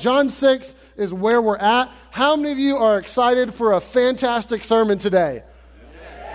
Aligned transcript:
John 0.00 0.30
6 0.30 0.74
is 0.96 1.12
where 1.12 1.40
we're 1.40 1.58
at. 1.58 1.92
How 2.10 2.34
many 2.34 2.52
of 2.52 2.58
you 2.58 2.76
are 2.76 2.98
excited 2.98 3.54
for 3.54 3.74
a 3.74 3.80
fantastic 3.80 4.64
sermon 4.64 4.98
today? 4.98 5.42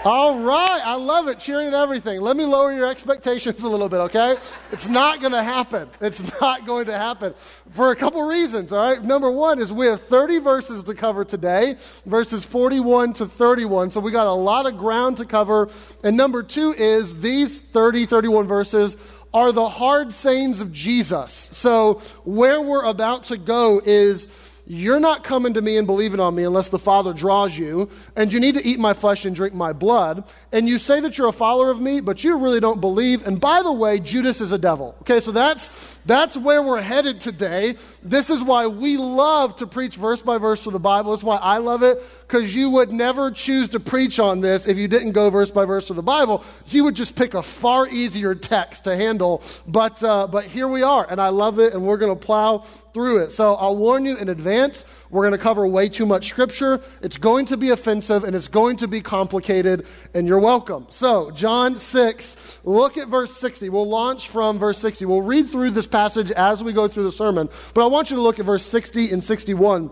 All 0.05 0.39
right, 0.39 0.81
I 0.85 0.93
love 0.97 1.27
it. 1.29 1.39
Cheering 1.39 1.65
and 1.65 1.75
everything. 1.75 2.21
Let 2.21 2.37
me 2.37 2.45
lower 2.45 2.71
your 2.71 2.85
expectations 2.85 3.63
a 3.63 3.67
little 3.67 3.89
bit, 3.89 3.97
okay? 4.01 4.35
It's 4.71 4.87
not 4.87 5.19
going 5.19 5.31
to 5.31 5.41
happen. 5.41 5.89
It's 5.99 6.39
not 6.39 6.63
going 6.63 6.85
to 6.85 6.95
happen 6.95 7.33
for 7.71 7.89
a 7.89 7.95
couple 7.95 8.21
reasons, 8.21 8.71
all 8.71 8.87
right? 8.87 9.03
Number 9.03 9.31
one 9.31 9.57
is 9.57 9.73
we 9.73 9.87
have 9.87 9.99
30 10.01 10.37
verses 10.37 10.83
to 10.83 10.93
cover 10.93 11.25
today, 11.25 11.77
verses 12.05 12.43
41 12.43 13.13
to 13.13 13.25
31. 13.25 13.89
So 13.89 13.99
we 13.99 14.11
got 14.11 14.27
a 14.27 14.31
lot 14.31 14.67
of 14.67 14.77
ground 14.77 15.17
to 15.17 15.25
cover. 15.25 15.69
And 16.03 16.15
number 16.15 16.43
two 16.43 16.73
is 16.73 17.19
these 17.19 17.57
30, 17.57 18.05
31 18.05 18.47
verses 18.47 18.97
are 19.35 19.51
the 19.51 19.67
hard 19.67 20.13
sayings 20.13 20.61
of 20.61 20.71
Jesus. 20.71 21.49
So 21.51 21.95
where 22.23 22.61
we're 22.61 22.85
about 22.85 23.25
to 23.25 23.37
go 23.37 23.81
is 23.83 24.29
you're 24.65 25.01
not 25.01 25.25
coming 25.25 25.53
to 25.55 25.61
me 25.61 25.75
and 25.75 25.85
believing 25.85 26.21
on 26.21 26.33
me 26.33 26.43
unless 26.43 26.69
the 26.69 26.79
Father 26.79 27.11
draws 27.11 27.55
you, 27.55 27.89
and 28.15 28.31
you 28.31 28.39
need 28.39 28.55
to 28.55 28.65
eat 28.65 28.79
my 28.79 28.93
flesh 28.93 29.25
and 29.25 29.35
drink 29.35 29.53
my 29.53 29.73
blood. 29.73 30.23
And 30.53 30.69
you 30.69 30.77
say 30.77 31.01
that 31.01 31.17
you're 31.17 31.27
a 31.27 31.33
follower 31.33 31.69
of 31.69 31.81
me, 31.81 31.99
but 31.99 32.23
you 32.23 32.37
really 32.37 32.61
don't 32.61 32.79
believe. 32.79 33.27
And 33.27 33.39
by 33.39 33.61
the 33.61 33.73
way, 33.73 33.99
Judas 33.99 34.39
is 34.39 34.53
a 34.53 34.57
devil. 34.57 34.95
Okay, 35.01 35.19
so 35.19 35.31
that's 35.31 35.94
that's 36.05 36.37
where 36.37 36.61
we're 36.61 36.81
headed 36.81 37.19
today. 37.19 37.75
This 38.03 38.29
is 38.29 38.43
why 38.43 38.67
we 38.67 38.97
love 38.97 39.55
to 39.57 39.67
preach 39.67 39.95
verse 39.95 40.21
by 40.21 40.37
verse 40.37 40.61
through 40.61 40.73
the 40.73 40.79
Bible. 40.79 41.11
That's 41.11 41.23
why 41.23 41.37
I 41.37 41.57
love 41.57 41.81
it, 41.81 42.01
because 42.27 42.53
you 42.53 42.69
would 42.69 42.91
never 42.91 43.31
choose 43.31 43.69
to 43.69 43.79
preach 43.79 44.19
on 44.19 44.41
this 44.41 44.67
if 44.67 44.77
you 44.77 44.87
didn't 44.87 45.13
go 45.13 45.29
verse 45.29 45.51
by 45.51 45.65
verse 45.65 45.87
through 45.87 45.95
the 45.95 46.03
Bible. 46.03 46.43
You 46.67 46.83
would 46.83 46.95
just 46.95 47.15
pick 47.15 47.33
a 47.33 47.41
far 47.41 47.87
easier 47.87 48.35
text 48.35 48.83
to 48.83 48.95
handle. 48.95 49.41
But, 49.67 50.03
uh, 50.03 50.27
but 50.27 50.45
here 50.45 50.67
we 50.67 50.83
are, 50.83 51.07
and 51.09 51.19
I 51.19 51.29
love 51.29 51.59
it, 51.59 51.73
and 51.73 51.83
we're 51.85 51.97
going 51.97 52.17
to 52.17 52.25
plow 52.25 52.59
through 52.93 53.23
it. 53.23 53.31
So 53.31 53.55
I'll 53.55 53.75
warn 53.75 54.05
you 54.05 54.15
in 54.17 54.29
advance, 54.29 54.85
we're 55.09 55.23
going 55.23 55.37
to 55.37 55.43
cover 55.43 55.67
way 55.67 55.89
too 55.89 56.05
much 56.05 56.29
scripture. 56.29 56.81
It's 57.01 57.17
going 57.17 57.45
to 57.47 57.57
be 57.57 57.69
offensive, 57.69 58.23
and 58.23 58.35
it's 58.35 58.47
going 58.47 58.77
to 58.77 58.87
be 58.87 59.01
complicated, 59.01 59.85
and 60.13 60.27
you're 60.27 60.39
welcome. 60.39 60.87
So, 60.89 61.31
John 61.31 61.77
6, 61.77 62.59
look 62.63 62.97
at 62.97 63.07
verse 63.07 63.35
60. 63.35 63.69
We'll 63.69 63.87
launch 63.87 64.29
from 64.29 64.59
verse 64.59 64.77
60. 64.79 65.05
We'll 65.05 65.21
read 65.21 65.47
through 65.47 65.71
this 65.71 65.87
passage 65.87 66.31
as 66.31 66.63
we 66.63 66.73
go 66.73 66.87
through 66.87 67.03
the 67.03 67.11
sermon. 67.11 67.49
But 67.73 67.83
I 67.83 67.87
want 67.87 68.09
you 68.09 68.17
to 68.17 68.21
look 68.21 68.39
at 68.39 68.45
verse 68.45 68.65
60 68.65 69.11
and 69.11 69.23
61. 69.23 69.91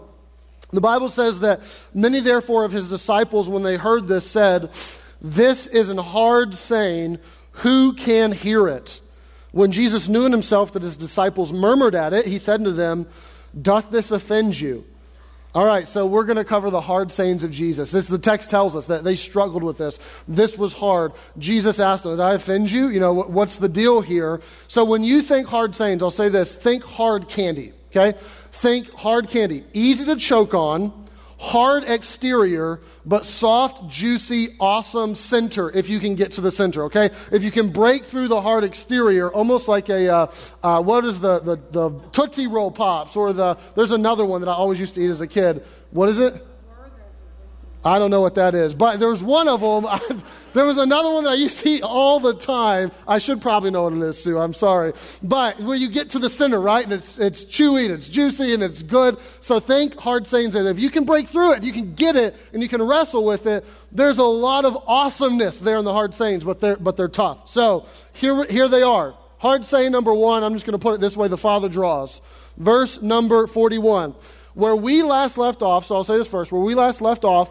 The 0.71 0.81
Bible 0.81 1.09
says 1.09 1.41
that 1.41 1.61
many, 1.93 2.19
therefore, 2.19 2.65
of 2.65 2.71
his 2.71 2.89
disciples, 2.89 3.47
when 3.47 3.63
they 3.63 3.77
heard 3.77 4.07
this, 4.07 4.29
said, 4.29 4.71
This 5.21 5.67
is 5.67 5.89
an 5.89 5.99
hard 5.99 6.55
saying. 6.55 7.19
Who 7.57 7.93
can 7.93 8.31
hear 8.31 8.67
it? 8.67 8.99
When 9.51 9.71
Jesus 9.71 10.07
knew 10.07 10.25
in 10.25 10.31
himself 10.31 10.71
that 10.73 10.81
his 10.81 10.97
disciples 10.97 11.53
murmured 11.53 11.93
at 11.93 12.13
it, 12.13 12.25
he 12.25 12.39
said 12.39 12.63
to 12.63 12.71
them, 12.71 13.07
Doth 13.59 13.91
this 13.91 14.11
offend 14.11 14.59
you? 14.59 14.83
All 15.55 15.65
right, 15.65 15.87
so 15.87 16.07
we're 16.07 16.23
going 16.23 16.37
to 16.37 16.43
cover 16.43 16.71
the 16.71 16.81
hard 16.81 17.11
sayings 17.11 17.43
of 17.43 17.51
Jesus. 17.51 17.91
This 17.91 18.07
the 18.07 18.17
text 18.17 18.49
tells 18.49 18.75
us 18.75 18.87
that 18.87 19.03
they 19.03 19.15
struggled 19.15 19.61
with 19.61 19.77
this. 19.77 19.99
This 20.27 20.57
was 20.57 20.73
hard. 20.73 21.11
Jesus 21.37 21.79
asked 21.79 22.05
them, 22.05 22.13
"Did 22.13 22.23
I 22.23 22.33
offend 22.33 22.71
you? 22.71 22.87
You 22.87 22.99
know, 22.99 23.13
what's 23.13 23.59
the 23.59 23.69
deal 23.69 24.01
here?" 24.01 24.41
So 24.67 24.83
when 24.83 25.03
you 25.03 25.21
think 25.21 25.47
hard 25.47 25.75
sayings, 25.75 26.01
I'll 26.01 26.09
say 26.09 26.27
this: 26.27 26.55
think 26.55 26.83
hard 26.83 27.29
candy. 27.29 27.71
Okay, 27.91 28.17
think 28.51 28.91
hard 28.93 29.29
candy, 29.29 29.63
easy 29.73 30.05
to 30.05 30.15
choke 30.15 30.55
on, 30.55 30.91
hard 31.43 31.83
exterior, 31.83 32.79
but 33.05 33.25
soft, 33.25 33.89
juicy, 33.89 34.55
awesome 34.61 35.13
center 35.13 35.69
if 35.69 35.89
you 35.89 35.99
can 35.99 36.15
get 36.15 36.31
to 36.31 36.41
the 36.41 36.49
center, 36.49 36.85
okay? 36.85 37.09
If 37.33 37.43
you 37.43 37.51
can 37.51 37.69
break 37.69 38.05
through 38.05 38.29
the 38.29 38.39
hard 38.39 38.63
exterior, 38.63 39.29
almost 39.29 39.67
like 39.67 39.89
a, 39.89 40.07
uh, 40.07 40.31
uh, 40.63 40.81
what 40.81 41.03
is 41.03 41.19
the, 41.19 41.39
the, 41.39 41.57
the 41.71 41.99
Tootsie 42.13 42.47
Roll 42.47 42.71
Pops, 42.71 43.17
or 43.17 43.33
the, 43.33 43.57
there's 43.75 43.91
another 43.91 44.23
one 44.23 44.39
that 44.39 44.47
I 44.47 44.53
always 44.53 44.79
used 44.79 44.95
to 44.95 45.01
eat 45.01 45.09
as 45.09 45.19
a 45.19 45.27
kid. 45.27 45.65
What 45.91 46.07
is 46.07 46.21
it? 46.21 46.33
I 47.85 47.99
don't 47.99 48.11
know 48.11 48.21
what 48.21 48.35
that 48.35 48.55
is, 48.55 48.73
but 48.73 48.99
there 48.99 49.09
was 49.09 49.21
one 49.21 49.49
of 49.49 49.59
them. 49.59 50.21
there 50.53 50.65
was 50.65 50.77
another 50.77 51.11
one 51.11 51.25
that 51.25 51.31
I 51.31 51.35
used 51.35 51.59
to 51.63 51.69
eat 51.69 51.81
all 51.81 52.19
the 52.19 52.33
time. 52.33 52.91
I 53.05 53.17
should 53.17 53.41
probably 53.41 53.71
know 53.71 53.83
what 53.83 53.93
it 53.93 54.01
is, 54.01 54.23
Sue. 54.23 54.39
I'm 54.39 54.53
sorry. 54.53 54.93
But 55.21 55.59
where 55.59 55.75
you 55.75 55.89
get 55.89 56.11
to 56.11 56.19
the 56.19 56.29
center, 56.29 56.61
right? 56.61 56.83
And 56.83 56.93
it's, 56.93 57.19
it's 57.19 57.43
chewy 57.43 57.85
and 57.85 57.93
it's 57.93 58.07
juicy 58.07 58.53
and 58.53 58.63
it's 58.63 58.81
good. 58.81 59.17
So 59.41 59.59
think 59.59 59.99
hard 59.99 60.27
sayings. 60.27 60.55
And 60.55 60.67
if 60.67 60.79
you 60.79 60.89
can 60.89 61.03
break 61.03 61.27
through 61.27 61.53
it, 61.53 61.63
you 61.63 61.73
can 61.73 61.93
get 61.93 62.15
it 62.15 62.35
and 62.53 62.61
you 62.61 62.69
can 62.69 62.81
wrestle 62.81 63.25
with 63.25 63.47
it. 63.47 63.65
There's 63.91 64.17
a 64.17 64.23
lot 64.23 64.63
of 64.63 64.77
awesomeness 64.87 65.59
there 65.59 65.77
in 65.77 65.83
the 65.83 65.93
hard 65.93 66.15
sayings, 66.15 66.45
but 66.45 66.61
they're, 66.61 66.77
but 66.77 66.95
they're 66.95 67.09
tough. 67.09 67.49
So 67.49 67.85
here, 68.13 68.45
here 68.45 68.69
they 68.69 68.83
are. 68.83 69.13
Hard 69.39 69.65
saying 69.65 69.91
number 69.91 70.13
one, 70.13 70.41
I'm 70.41 70.53
just 70.53 70.65
going 70.65 70.71
to 70.71 70.79
put 70.79 70.93
it 70.93 71.01
this 71.01 71.17
way 71.17 71.27
the 71.27 71.37
Father 71.37 71.67
draws. 71.67 72.21
Verse 72.55 73.01
number 73.01 73.45
41. 73.45 74.15
Where 74.53 74.75
we 74.75 75.03
last 75.03 75.37
left 75.37 75.61
off, 75.61 75.85
so 75.85 75.95
I'll 75.95 76.03
say 76.05 76.15
this 76.15 76.27
first, 76.27 76.51
where 76.51 76.61
we 76.61 76.75
last 76.75 77.01
left 77.01 77.25
off, 77.25 77.49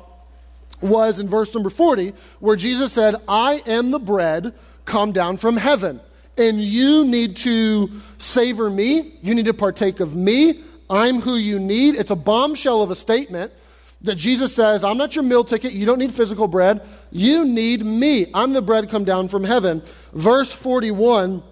was 0.82 1.18
in 1.18 1.28
verse 1.28 1.54
number 1.54 1.70
40, 1.70 2.12
where 2.40 2.56
Jesus 2.56 2.92
said, 2.92 3.16
I 3.28 3.62
am 3.66 3.90
the 3.90 3.98
bread 3.98 4.54
come 4.84 5.12
down 5.12 5.36
from 5.36 5.56
heaven. 5.56 6.00
And 6.36 6.60
you 6.60 7.04
need 7.04 7.36
to 7.38 7.90
savor 8.18 8.70
me. 8.70 9.18
You 9.22 9.34
need 9.34 9.44
to 9.46 9.54
partake 9.54 10.00
of 10.00 10.14
me. 10.16 10.62
I'm 10.88 11.20
who 11.20 11.36
you 11.36 11.58
need. 11.58 11.94
It's 11.94 12.10
a 12.10 12.16
bombshell 12.16 12.82
of 12.82 12.90
a 12.90 12.94
statement 12.94 13.52
that 14.02 14.16
Jesus 14.16 14.54
says, 14.54 14.82
I'm 14.84 14.96
not 14.96 15.14
your 15.14 15.22
meal 15.24 15.44
ticket. 15.44 15.72
You 15.72 15.86
don't 15.86 15.98
need 15.98 16.12
physical 16.12 16.48
bread. 16.48 16.82
You 17.10 17.44
need 17.44 17.84
me. 17.84 18.26
I'm 18.34 18.52
the 18.52 18.62
bread 18.62 18.90
come 18.90 19.04
down 19.04 19.28
from 19.28 19.44
heaven. 19.44 19.82
Verse 20.12 20.50
41 20.50 21.42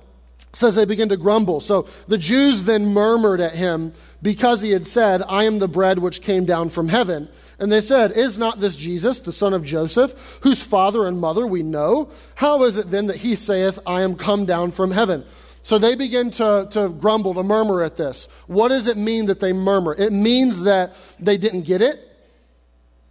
says 0.53 0.75
they 0.75 0.85
begin 0.85 1.09
to 1.11 1.17
grumble. 1.17 1.61
So 1.61 1.87
the 2.09 2.19
Jews 2.19 2.65
then 2.65 2.93
murmured 2.93 3.41
at 3.41 3.55
him 3.55 3.93
because 4.21 4.63
he 4.63 4.71
had 4.71 4.87
said, 4.87 5.23
I 5.23 5.45
am 5.45 5.59
the 5.59 5.69
bread 5.69 5.99
which 5.99 6.23
came 6.23 6.45
down 6.45 6.71
from 6.71 6.89
heaven. 6.89 7.29
And 7.61 7.71
they 7.71 7.83
said, 7.83 8.13
Is 8.13 8.39
not 8.39 8.59
this 8.59 8.75
Jesus, 8.75 9.19
the 9.19 9.33
son 9.33 9.53
of 9.53 9.63
Joseph, 9.63 10.39
whose 10.41 10.63
father 10.63 11.07
and 11.07 11.21
mother 11.21 11.47
we 11.47 11.63
know? 11.63 12.11
How 12.35 12.65
is 12.65 12.79
it 12.79 12.91
then 12.91 13.07
that 13.07 13.19
he 13.19 13.37
saith, 13.37 13.79
I 13.87 14.01
am 14.01 14.17
come 14.17 14.47
down 14.47 14.73
from 14.73 14.91
heaven? 14.91 15.25
So 15.63 15.79
they 15.79 15.95
begin 15.95 16.31
to, 16.33 16.69
to 16.71 16.89
grumble, 16.89 17.35
to 17.35 17.43
murmur 17.43 17.83
at 17.83 17.99
this. 17.99 18.29
What 18.47 18.69
does 18.69 18.87
it 18.87 18.97
mean 18.97 19.27
that 19.27 19.41
they 19.41 19.53
murmur? 19.53 19.95
It 19.97 20.11
means 20.11 20.63
that 20.63 20.95
they 21.21 21.37
didn't 21.37 21.63
get 21.63 21.83
it. 21.83 22.07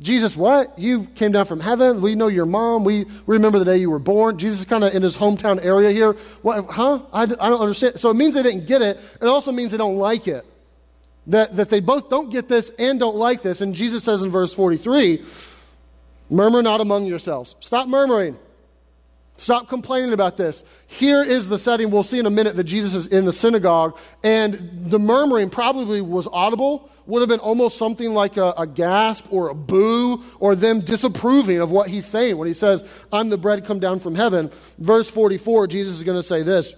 Jesus, 0.01 0.35
what? 0.35 0.79
You 0.79 1.03
came 1.03 1.31
down 1.31 1.45
from 1.45 1.59
heaven. 1.59 2.01
We 2.01 2.15
know 2.15 2.27
your 2.27 2.45
mom. 2.45 2.85
We 2.85 3.05
remember 3.27 3.59
the 3.59 3.65
day 3.65 3.77
you 3.77 3.91
were 3.91 3.99
born. 3.99 4.39
Jesus 4.39 4.61
is 4.61 4.65
kind 4.65 4.83
of 4.83 4.95
in 4.95 5.03
his 5.03 5.15
hometown 5.15 5.63
area 5.63 5.91
here. 5.91 6.13
What, 6.41 6.65
huh? 6.69 7.01
I, 7.13 7.23
I 7.23 7.25
don't 7.25 7.61
understand. 7.61 7.99
So 7.99 8.09
it 8.09 8.15
means 8.15 8.33
they 8.33 8.43
didn't 8.43 8.65
get 8.65 8.81
it. 8.81 8.99
It 9.21 9.27
also 9.27 9.51
means 9.51 9.71
they 9.71 9.77
don't 9.77 9.97
like 9.97 10.27
it 10.27 10.45
that, 11.29 11.55
that 11.55 11.69
they 11.69 11.79
both 11.79 12.09
don't 12.09 12.31
get 12.31 12.47
this 12.47 12.71
and 12.77 12.99
don't 12.99 13.15
like 13.15 13.41
this. 13.41 13.61
And 13.61 13.73
Jesus 13.73 14.03
says 14.03 14.21
in 14.21 14.31
verse 14.31 14.53
43 14.53 15.23
Murmur 16.31 16.61
not 16.61 16.79
among 16.81 17.05
yourselves. 17.05 17.55
Stop 17.59 17.87
murmuring. 17.87 18.37
Stop 19.37 19.69
complaining 19.69 20.13
about 20.13 20.37
this. 20.37 20.63
Here 20.87 21.23
is 21.23 21.47
the 21.47 21.57
setting. 21.57 21.91
We'll 21.91 22.03
see 22.03 22.19
in 22.19 22.25
a 22.25 22.31
minute 22.31 22.55
that 22.57 22.65
Jesus 22.65 22.93
is 22.93 23.07
in 23.07 23.25
the 23.25 23.31
synagogue, 23.31 23.97
and 24.21 24.53
the 24.89 24.99
murmuring 24.99 25.49
probably 25.49 26.01
was 26.01 26.27
audible, 26.27 26.89
would 27.05 27.21
have 27.21 27.29
been 27.29 27.39
almost 27.39 27.77
something 27.77 28.13
like 28.13 28.37
a, 28.37 28.53
a, 28.57 28.67
gasp 28.67 29.25
or 29.31 29.49
a 29.49 29.55
boo 29.55 30.23
or 30.39 30.55
them 30.55 30.81
disapproving 30.81 31.59
of 31.59 31.71
what 31.71 31.89
he's 31.89 32.05
saying 32.05 32.37
when 32.37 32.47
he 32.47 32.53
says, 32.53 32.83
I'm 33.11 33.29
the 33.29 33.37
bread 33.37 33.65
come 33.65 33.79
down 33.79 34.01
from 34.01 34.13
heaven. 34.13 34.51
Verse 34.77 35.09
44, 35.09 35.67
Jesus 35.67 35.97
is 35.97 36.03
going 36.03 36.19
to 36.19 36.23
say 36.23 36.43
this 36.43 36.75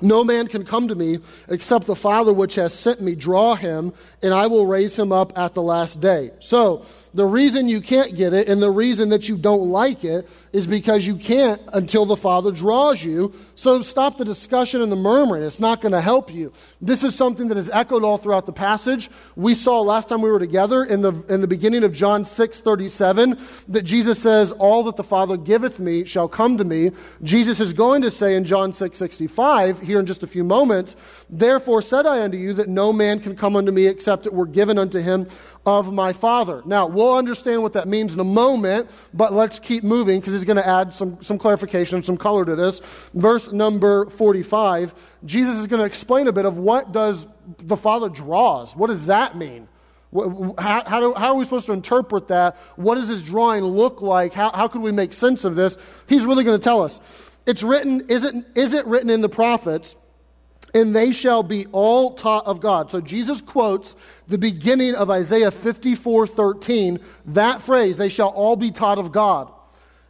no 0.00 0.24
man 0.24 0.46
can 0.46 0.64
come 0.64 0.88
to 0.88 0.94
me 0.94 1.18
except 1.48 1.86
the 1.86 1.96
Father 1.96 2.32
which 2.32 2.54
has 2.56 2.72
sent 2.72 3.00
me 3.00 3.14
draw 3.14 3.54
him, 3.54 3.92
and 4.22 4.34
I 4.34 4.46
will 4.46 4.66
raise 4.66 4.98
him 4.98 5.12
up 5.12 5.36
at 5.38 5.54
the 5.54 5.62
last 5.62 6.00
day. 6.00 6.30
So, 6.40 6.86
the 7.12 7.26
reason 7.26 7.68
you 7.68 7.80
can't 7.80 8.16
get 8.16 8.32
it 8.32 8.48
and 8.48 8.62
the 8.62 8.70
reason 8.70 9.08
that 9.08 9.28
you 9.28 9.36
don't 9.36 9.68
like 9.68 10.04
it 10.04 10.28
is 10.52 10.66
because 10.66 11.06
you 11.06 11.16
can't 11.16 11.60
until 11.72 12.06
the 12.06 12.16
Father 12.16 12.50
draws 12.50 13.02
you. 13.02 13.32
So 13.54 13.82
stop 13.82 14.18
the 14.18 14.24
discussion 14.24 14.82
and 14.82 14.90
the 14.90 14.96
murmuring. 14.96 15.44
It's 15.44 15.60
not 15.60 15.80
going 15.80 15.92
to 15.92 16.00
help 16.00 16.32
you. 16.32 16.52
This 16.80 17.04
is 17.04 17.14
something 17.14 17.48
that 17.48 17.56
is 17.56 17.70
echoed 17.70 18.02
all 18.02 18.18
throughout 18.18 18.46
the 18.46 18.52
passage. 18.52 19.10
We 19.36 19.54
saw 19.54 19.80
last 19.80 20.08
time 20.08 20.22
we 20.22 20.30
were 20.30 20.38
together 20.38 20.82
in 20.82 21.02
the, 21.02 21.12
in 21.28 21.40
the 21.40 21.46
beginning 21.46 21.84
of 21.84 21.92
John 21.92 22.24
6 22.24 22.60
37 22.60 23.38
that 23.68 23.82
Jesus 23.82 24.20
says, 24.20 24.50
All 24.52 24.82
that 24.84 24.96
the 24.96 25.04
Father 25.04 25.36
giveth 25.36 25.78
me 25.78 26.04
shall 26.04 26.28
come 26.28 26.58
to 26.58 26.64
me. 26.64 26.90
Jesus 27.22 27.60
is 27.60 27.72
going 27.72 28.02
to 28.02 28.10
say 28.10 28.34
in 28.34 28.44
John 28.44 28.72
6 28.72 28.98
65, 28.98 29.80
here 29.80 30.00
in 30.00 30.06
just 30.06 30.22
a 30.22 30.26
few 30.26 30.42
moments, 30.42 30.96
Therefore 31.28 31.80
said 31.80 32.06
I 32.06 32.22
unto 32.22 32.36
you 32.36 32.54
that 32.54 32.68
no 32.68 32.92
man 32.92 33.20
can 33.20 33.36
come 33.36 33.54
unto 33.54 33.70
me 33.70 33.86
except 33.86 34.26
it 34.26 34.32
were 34.32 34.46
given 34.46 34.78
unto 34.78 34.98
him 34.98 35.28
of 35.66 35.92
my 35.92 36.12
Father. 36.12 36.62
Now, 36.64 36.86
we'll 36.86 37.14
understand 37.14 37.62
what 37.62 37.74
that 37.74 37.86
means 37.86 38.14
in 38.14 38.20
a 38.20 38.24
moment, 38.24 38.90
but 39.12 39.32
let's 39.32 39.58
keep 39.58 39.84
moving 39.84 40.20
because 40.20 40.32
he's 40.32 40.44
going 40.44 40.56
to 40.56 40.66
add 40.66 40.94
some, 40.94 41.22
some 41.22 41.38
clarification, 41.38 42.02
some 42.02 42.16
color 42.16 42.44
to 42.44 42.56
this. 42.56 42.80
Verse 43.12 43.52
number 43.52 44.06
45, 44.06 44.94
Jesus 45.24 45.58
is 45.58 45.66
going 45.66 45.80
to 45.80 45.86
explain 45.86 46.28
a 46.28 46.32
bit 46.32 46.46
of 46.46 46.56
what 46.56 46.92
does 46.92 47.26
the 47.58 47.76
Father 47.76 48.08
draws. 48.08 48.74
What 48.74 48.88
does 48.88 49.06
that 49.06 49.36
mean? 49.36 49.68
How, 50.12 50.82
how, 50.86 51.00
do, 51.00 51.14
how, 51.14 51.28
are 51.28 51.34
we 51.34 51.44
supposed 51.44 51.66
to 51.66 51.72
interpret 51.72 52.28
that? 52.28 52.56
What 52.76 52.96
does 52.96 53.08
his 53.08 53.22
drawing 53.22 53.62
look 53.62 54.02
like? 54.02 54.32
How, 54.32 54.50
how 54.50 54.66
could 54.66 54.82
we 54.82 54.92
make 54.92 55.12
sense 55.12 55.44
of 55.44 55.54
this? 55.54 55.76
He's 56.08 56.24
really 56.24 56.42
going 56.42 56.58
to 56.58 56.64
tell 56.64 56.82
us. 56.82 56.98
It's 57.46 57.62
written, 57.62 58.02
is 58.08 58.24
it, 58.24 58.34
is 58.54 58.74
it 58.74 58.86
written 58.86 59.10
in 59.10 59.20
the 59.20 59.28
prophets? 59.28 59.94
And 60.74 60.94
they 60.94 61.12
shall 61.12 61.42
be 61.42 61.66
all 61.72 62.14
taught 62.14 62.46
of 62.46 62.60
God. 62.60 62.90
So 62.90 63.00
Jesus 63.00 63.40
quotes 63.40 63.96
the 64.28 64.38
beginning 64.38 64.94
of 64.94 65.10
Isaiah 65.10 65.50
54 65.50 66.26
13, 66.26 67.00
that 67.26 67.62
phrase, 67.62 67.96
they 67.96 68.08
shall 68.08 68.28
all 68.28 68.56
be 68.56 68.70
taught 68.70 68.98
of 68.98 69.12
God. 69.12 69.52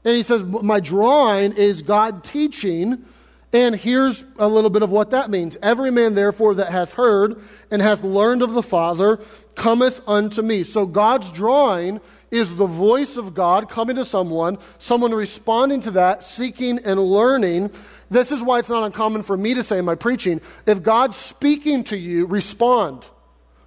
And 0.04 0.16
he 0.16 0.22
says, 0.22 0.44
My 0.44 0.80
drawing 0.80 1.54
is 1.54 1.82
God 1.82 2.24
teaching. 2.24 3.04
And 3.52 3.74
here's 3.74 4.24
a 4.38 4.46
little 4.46 4.70
bit 4.70 4.82
of 4.82 4.90
what 4.90 5.10
that 5.10 5.28
means. 5.28 5.56
Every 5.60 5.90
man, 5.90 6.14
therefore, 6.14 6.54
that 6.54 6.70
hath 6.70 6.92
heard 6.92 7.42
and 7.70 7.82
hath 7.82 8.04
learned 8.04 8.42
of 8.42 8.52
the 8.52 8.62
Father 8.62 9.18
cometh 9.56 10.00
unto 10.06 10.40
me. 10.40 10.62
So 10.62 10.86
God's 10.86 11.32
drawing 11.32 12.00
is 12.30 12.54
the 12.54 12.66
voice 12.66 13.16
of 13.16 13.34
God 13.34 13.68
coming 13.68 13.96
to 13.96 14.04
someone, 14.04 14.58
someone 14.78 15.12
responding 15.12 15.80
to 15.82 15.90
that, 15.92 16.22
seeking 16.22 16.78
and 16.84 17.00
learning. 17.00 17.72
This 18.08 18.30
is 18.30 18.40
why 18.40 18.60
it's 18.60 18.70
not 18.70 18.84
uncommon 18.84 19.24
for 19.24 19.36
me 19.36 19.54
to 19.54 19.64
say 19.64 19.78
in 19.78 19.84
my 19.84 19.96
preaching 19.96 20.40
if 20.64 20.82
God's 20.84 21.16
speaking 21.16 21.82
to 21.84 21.98
you, 21.98 22.26
respond. 22.26 23.04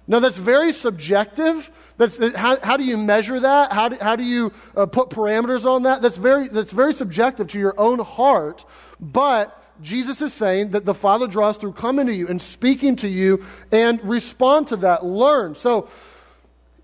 Now, 0.06 0.20
that's 0.20 0.36
very 0.36 0.72
subjective. 0.72 1.70
That's, 1.96 2.18
how, 2.36 2.58
how 2.62 2.76
do 2.76 2.84
you 2.84 2.98
measure 2.98 3.40
that? 3.40 3.72
How 3.72 3.88
do, 3.88 3.96
how 4.00 4.16
do 4.16 4.22
you 4.22 4.52
uh, 4.76 4.84
put 4.84 5.08
parameters 5.08 5.64
on 5.64 5.84
that? 5.84 6.02
That's 6.02 6.18
very, 6.18 6.48
that's 6.48 6.72
very 6.72 6.92
subjective 6.92 7.48
to 7.48 7.58
your 7.58 7.74
own 7.78 8.00
heart. 8.00 8.66
But 9.00 9.63
Jesus 9.84 10.22
is 10.22 10.32
saying 10.32 10.70
that 10.70 10.86
the 10.86 10.94
Father 10.94 11.26
draws 11.26 11.58
through 11.58 11.74
coming 11.74 12.06
to 12.06 12.14
you 12.14 12.26
and 12.26 12.40
speaking 12.40 12.96
to 12.96 13.08
you 13.08 13.44
and 13.70 14.02
respond 14.02 14.68
to 14.68 14.76
that, 14.76 15.04
learn. 15.04 15.54
So, 15.54 15.88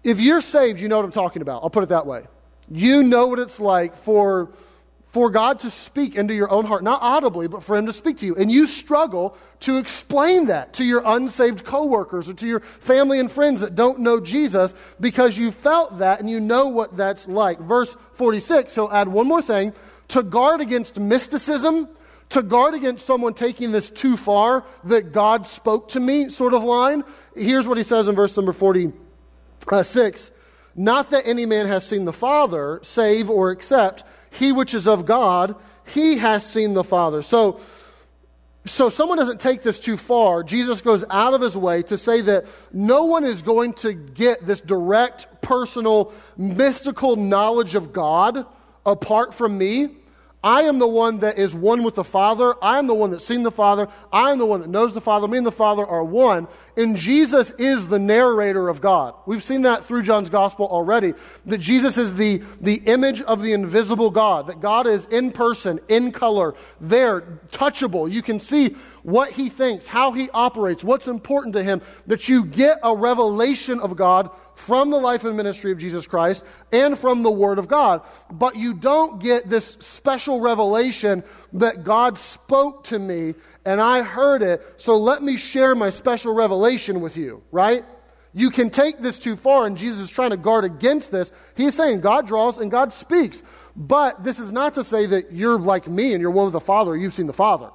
if 0.05 0.21
you're 0.21 0.41
saved, 0.41 0.81
you 0.81 0.89
know 0.89 0.97
what 0.97 1.05
I'm 1.05 1.13
talking 1.13 1.43
about. 1.43 1.63
I'll 1.63 1.71
put 1.71 1.83
it 1.83 1.89
that 1.89 2.07
way. 2.07 2.27
You 2.71 3.03
know 3.03 3.27
what 3.27 3.39
it's 3.39 3.59
like 3.59 3.97
for, 3.97 4.51
for 5.09 5.31
God 5.31 5.61
to 5.61 5.71
speak 5.71 6.15
into 6.15 6.35
your 6.35 6.51
own 6.51 6.65
heart, 6.67 6.85
not 6.85 7.01
audibly, 7.03 7.49
but 7.49 7.63
for 7.63 7.77
Him 7.77 7.87
to 7.87 7.93
speak 7.93 8.19
to 8.19 8.27
you. 8.27 8.37
And 8.37 8.51
you 8.51 8.67
struggle 8.67 9.37
to 9.61 9.77
explain 9.77 10.47
that 10.47 10.75
to 10.75 10.85
your 10.85 11.03
unsaved 11.05 11.65
coworkers 11.65 12.29
or 12.29 12.35
to 12.35 12.47
your 12.47 12.61
family 12.61 13.19
and 13.19 13.33
friends 13.33 13.63
that 13.63 13.75
don't 13.75 14.01
know 14.01 14.21
Jesus 14.21 14.75
because 15.01 15.37
you 15.37 15.51
felt 15.53 15.99
that 15.99 16.21
and 16.21 16.29
you 16.29 16.39
know 16.39 16.69
what 16.69 16.97
that's 16.97 17.27
like. 17.29 17.59
Verse 17.61 17.97
46, 18.13 18.75
he'll 18.75 18.91
add 18.93 19.09
one 19.09 19.27
more 19.27 19.43
thing 19.43 19.73
to 20.09 20.23
guard 20.23 20.61
against 20.61 20.99
mysticism 20.99 21.89
to 22.31 22.43
guard 22.43 22.75
against 22.75 23.07
someone 23.07 23.35
taking 23.35 23.73
this 23.73 23.91
too 23.91 24.17
far, 24.17 24.65
that 24.85 25.13
God 25.13 25.47
spoke 25.47 25.89
to 25.91 26.01
me 26.01 26.31
sort 26.31 26.55
of 26.55 26.65
line, 26.65 27.03
here's 27.37 27.67
what 27.67 27.77
he 27.77 27.85
says 27.85 28.09
in 28.09 28.15
verse 28.15 28.37
number 28.37 28.53
46 28.53 28.95
uh, 29.71 30.35
Not 30.77 31.11
that 31.11 31.27
any 31.27 31.45
man 31.45 31.67
has 31.67 31.87
seen 31.87 32.05
the 32.05 32.13
Father, 32.13 32.81
save 32.83 33.29
or 33.31 33.51
except 33.51 34.05
he 34.31 34.53
which 34.53 34.75
is 34.75 34.87
of 34.87 35.07
God, 35.07 35.57
he 35.93 36.19
has 36.19 36.47
seen 36.47 36.75
the 36.75 36.85
Father. 36.85 37.23
So, 37.23 37.61
so 38.65 38.89
someone 38.89 39.19
doesn't 39.19 39.41
take 39.41 39.63
this 39.63 39.81
too 39.81 39.97
far. 39.97 40.45
Jesus 40.45 40.81
goes 40.81 41.05
out 41.11 41.35
of 41.35 41.41
his 41.41 41.57
way 41.57 41.83
to 41.85 41.99
say 41.99 42.21
that 42.21 42.47
no 42.73 43.07
one 43.07 43.25
is 43.25 43.43
going 43.43 43.73
to 43.75 43.93
get 43.93 44.47
this 44.47 44.61
direct, 44.61 45.43
personal, 45.43 46.13
mystical 46.37 47.17
knowledge 47.17 47.75
of 47.75 47.93
God 47.93 48.47
apart 48.87 49.35
from 49.35 49.59
me. 49.59 49.97
I 50.43 50.63
am 50.63 50.79
the 50.79 50.89
one 50.89 51.19
that 51.19 51.39
is 51.39 51.55
one 51.55 51.83
with 51.83 51.97
the 51.97 52.05
Father. 52.05 52.55
I 52.63 52.79
am 52.79 52.87
the 52.87 52.95
one 52.95 53.11
that's 53.11 53.27
seen 53.27 53.43
the 53.43 53.51
Father. 53.51 53.89
I 54.11 54.31
am 54.31 54.39
the 54.39 54.47
one 54.47 54.61
that 54.61 54.71
knows 54.71 54.95
the 54.95 55.01
Father. 55.01 55.29
Me 55.29 55.37
and 55.37 55.47
the 55.47 55.53
Father 55.53 55.87
are 55.87 56.03
one. 56.03 56.49
And 56.79 56.97
Jesus 56.97 57.51
is 57.53 57.89
the 57.89 57.99
narrator 57.99 58.71
of 58.71 58.81
God. 58.81 59.15
We've 59.27 59.43
seen 59.43 59.63
that 59.63 59.85
through 59.85 60.03
John's 60.03 60.31
Gospel 60.31 60.67
already. 60.67 61.13
That 61.45 61.59
Jesus 61.59 61.99
is 61.99 62.15
the, 62.15 62.43
the 62.61 62.77
image 62.87 63.21
of 63.21 63.43
the 63.43 63.53
invisible 63.53 64.11
God. 64.11 64.47
That 64.47 64.61
God 64.61 64.87
is 64.87 65.05
in 65.07 65.31
person, 65.31 65.79
in 65.89 66.11
color, 66.11 66.55
there, 66.81 67.41
touchable. 67.53 68.11
You 68.11 68.23
can 68.23 68.41
see 68.41 68.77
what 69.03 69.33
he 69.33 69.49
thinks, 69.49 69.87
how 69.87 70.13
he 70.13 70.31
operates, 70.31 70.85
what's 70.85 71.09
important 71.09 71.55
to 71.55 71.63
him. 71.63 71.81
That 72.07 72.29
you 72.29 72.45
get 72.45 72.79
a 72.83 72.95
revelation 72.95 73.81
of 73.81 73.97
God 73.97 74.31
from 74.55 74.91
the 74.91 74.99
life 74.99 75.25
and 75.25 75.37
ministry 75.37 75.73
of 75.73 75.79
Jesus 75.79 76.07
Christ 76.07 76.45
and 76.73 76.99
from 76.99 77.23
the 77.23 77.31
Word 77.31 77.59
of 77.59 77.69
God. 77.69 78.03
But 78.31 78.57
you 78.57 78.75
don't 78.75 79.21
get 79.21 79.49
this 79.49 79.77
special 79.81 80.41
revelation 80.41 81.25
that 81.55 81.85
God 81.85 82.19
spoke 82.19 82.85
to 82.85 82.99
me 82.99 83.35
and 83.65 83.81
I 83.81 84.03
heard 84.03 84.43
it, 84.43 84.63
so 84.77 84.97
let 84.97 85.23
me 85.23 85.37
share 85.37 85.75
my 85.75 85.91
special 85.91 86.35
revelation 86.35 87.01
with 87.01 87.17
you, 87.17 87.43
right? 87.51 87.85
You 88.33 88.51
can 88.51 88.71
take 88.71 88.99
this 88.99 89.19
too 89.19 89.35
far, 89.35 89.67
and 89.67 89.77
Jesus 89.77 90.01
is 90.01 90.11
trying 90.11 90.31
to 90.31 90.37
guard 90.37 90.65
against 90.65 91.11
this. 91.11 91.33
He's 91.57 91.75
saying 91.75 92.01
God 92.01 92.27
draws 92.27 92.59
and 92.59 92.71
God 92.71 92.93
speaks. 92.93 93.43
But 93.75 94.23
this 94.23 94.39
is 94.39 94.53
not 94.53 94.75
to 94.75 94.85
say 94.85 95.07
that 95.07 95.33
you're 95.33 95.59
like 95.59 95.89
me 95.89 96.13
and 96.13 96.21
you're 96.21 96.31
one 96.31 96.47
with 96.47 96.53
the 96.53 96.61
Father 96.61 96.97
you've 96.97 97.15
seen 97.15 97.27
the 97.27 97.33
Father. 97.33 97.71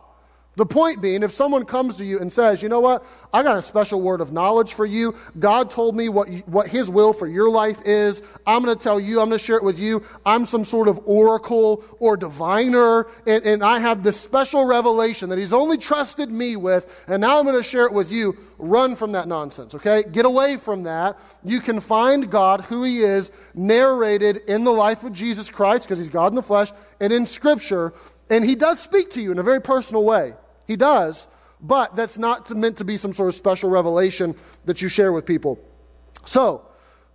The 0.58 0.66
point 0.66 1.02
being, 1.02 1.22
if 1.22 1.32
someone 1.32 1.66
comes 1.66 1.98
to 1.98 2.06
you 2.06 2.20
and 2.20 2.32
says, 2.32 2.62
you 2.62 2.70
know 2.70 2.80
what, 2.80 3.04
I 3.34 3.44
got 3.44 3.58
a 3.58 3.62
special 3.62 4.02
word 4.02 4.22
of 4.22 4.32
knowledge 4.32 4.74
for 4.74 4.86
you. 4.86 5.16
God 5.38 5.70
told 5.70 5.96
me 5.96 6.08
what, 6.08 6.30
what 6.48 6.70
His 6.70 6.90
will 6.90 7.12
for 7.12 7.28
your 7.28 7.50
life 7.50 7.82
is. 7.86 8.24
I'm 8.48 8.64
going 8.64 8.76
to 8.78 8.82
tell 8.82 9.00
you, 9.00 9.20
I'm 9.20 9.28
going 9.28 9.38
to 9.38 9.44
share 9.44 9.58
it 9.58 9.64
with 9.64 9.80
you. 9.80 10.04
I'm 10.26 10.46
some 10.46 10.64
sort 10.64 10.88
of 10.88 11.02
oracle 11.06 11.84
or 12.00 12.16
diviner, 12.16 13.08
and, 13.28 13.46
and 13.46 13.64
I 13.64 13.80
have 13.80 14.04
this 14.04 14.20
special 14.20 14.66
revelation 14.66 15.30
that 15.30 15.38
He's 15.40 15.52
only 15.54 15.78
trusted 15.78 16.32
me 16.32 16.56
with, 16.56 17.04
and 17.08 17.20
now 17.20 17.38
I'm 17.38 17.46
going 17.46 17.58
to 17.58 17.64
share 17.64 17.86
it 17.86 17.94
with 17.94 18.10
you. 18.10 18.38
Run 18.58 18.96
from 18.96 19.12
that 19.12 19.28
nonsense, 19.28 19.76
okay? 19.76 20.04
Get 20.10 20.24
away 20.26 20.56
from 20.56 20.84
that. 20.84 21.20
You 21.44 21.60
can 21.60 21.82
find 21.82 22.32
God, 22.32 22.62
who 22.62 22.84
He 22.84 23.02
is, 23.02 23.30
narrated 23.54 24.38
in 24.48 24.64
the 24.64 24.72
life 24.72 25.04
of 25.04 25.12
Jesus 25.12 25.50
Christ, 25.50 25.84
because 25.84 26.00
He's 26.00 26.08
God 26.08 26.28
in 26.28 26.36
the 26.36 26.42
flesh, 26.42 26.72
and 27.02 27.12
in 27.12 27.28
Scripture. 27.28 27.94
And 28.30 28.46
He 28.46 28.56
does 28.56 28.80
speak 28.80 29.12
to 29.12 29.22
you 29.22 29.34
in 29.34 29.40
a 29.40 29.44
very 29.44 29.62
personal 29.62 30.06
way. 30.06 30.34
He 30.68 30.76
does, 30.76 31.28
but 31.62 31.96
that's 31.96 32.18
not 32.18 32.50
meant 32.56 32.78
to 32.78 32.84
be 32.84 32.98
some 32.98 33.14
sort 33.14 33.30
of 33.30 33.36
special 33.36 33.70
revelation 33.70 34.36
that 34.66 34.82
you 34.82 34.88
share 34.88 35.12
with 35.12 35.26
people. 35.26 35.60
So, 36.26 36.66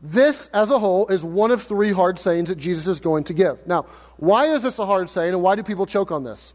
this 0.01 0.49
as 0.49 0.71
a 0.71 0.79
whole 0.79 1.07
is 1.09 1.23
one 1.23 1.51
of 1.51 1.63
three 1.63 1.93
hard 1.93 2.19
sayings 2.19 2.49
that 2.49 2.57
Jesus 2.57 2.87
is 2.87 3.01
going 3.01 3.25
to 3.25 3.35
give. 3.35 3.67
Now, 3.67 3.83
why 4.17 4.47
is 4.47 4.63
this 4.63 4.79
a 4.79 4.87
hard 4.87 5.11
saying 5.11 5.35
and 5.35 5.43
why 5.43 5.57
do 5.57 5.63
people 5.63 5.85
choke 5.85 6.11
on 6.11 6.25
this? 6.25 6.55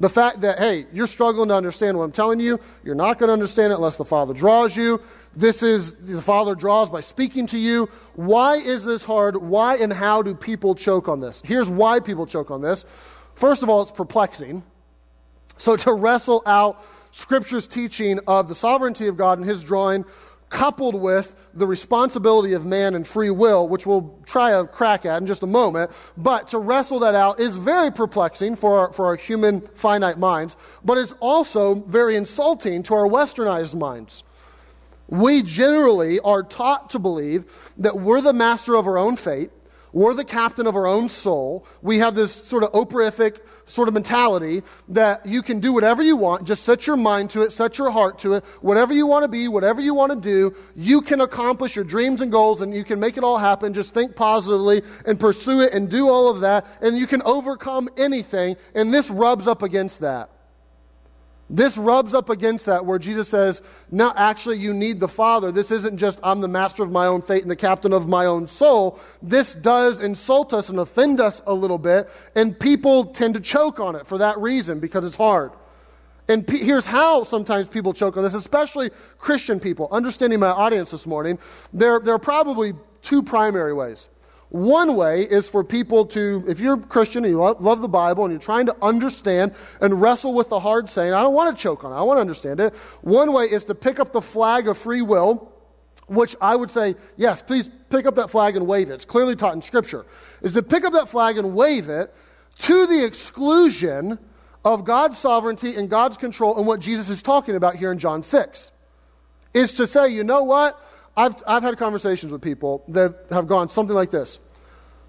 The 0.00 0.08
fact 0.08 0.40
that, 0.40 0.58
hey, 0.58 0.86
you're 0.92 1.06
struggling 1.06 1.48
to 1.50 1.54
understand 1.54 1.96
what 1.96 2.02
I'm 2.02 2.10
telling 2.10 2.40
you, 2.40 2.58
you're 2.82 2.96
not 2.96 3.18
going 3.18 3.28
to 3.28 3.32
understand 3.32 3.72
it 3.72 3.76
unless 3.76 3.96
the 3.96 4.04
Father 4.04 4.34
draws 4.34 4.76
you. 4.76 5.00
This 5.36 5.62
is, 5.62 5.94
the 5.94 6.20
Father 6.20 6.56
draws 6.56 6.90
by 6.90 7.00
speaking 7.00 7.46
to 7.48 7.58
you. 7.58 7.88
Why 8.14 8.56
is 8.56 8.84
this 8.84 9.04
hard? 9.04 9.36
Why 9.36 9.76
and 9.76 9.92
how 9.92 10.20
do 10.20 10.34
people 10.34 10.74
choke 10.74 11.08
on 11.08 11.20
this? 11.20 11.42
Here's 11.44 11.70
why 11.70 12.00
people 12.00 12.26
choke 12.26 12.50
on 12.50 12.60
this. 12.60 12.84
First 13.36 13.62
of 13.62 13.68
all, 13.68 13.82
it's 13.82 13.92
perplexing. 13.92 14.64
So, 15.56 15.76
to 15.76 15.92
wrestle 15.92 16.42
out 16.46 16.84
Scripture's 17.10 17.66
teaching 17.66 18.18
of 18.26 18.48
the 18.48 18.54
sovereignty 18.54 19.06
of 19.06 19.16
God 19.16 19.38
and 19.38 19.46
His 19.46 19.62
drawing, 19.62 20.04
coupled 20.54 20.94
with 20.94 21.34
the 21.54 21.66
responsibility 21.66 22.52
of 22.52 22.64
man 22.64 22.94
and 22.94 23.06
free 23.06 23.30
will, 23.30 23.68
which 23.68 23.86
we'll 23.86 24.18
try 24.24 24.50
a 24.52 24.64
crack 24.64 25.04
at 25.06 25.20
in 25.20 25.26
just 25.26 25.42
a 25.42 25.46
moment, 25.46 25.90
but 26.16 26.48
to 26.48 26.58
wrestle 26.58 27.00
that 27.00 27.14
out 27.14 27.40
is 27.40 27.56
very 27.56 27.90
perplexing 27.90 28.56
for 28.56 28.78
our, 28.78 28.92
for 28.92 29.06
our 29.06 29.16
human 29.16 29.60
finite 29.74 30.18
minds, 30.18 30.56
but 30.84 30.98
it's 30.98 31.12
also 31.20 31.74
very 31.86 32.16
insulting 32.16 32.82
to 32.84 32.94
our 32.94 33.08
westernized 33.08 33.74
minds. 33.74 34.22
We 35.08 35.42
generally 35.42 36.20
are 36.20 36.42
taught 36.42 36.90
to 36.90 36.98
believe 36.98 37.44
that 37.78 38.00
we're 38.00 38.20
the 38.20 38.32
master 38.32 38.74
of 38.74 38.86
our 38.86 38.96
own 38.96 39.16
fate, 39.16 39.50
we're 39.94 40.12
the 40.12 40.24
captain 40.24 40.66
of 40.66 40.74
our 40.74 40.88
own 40.88 41.08
soul. 41.08 41.64
We 41.80 42.00
have 42.00 42.16
this 42.16 42.34
sort 42.34 42.64
of 42.64 42.72
operific 42.72 43.38
sort 43.66 43.86
of 43.86 43.94
mentality 43.94 44.62
that 44.88 45.24
you 45.24 45.40
can 45.40 45.60
do 45.60 45.72
whatever 45.72 46.02
you 46.02 46.16
want, 46.16 46.44
just 46.44 46.64
set 46.64 46.86
your 46.86 46.96
mind 46.96 47.30
to 47.30 47.42
it, 47.42 47.52
set 47.52 47.78
your 47.78 47.90
heart 47.90 48.18
to 48.18 48.34
it, 48.34 48.44
whatever 48.60 48.92
you 48.92 49.06
want 49.06 49.22
to 49.22 49.28
be, 49.28 49.46
whatever 49.46 49.80
you 49.80 49.94
want 49.94 50.10
to 50.10 50.20
do, 50.20 50.54
you 50.74 51.00
can 51.00 51.20
accomplish 51.20 51.76
your 51.76 51.84
dreams 51.84 52.20
and 52.20 52.32
goals 52.32 52.60
and 52.60 52.74
you 52.74 52.82
can 52.82 52.98
make 52.98 53.16
it 53.16 53.22
all 53.22 53.38
happen. 53.38 53.72
Just 53.72 53.94
think 53.94 54.16
positively 54.16 54.82
and 55.06 55.18
pursue 55.18 55.60
it 55.60 55.72
and 55.72 55.88
do 55.88 56.08
all 56.08 56.28
of 56.28 56.40
that, 56.40 56.66
and 56.82 56.98
you 56.98 57.06
can 57.06 57.22
overcome 57.22 57.88
anything. 57.96 58.56
And 58.74 58.92
this 58.92 59.08
rubs 59.08 59.46
up 59.46 59.62
against 59.62 60.00
that. 60.00 60.33
This 61.50 61.76
rubs 61.76 62.14
up 62.14 62.30
against 62.30 62.66
that 62.66 62.86
where 62.86 62.98
Jesus 62.98 63.28
says, 63.28 63.60
No, 63.90 64.12
actually, 64.16 64.58
you 64.58 64.72
need 64.72 64.98
the 64.98 65.08
Father. 65.08 65.52
This 65.52 65.70
isn't 65.70 65.98
just 65.98 66.18
I'm 66.22 66.40
the 66.40 66.48
master 66.48 66.82
of 66.82 66.90
my 66.90 67.06
own 67.06 67.20
fate 67.20 67.42
and 67.42 67.50
the 67.50 67.56
captain 67.56 67.92
of 67.92 68.08
my 68.08 68.26
own 68.26 68.46
soul. 68.46 68.98
This 69.22 69.54
does 69.54 70.00
insult 70.00 70.54
us 70.54 70.70
and 70.70 70.78
offend 70.78 71.20
us 71.20 71.42
a 71.46 71.52
little 71.52 71.78
bit, 71.78 72.08
and 72.34 72.58
people 72.58 73.04
tend 73.04 73.34
to 73.34 73.40
choke 73.40 73.78
on 73.78 73.94
it 73.94 74.06
for 74.06 74.18
that 74.18 74.38
reason 74.38 74.80
because 74.80 75.04
it's 75.04 75.16
hard. 75.16 75.52
And 76.28 76.46
p- 76.46 76.64
here's 76.64 76.86
how 76.86 77.24
sometimes 77.24 77.68
people 77.68 77.92
choke 77.92 78.16
on 78.16 78.22
this, 78.22 78.32
especially 78.32 78.90
Christian 79.18 79.60
people. 79.60 79.88
Understanding 79.92 80.40
my 80.40 80.48
audience 80.48 80.90
this 80.90 81.06
morning, 81.06 81.38
there, 81.74 82.00
there 82.00 82.14
are 82.14 82.18
probably 82.18 82.72
two 83.02 83.22
primary 83.22 83.74
ways. 83.74 84.08
One 84.50 84.94
way 84.94 85.22
is 85.22 85.48
for 85.48 85.64
people 85.64 86.06
to, 86.06 86.44
if 86.46 86.60
you're 86.60 86.74
a 86.74 86.80
Christian 86.80 87.24
and 87.24 87.32
you 87.32 87.38
love 87.38 87.80
the 87.80 87.88
Bible 87.88 88.24
and 88.24 88.32
you're 88.32 88.40
trying 88.40 88.66
to 88.66 88.76
understand 88.82 89.54
and 89.80 90.00
wrestle 90.00 90.34
with 90.34 90.48
the 90.48 90.60
hard 90.60 90.88
saying, 90.88 91.12
I 91.12 91.22
don't 91.22 91.34
want 91.34 91.56
to 91.56 91.60
choke 91.60 91.84
on 91.84 91.92
it, 91.92 91.96
I 91.96 92.02
want 92.02 92.18
to 92.18 92.20
understand 92.20 92.60
it. 92.60 92.74
One 93.00 93.32
way 93.32 93.46
is 93.46 93.64
to 93.64 93.74
pick 93.74 93.98
up 93.98 94.12
the 94.12 94.22
flag 94.22 94.68
of 94.68 94.78
free 94.78 95.02
will, 95.02 95.52
which 96.06 96.36
I 96.40 96.54
would 96.54 96.70
say, 96.70 96.94
yes, 97.16 97.42
please 97.42 97.70
pick 97.90 98.06
up 98.06 98.14
that 98.16 98.30
flag 98.30 98.56
and 98.56 98.66
wave 98.66 98.90
it. 98.90 98.94
It's 98.94 99.04
clearly 99.04 99.34
taught 99.34 99.54
in 99.54 99.62
Scripture. 99.62 100.06
Is 100.42 100.52
to 100.52 100.62
pick 100.62 100.84
up 100.84 100.92
that 100.92 101.08
flag 101.08 101.38
and 101.38 101.54
wave 101.54 101.88
it 101.88 102.14
to 102.60 102.86
the 102.86 103.04
exclusion 103.04 104.18
of 104.64 104.84
God's 104.84 105.18
sovereignty 105.18 105.76
and 105.76 105.90
God's 105.90 106.16
control 106.16 106.56
and 106.56 106.66
what 106.66 106.80
Jesus 106.80 107.08
is 107.08 107.22
talking 107.22 107.56
about 107.56 107.76
here 107.76 107.92
in 107.92 107.98
John 107.98 108.22
6. 108.22 108.72
Is 109.52 109.74
to 109.74 109.86
say, 109.86 110.08
you 110.08 110.24
know 110.24 110.42
what? 110.42 110.80
I've, 111.16 111.36
I've 111.46 111.62
had 111.62 111.78
conversations 111.78 112.32
with 112.32 112.42
people 112.42 112.84
that 112.88 113.26
have 113.30 113.46
gone 113.46 113.68
something 113.68 113.94
like 113.94 114.10
this 114.10 114.40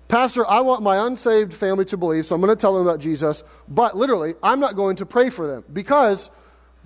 Pastor, 0.07 0.47
I 0.47 0.61
want 0.61 0.83
my 0.83 1.07
unsaved 1.07 1.53
family 1.53 1.85
to 1.85 1.97
believe, 1.97 2.27
so 2.27 2.35
I'm 2.35 2.41
going 2.41 2.55
to 2.55 2.59
tell 2.59 2.73
them 2.73 2.85
about 2.85 2.99
Jesus, 2.99 3.43
but 3.67 3.97
literally, 3.97 4.35
I'm 4.43 4.59
not 4.59 4.75
going 4.75 4.97
to 4.97 5.05
pray 5.05 5.29
for 5.29 5.47
them 5.47 5.63
because 5.73 6.29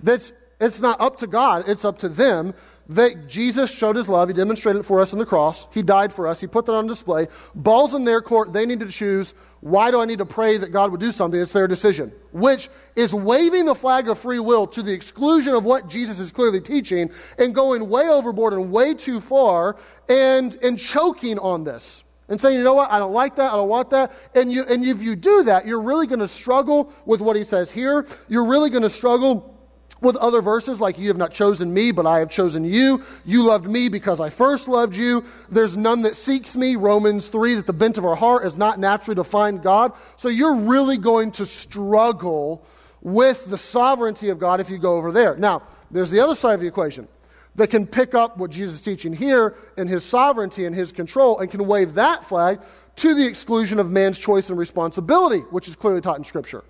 that's, 0.02 0.32
it's 0.58 0.80
not 0.80 1.00
up 1.00 1.18
to 1.18 1.26
God, 1.26 1.68
it's 1.68 1.84
up 1.84 1.98
to 1.98 2.08
them 2.08 2.54
that 2.88 3.28
Jesus 3.28 3.70
showed 3.70 3.94
his 3.94 4.08
love. 4.08 4.28
He 4.28 4.34
demonstrated 4.34 4.80
it 4.80 4.82
for 4.84 5.00
us 5.00 5.12
on 5.12 5.20
the 5.20 5.26
cross. 5.26 5.68
He 5.72 5.82
died 5.82 6.12
for 6.12 6.26
us. 6.26 6.40
He 6.40 6.48
put 6.48 6.66
that 6.66 6.72
on 6.72 6.88
display. 6.88 7.28
Balls 7.54 7.94
in 7.94 8.04
their 8.04 8.20
court. 8.20 8.52
They 8.52 8.66
need 8.66 8.80
to 8.80 8.88
choose 8.88 9.32
why 9.60 9.90
do 9.90 10.00
I 10.00 10.06
need 10.06 10.18
to 10.18 10.26
pray 10.26 10.56
that 10.56 10.72
God 10.72 10.90
would 10.90 11.00
do 11.00 11.12
something? 11.12 11.38
It's 11.40 11.52
their 11.52 11.68
decision, 11.68 12.12
which 12.32 12.70
is 12.96 13.12
waving 13.12 13.66
the 13.66 13.74
flag 13.74 14.08
of 14.08 14.18
free 14.18 14.38
will 14.38 14.66
to 14.68 14.82
the 14.82 14.92
exclusion 14.92 15.54
of 15.54 15.64
what 15.64 15.88
Jesus 15.88 16.18
is 16.18 16.32
clearly 16.32 16.60
teaching 16.60 17.10
and 17.38 17.54
going 17.54 17.88
way 17.88 18.08
overboard 18.08 18.54
and 18.54 18.72
way 18.72 18.94
too 18.94 19.20
far 19.20 19.76
and, 20.08 20.56
and 20.62 20.78
choking 20.78 21.38
on 21.38 21.64
this 21.64 22.04
and 22.30 22.40
saying, 22.40 22.56
you 22.56 22.64
know 22.64 22.74
what, 22.74 22.90
I 22.90 22.98
don't 22.98 23.12
like 23.12 23.36
that, 23.36 23.52
I 23.52 23.56
don't 23.56 23.68
want 23.68 23.90
that. 23.90 24.12
And, 24.34 24.50
you, 24.50 24.64
and 24.64 24.84
if 24.84 25.02
you 25.02 25.14
do 25.14 25.42
that, 25.42 25.66
you're 25.66 25.82
really 25.82 26.06
going 26.06 26.20
to 26.20 26.28
struggle 26.28 26.92
with 27.04 27.20
what 27.20 27.36
he 27.36 27.44
says 27.44 27.70
here. 27.70 28.06
You're 28.28 28.46
really 28.46 28.70
going 28.70 28.84
to 28.84 28.90
struggle 28.90 29.59
with 30.00 30.16
other 30.16 30.42
verses 30.42 30.80
like, 30.80 30.98
You 30.98 31.08
have 31.08 31.16
not 31.16 31.32
chosen 31.32 31.72
me, 31.72 31.92
but 31.92 32.06
I 32.06 32.18
have 32.18 32.30
chosen 32.30 32.64
you. 32.64 33.02
You 33.24 33.44
loved 33.44 33.66
me 33.66 33.88
because 33.88 34.20
I 34.20 34.30
first 34.30 34.68
loved 34.68 34.96
you. 34.96 35.24
There's 35.50 35.76
none 35.76 36.02
that 36.02 36.16
seeks 36.16 36.56
me. 36.56 36.76
Romans 36.76 37.28
3 37.28 37.56
that 37.56 37.66
the 37.66 37.72
bent 37.72 37.98
of 37.98 38.04
our 38.04 38.16
heart 38.16 38.46
is 38.46 38.56
not 38.56 38.78
naturally 38.78 39.16
to 39.16 39.24
find 39.24 39.62
God. 39.62 39.92
So 40.16 40.28
you're 40.28 40.56
really 40.56 40.96
going 40.96 41.32
to 41.32 41.46
struggle 41.46 42.64
with 43.02 43.46
the 43.46 43.58
sovereignty 43.58 44.28
of 44.28 44.38
God 44.38 44.60
if 44.60 44.70
you 44.70 44.78
go 44.78 44.96
over 44.96 45.12
there. 45.12 45.36
Now, 45.36 45.62
there's 45.90 46.10
the 46.10 46.20
other 46.20 46.34
side 46.34 46.54
of 46.54 46.60
the 46.60 46.66
equation 46.66 47.08
that 47.56 47.68
can 47.68 47.86
pick 47.86 48.14
up 48.14 48.36
what 48.36 48.50
Jesus 48.50 48.76
is 48.76 48.80
teaching 48.80 49.12
here 49.12 49.56
and 49.76 49.88
his 49.88 50.04
sovereignty 50.04 50.66
and 50.66 50.74
his 50.74 50.92
control 50.92 51.38
and 51.40 51.50
can 51.50 51.66
wave 51.66 51.94
that 51.94 52.24
flag 52.24 52.60
to 52.96 53.14
the 53.14 53.26
exclusion 53.26 53.78
of 53.78 53.90
man's 53.90 54.18
choice 54.18 54.50
and 54.50 54.58
responsibility, 54.58 55.40
which 55.50 55.68
is 55.68 55.76
clearly 55.76 56.00
taught 56.00 56.18
in 56.18 56.24
Scripture. 56.24 56.64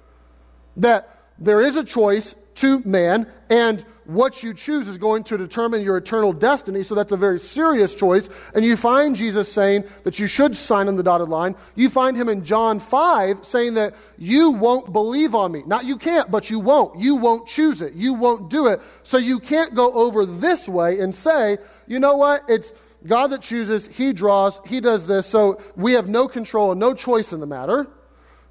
That 0.76 1.18
there 1.38 1.60
is 1.60 1.76
a 1.76 1.84
choice 1.84 2.34
to 2.60 2.80
man, 2.84 3.26
and 3.48 3.84
what 4.04 4.42
you 4.42 4.52
choose 4.52 4.88
is 4.88 4.98
going 4.98 5.22
to 5.24 5.38
determine 5.38 5.82
your 5.82 5.96
eternal 5.96 6.32
destiny. 6.32 6.82
So 6.82 6.94
that's 6.96 7.12
a 7.12 7.16
very 7.16 7.38
serious 7.38 7.94
choice. 7.94 8.28
And 8.54 8.64
you 8.64 8.76
find 8.76 9.14
Jesus 9.14 9.52
saying 9.52 9.84
that 10.02 10.18
you 10.18 10.26
should 10.26 10.56
sign 10.56 10.88
on 10.88 10.96
the 10.96 11.02
dotted 11.02 11.28
line. 11.28 11.54
You 11.76 11.88
find 11.88 12.16
him 12.16 12.28
in 12.28 12.44
John 12.44 12.80
5 12.80 13.44
saying 13.44 13.74
that 13.74 13.94
you 14.18 14.50
won't 14.50 14.92
believe 14.92 15.34
on 15.36 15.52
me. 15.52 15.62
Not 15.64 15.84
you 15.84 15.96
can't, 15.96 16.28
but 16.28 16.50
you 16.50 16.58
won't. 16.58 16.98
You 16.98 17.14
won't 17.14 17.46
choose 17.46 17.82
it. 17.82 17.92
You 17.94 18.14
won't 18.14 18.50
do 18.50 18.66
it. 18.66 18.80
So 19.04 19.16
you 19.16 19.38
can't 19.38 19.76
go 19.76 19.92
over 19.92 20.26
this 20.26 20.68
way 20.68 20.98
and 20.98 21.14
say, 21.14 21.58
you 21.86 22.00
know 22.00 22.16
what? 22.16 22.42
It's 22.48 22.72
God 23.06 23.28
that 23.28 23.42
chooses. 23.42 23.86
He 23.86 24.12
draws. 24.12 24.60
He 24.66 24.80
does 24.80 25.06
this. 25.06 25.28
So 25.28 25.60
we 25.76 25.92
have 25.92 26.08
no 26.08 26.26
control 26.26 26.72
and 26.72 26.80
no 26.80 26.94
choice 26.94 27.32
in 27.32 27.38
the 27.38 27.46
matter. 27.46 27.86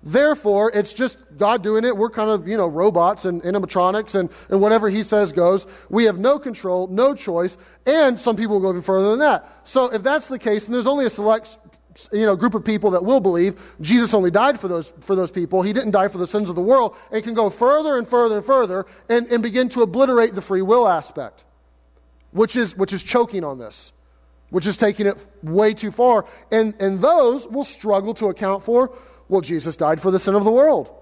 Therefore, 0.01 0.71
it's 0.73 0.93
just 0.93 1.17
God 1.37 1.61
doing 1.61 1.83
it. 1.83 1.95
We're 1.95 2.09
kind 2.09 2.29
of, 2.29 2.47
you 2.47 2.55
know, 2.55 2.67
robots 2.67 3.25
and 3.25 3.41
animatronics 3.43 4.15
and, 4.15 4.29
and 4.49 4.61
whatever 4.61 4.89
he 4.89 5.03
says 5.03 5.33
goes. 5.33 5.67
We 5.89 6.05
have 6.05 6.17
no 6.17 6.39
control, 6.39 6.87
no 6.87 7.13
choice, 7.13 7.57
and 7.85 8.19
some 8.19 8.37
people 8.37 8.55
will 8.55 8.61
go 8.61 8.69
even 8.69 8.81
further 8.81 9.09
than 9.09 9.19
that. 9.19 9.61
So 9.65 9.85
if 9.93 10.01
that's 10.01 10.27
the 10.27 10.39
case, 10.39 10.65
and 10.65 10.73
there's 10.73 10.87
only 10.87 11.05
a 11.05 11.09
select 11.09 11.57
you 12.11 12.25
know, 12.25 12.35
group 12.35 12.53
of 12.53 12.63
people 12.63 12.91
that 12.91 13.03
will 13.03 13.19
believe 13.19 13.59
Jesus 13.81 14.13
only 14.13 14.31
died 14.31 14.59
for 14.59 14.67
those, 14.67 14.93
for 15.01 15.15
those 15.15 15.31
people. 15.31 15.61
He 15.61 15.73
didn't 15.73 15.91
die 15.91 16.07
for 16.07 16.17
the 16.17 16.27
sins 16.27 16.49
of 16.49 16.55
the 16.55 16.61
world. 16.61 16.95
And 17.11 17.23
can 17.23 17.33
go 17.33 17.49
further 17.49 17.97
and 17.97 18.07
further 18.07 18.37
and 18.37 18.45
further 18.45 18.85
and, 19.09 19.27
and 19.31 19.43
begin 19.43 19.69
to 19.69 19.81
obliterate 19.81 20.35
the 20.35 20.41
free 20.41 20.61
will 20.61 20.87
aspect, 20.87 21.43
which 22.31 22.55
is, 22.55 22.75
which 22.77 22.93
is 22.93 23.03
choking 23.03 23.43
on 23.43 23.59
this, 23.59 23.91
which 24.49 24.65
is 24.65 24.77
taking 24.77 25.07
it 25.07 25.25
way 25.43 25.73
too 25.73 25.91
far. 25.91 26.25
And, 26.51 26.73
and 26.79 27.01
those 27.01 27.47
will 27.47 27.65
struggle 27.65 28.13
to 28.15 28.27
account 28.27 28.63
for 28.63 28.95
well, 29.29 29.41
Jesus 29.41 29.75
died 29.75 30.01
for 30.01 30.11
the 30.11 30.19
sin 30.19 30.35
of 30.35 30.43
the 30.43 30.51
world. 30.51 30.93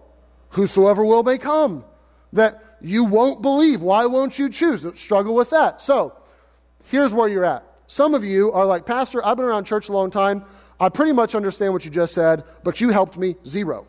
Whosoever 0.50 1.04
will 1.04 1.24
may 1.24 1.38
come. 1.38 1.86
That 2.34 2.64
you 2.82 3.06
won't 3.06 3.42
believe. 3.42 3.82
Why 3.82 4.06
won't 4.06 4.38
you 4.38 4.50
choose? 4.50 4.86
Struggle 5.00 5.34
with 5.34 5.50
that. 5.52 5.82
So, 5.82 6.14
here's 6.86 7.14
where 7.14 7.28
you're 7.28 7.46
at. 7.46 7.64
Some 7.88 8.14
of 8.14 8.24
you 8.24 8.52
are 8.52 8.66
like, 8.66 8.86
Pastor, 8.86 9.26
I've 9.26 9.38
been 9.38 9.46
around 9.46 9.64
church 9.64 9.88
a 9.88 9.94
long 9.94 10.12
time. 10.12 10.44
I 10.80 10.90
pretty 10.90 11.14
much 11.14 11.36
understand 11.36 11.74
what 11.74 11.86
you 11.86 11.90
just 11.90 12.14
said, 12.14 12.44
but 12.64 12.82
you 12.82 12.90
helped 12.90 13.18
me 13.18 13.38
zero. 13.48 13.88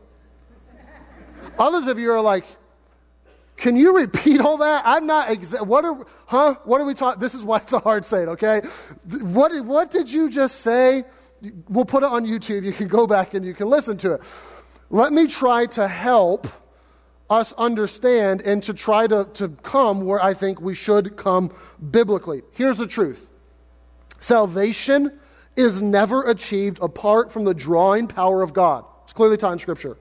Others 1.59 1.89
of 1.89 1.99
you 1.99 2.13
are 2.13 2.21
like, 2.21 2.45
can 3.57 3.77
you 3.77 3.97
repeat 3.97 4.41
all 4.41 4.59
that? 4.59 4.85
I'm 4.87 5.07
not 5.07 5.29
exa- 5.29 5.67
what 5.67 5.85
are 5.85 6.07
huh? 6.27 6.55
What 6.65 6.81
are 6.81 6.85
we 6.85 6.95
talking? 6.95 7.21
This 7.21 7.35
is 7.35 7.43
why 7.43 7.57
it's 7.57 7.73
a 7.73 7.81
hard 7.81 8.05
saying, 8.05 8.29
okay? 8.29 8.63
What 9.21 9.65
what 9.65 9.91
did 9.91 10.11
you 10.11 10.31
just 10.31 10.61
say? 10.61 11.03
We'll 11.69 11.85
put 11.85 12.03
it 12.03 12.09
on 12.09 12.25
YouTube. 12.25 12.65
You 12.65 12.73
can 12.73 12.89
go 12.89 13.07
back 13.07 13.35
and 13.35 13.45
you 13.45 13.55
can 13.55 13.69
listen 13.69 13.97
to 13.99 14.15
it. 14.15 14.23
Let 14.91 15.13
me 15.13 15.27
try 15.27 15.67
to 15.67 15.87
help 15.87 16.49
us 17.31 17.53
understand 17.59 18.43
and 18.43 18.63
to 18.63 18.75
try 18.75 19.07
to, 19.07 19.29
to 19.35 19.49
come 19.49 20.05
where 20.05 20.23
I 20.23 20.35
think 20.35 20.61
we 20.61 20.75
should 20.75 21.17
come 21.17 21.53
biblically. 21.91 22.43
Here's 22.53 22.79
the 22.79 22.87
truth 22.87 23.29
salvation 24.21 25.19
is 25.57 25.83
never 25.83 26.25
achieved 26.25 26.79
apart 26.81 27.33
from 27.33 27.45
the 27.45 27.55
drawing 27.55 28.07
power 28.07 28.43
of 28.43 28.53
God. 28.53 28.85
It's 29.05 29.13
clearly 29.13 29.37
taught 29.37 29.53
in 29.53 29.59
Scripture. 29.59 29.97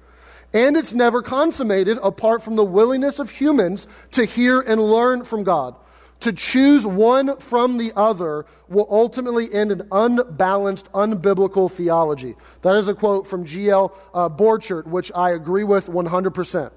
And 0.53 0.77
it's 0.77 0.93
never 0.93 1.21
consummated 1.21 1.97
apart 2.01 2.41
from 2.41 2.55
the 2.55 2.63
willingness 2.63 3.19
of 3.19 3.29
humans 3.29 3.87
to 4.11 4.23
hear 4.23 4.61
and 4.61 4.79
learn 4.79 5.25
from 5.25 5.43
God. 5.43 5.75
To 6.21 6.33
choose 6.33 6.85
one 6.85 7.37
from 7.37 7.77
the 7.77 7.93
other 7.95 8.45
will 8.67 8.87
ultimately 8.89 9.53
end 9.53 9.71
in 9.71 9.87
unbalanced, 9.91 10.91
unbiblical 10.91 11.71
theology. 11.71 12.35
That 12.63 12.75
is 12.75 12.87
a 12.87 12.95
quote 12.95 13.27
from 13.27 13.45
G.L. 13.45 13.95
Uh, 14.13 14.27
Borchert, 14.27 14.87
which 14.87 15.11
I 15.13 15.31
agree 15.31 15.63
with 15.63 15.87
100%. 15.87 16.71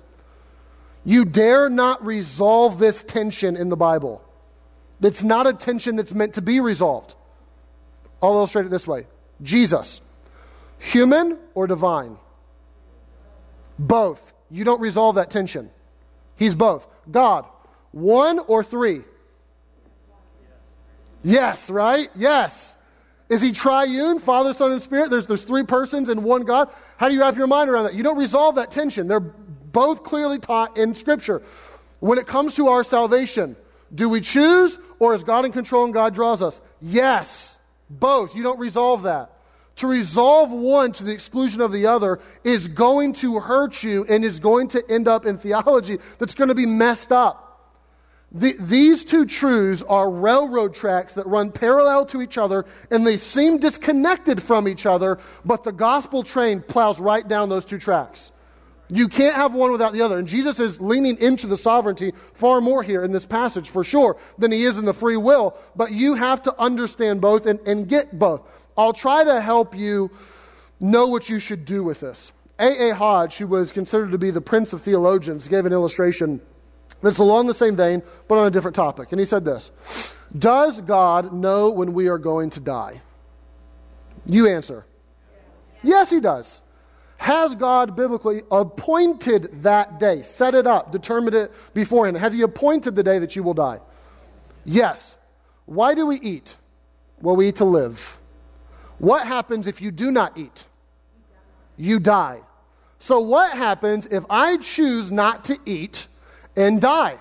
You 1.05 1.25
dare 1.25 1.71
not 1.71 2.05
resolve 2.05 2.79
this 2.79 3.03
tension 3.03 3.57
in 3.57 3.71
the 3.71 3.77
Bible. 3.77 4.23
It's 5.01 5.25
not 5.25 5.47
a 5.47 5.55
tension 5.55 5.97
that's 5.97 6.13
meant 6.13 6.35
to 6.35 6.43
be 6.43 6.61
resolved. 6.61 7.15
I'll 8.23 8.35
illustrate 8.35 8.67
it 8.67 8.71
this 8.71 8.87
way 8.87 9.07
Jesus, 9.43 10.03
human 10.79 11.39
or 11.55 11.67
divine? 11.67 12.19
Both. 13.79 14.35
You 14.51 14.65
don't 14.65 14.81
resolve 14.81 15.15
that 15.15 15.31
tension. 15.31 15.71
He's 16.37 16.55
both. 16.55 16.87
God, 17.11 17.47
one 17.93 18.39
or 18.39 18.63
three? 18.63 19.03
Yes, 21.23 21.71
right? 21.71 22.09
Yes. 22.15 22.77
Is 23.29 23.41
he 23.41 23.53
triune, 23.53 24.19
Father, 24.19 24.53
Son, 24.53 24.73
and 24.73 24.83
Spirit? 24.83 25.11
There's, 25.11 25.27
there's 25.27 25.45
three 25.45 25.63
persons 25.63 26.09
in 26.09 26.23
one 26.23 26.43
God. 26.43 26.69
How 26.97 27.09
do 27.09 27.15
you 27.15 27.21
wrap 27.21 27.37
your 27.37 27.47
mind 27.47 27.71
around 27.71 27.85
that? 27.85 27.95
You 27.95 28.03
don't 28.03 28.19
resolve 28.19 28.57
that 28.57 28.71
tension. 28.71 29.07
They're 29.07 29.21
both 29.21 30.03
clearly 30.03 30.39
taught 30.39 30.77
in 30.77 30.95
Scripture. 30.95 31.43
When 32.01 32.19
it 32.19 32.27
comes 32.27 32.57
to 32.57 32.69
our 32.69 32.83
salvation, 32.83 33.57
do 33.95 34.09
we 34.09 34.21
choose 34.21 34.79
or 34.99 35.15
is 35.15 35.23
God 35.23 35.45
in 35.45 35.53
control 35.53 35.85
and 35.85 35.95
God 35.95 36.15
draws 36.15 36.43
us? 36.43 36.61
Yes, 36.81 37.59
both. 37.89 38.35
You 38.35 38.43
don't 38.43 38.59
resolve 38.59 39.05
that. 39.05 39.31
To 39.77 39.87
resolve 39.87 40.51
one 40.51 40.93
to 40.93 41.05
the 41.05 41.13
exclusion 41.13 41.61
of 41.61 41.73
the 41.73 41.87
other 41.87 42.21
is 42.45 42.69
going 42.69 43.15
to 43.15 43.39
hurt 43.39 43.83
you 43.83 44.05
and 44.09 44.25
is 44.25 44.41
going 44.41 44.69
to 44.69 44.83
end 44.91 45.09
up 45.09 45.25
in 45.25 45.39
theology 45.39 45.99
that's 46.19 46.35
going 46.35 46.49
to 46.49 46.55
be 46.55 46.67
messed 46.67 47.13
up. 47.13 47.50
The, 48.33 48.53
these 48.61 49.05
two 49.05 49.27
truths 49.27 49.83
are 49.83 50.09
railroad 50.09 50.75
tracks 50.75 51.15
that 51.15 51.27
run 51.27 51.51
parallel 51.51 52.07
to 52.07 52.23
each 52.23 52.39
other 52.39 52.65
and 52.91 53.05
they 53.05 53.17
seem 53.17 53.59
disconnected 53.59 54.41
from 54.41 54.69
each 54.69 54.87
other, 54.87 55.19
but 55.45 55.65
the 55.65 55.73
gospel 55.73 56.23
train 56.23 56.63
plows 56.63 57.01
right 57.01 57.27
down 57.27 57.49
those 57.49 57.65
two 57.65 57.79
tracks. 57.79 58.31
You 58.89 59.09
can't 59.09 59.37
have 59.37 59.55
one 59.55 59.73
without 59.73 59.93
the 59.93 60.03
other. 60.03 60.19
And 60.19 60.27
Jesus 60.27 60.59
is 60.59 60.81
leaning 60.81 61.17
into 61.21 61.47
the 61.47 61.57
sovereignty 61.57 62.13
far 62.35 62.61
more 62.61 62.83
here 62.83 63.05
in 63.05 63.13
this 63.13 63.25
passage, 63.25 63.71
for 63.71 63.85
sure, 63.85 64.17
than 64.39 64.51
he 64.51 64.65
is 64.65 64.79
in 64.79 64.85
the 64.85 64.93
free 64.93 65.17
will. 65.17 65.57
But 65.77 65.93
you 65.93 66.15
have 66.15 66.43
to 66.43 66.61
understand 66.61 67.21
both 67.21 67.47
and, 67.47 67.61
and 67.67 67.89
get 67.89 68.19
both. 68.19 68.43
I'll 68.77 68.93
try 68.93 69.23
to 69.23 69.41
help 69.41 69.77
you 69.77 70.11
know 70.81 71.07
what 71.07 71.29
you 71.29 71.39
should 71.39 71.65
do 71.65 71.85
with 71.85 72.01
this. 72.01 72.33
A.A. 72.59 72.95
Hodge, 72.95 73.37
who 73.37 73.47
was 73.47 73.73
considered 73.73 74.11
to 74.13 74.19
be 74.19 74.31
the 74.31 74.41
prince 74.41 74.73
of 74.73 74.83
theologians, 74.83 75.47
gave 75.47 75.67
an 75.67 75.73
illustration 75.73 76.41
that's 77.03 77.19
along 77.19 77.47
the 77.47 77.55
same 77.55 77.77
vein, 77.77 78.03
but 78.29 78.39
on 78.39 78.47
a 78.47 78.51
different 78.51 78.75
topic. 78.75 79.09
And 79.13 79.19
he 79.19 79.27
said 79.27 79.45
this 79.45 79.71
Does 80.37 80.81
God 80.81 81.33
know 81.33 81.71
when 81.71 81.93
we 81.93 82.09
are 82.09 82.19
going 82.19 82.51
to 82.51 82.61
die? 82.61 83.01
You 84.27 84.47
answer. 84.47 84.85
Yes, 85.83 86.11
he 86.11 86.21
does. 86.21 86.63
Has 87.17 87.55
God 87.55 87.97
biblically 87.97 88.43
appointed 88.51 89.63
that 89.63 90.01
day, 90.01 90.23
set 90.23 90.55
it 90.55 90.67
up, 90.67 90.91
determined 90.91 91.35
it 91.35 91.53
beforehand? 91.75 92.17
Has 92.17 92.33
he 92.33 92.41
appointed 92.43 92.97
the 92.97 93.03
day 93.03 93.19
that 93.19 93.37
you 93.37 93.43
will 93.43 93.55
die? 93.55 93.79
Yes. 94.65 95.17
Why 95.67 95.95
do 95.95 96.07
we 96.07 96.17
eat? 96.17 96.57
Well, 97.21 97.37
we 97.37 97.49
eat 97.49 97.57
to 97.57 97.65
live. 97.65 98.19
What 98.99 99.27
happens 99.27 99.67
if 99.67 99.83
you 99.83 99.91
do 99.91 100.11
not 100.11 100.37
eat? 100.39 100.65
You 101.77 101.99
die. 101.99 102.41
So, 102.99 103.21
what 103.21 103.53
happens 103.53 104.07
if 104.07 104.25
I 104.29 104.59
choose 104.59 105.11
not 105.13 105.45
to 105.45 105.59
eat 105.65 106.07
and 106.57 106.81
die? 106.81 107.19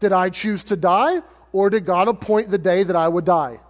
Did 0.00 0.12
I 0.12 0.30
choose 0.30 0.64
to 0.64 0.76
die, 0.76 1.22
or 1.52 1.70
did 1.70 1.84
God 1.84 2.08
appoint 2.08 2.50
the 2.50 2.58
day 2.58 2.82
that 2.82 2.96
I 2.96 3.08
would 3.08 3.24
die? 3.24 3.60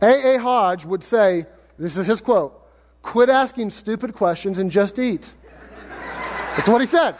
A.A. 0.00 0.38
Hodge 0.38 0.84
would 0.84 1.02
say, 1.02 1.46
this 1.78 1.96
is 1.96 2.06
his 2.06 2.20
quote 2.20 2.54
quit 3.02 3.28
asking 3.28 3.70
stupid 3.70 4.14
questions 4.14 4.58
and 4.58 4.70
just 4.70 4.98
eat. 4.98 5.32
That's 6.56 6.68
what 6.68 6.80
he 6.80 6.86
said. 6.86 7.16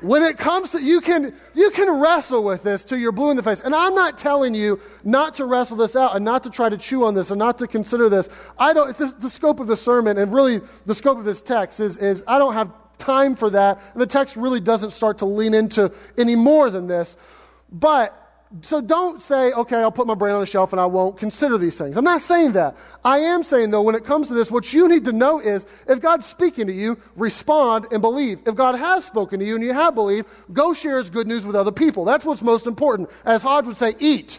When 0.00 0.22
it 0.24 0.36
comes 0.36 0.72
to 0.72 0.82
you 0.82 1.00
can 1.00 1.32
you 1.54 1.70
can 1.70 2.00
wrestle 2.00 2.42
with 2.42 2.64
this 2.64 2.82
till 2.82 2.98
you're 2.98 3.12
blue 3.12 3.30
in 3.30 3.36
the 3.36 3.42
face. 3.42 3.60
And 3.60 3.72
I'm 3.72 3.94
not 3.94 4.18
telling 4.18 4.52
you 4.52 4.80
not 5.04 5.34
to 5.34 5.44
wrestle 5.44 5.76
this 5.76 5.94
out 5.94 6.16
and 6.16 6.24
not 6.24 6.42
to 6.42 6.50
try 6.50 6.68
to 6.68 6.76
chew 6.76 7.04
on 7.04 7.14
this 7.14 7.30
and 7.30 7.38
not 7.38 7.58
to 7.58 7.68
consider 7.68 8.08
this. 8.08 8.28
I 8.58 8.72
don't 8.72 8.96
the, 8.98 9.14
the 9.20 9.30
scope 9.30 9.60
of 9.60 9.68
the 9.68 9.76
sermon 9.76 10.18
and 10.18 10.34
really 10.34 10.60
the 10.86 10.94
scope 10.96 11.18
of 11.18 11.24
this 11.24 11.40
text 11.40 11.78
is 11.78 11.98
is 11.98 12.24
I 12.26 12.38
don't 12.38 12.54
have 12.54 12.72
time 13.02 13.36
for 13.36 13.50
that. 13.50 13.80
And 13.92 14.00
the 14.00 14.06
text 14.06 14.36
really 14.36 14.60
doesn't 14.60 14.92
start 14.92 15.18
to 15.18 15.26
lean 15.26 15.54
into 15.54 15.92
any 16.16 16.36
more 16.36 16.70
than 16.70 16.86
this. 16.86 17.16
But 17.70 18.18
so 18.60 18.82
don't 18.82 19.22
say, 19.22 19.50
okay, 19.52 19.76
I'll 19.76 19.90
put 19.90 20.06
my 20.06 20.14
brain 20.14 20.34
on 20.34 20.42
a 20.42 20.46
shelf 20.46 20.72
and 20.72 20.80
I 20.80 20.84
won't 20.84 21.16
consider 21.16 21.56
these 21.56 21.78
things. 21.78 21.96
I'm 21.96 22.04
not 22.04 22.20
saying 22.20 22.52
that. 22.52 22.76
I 23.02 23.18
am 23.18 23.42
saying, 23.42 23.70
though, 23.70 23.80
when 23.80 23.94
it 23.94 24.04
comes 24.04 24.28
to 24.28 24.34
this, 24.34 24.50
what 24.50 24.72
you 24.74 24.88
need 24.88 25.06
to 25.06 25.12
know 25.12 25.40
is 25.40 25.64
if 25.88 26.00
God's 26.00 26.26
speaking 26.26 26.66
to 26.66 26.72
you, 26.72 26.98
respond 27.16 27.86
and 27.90 28.02
believe. 28.02 28.40
If 28.46 28.54
God 28.54 28.74
has 28.74 29.06
spoken 29.06 29.40
to 29.40 29.46
you 29.46 29.54
and 29.54 29.64
you 29.64 29.72
have 29.72 29.94
believed, 29.94 30.28
go 30.52 30.74
share 30.74 30.98
his 30.98 31.08
good 31.08 31.26
news 31.26 31.46
with 31.46 31.56
other 31.56 31.72
people. 31.72 32.04
That's 32.04 32.26
what's 32.26 32.42
most 32.42 32.66
important. 32.66 33.08
As 33.24 33.42
Hodge 33.42 33.66
would 33.66 33.78
say, 33.78 33.94
eat. 33.98 34.38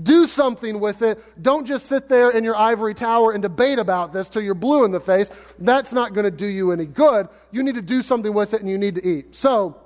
Do 0.00 0.26
something 0.26 0.80
with 0.80 1.02
it. 1.02 1.22
Don't 1.42 1.66
just 1.66 1.86
sit 1.86 2.08
there 2.08 2.30
in 2.30 2.44
your 2.44 2.56
ivory 2.56 2.94
tower 2.94 3.32
and 3.32 3.42
debate 3.42 3.78
about 3.78 4.12
this 4.12 4.28
till 4.28 4.40
you're 4.40 4.54
blue 4.54 4.84
in 4.84 4.90
the 4.90 5.00
face. 5.00 5.30
That's 5.58 5.92
not 5.92 6.14
going 6.14 6.24
to 6.24 6.30
do 6.30 6.46
you 6.46 6.72
any 6.72 6.86
good. 6.86 7.28
You 7.50 7.62
need 7.62 7.74
to 7.74 7.82
do 7.82 8.00
something 8.00 8.32
with 8.32 8.54
it 8.54 8.62
and 8.62 8.70
you 8.70 8.78
need 8.78 8.94
to 8.94 9.06
eat. 9.06 9.34
So, 9.34 9.76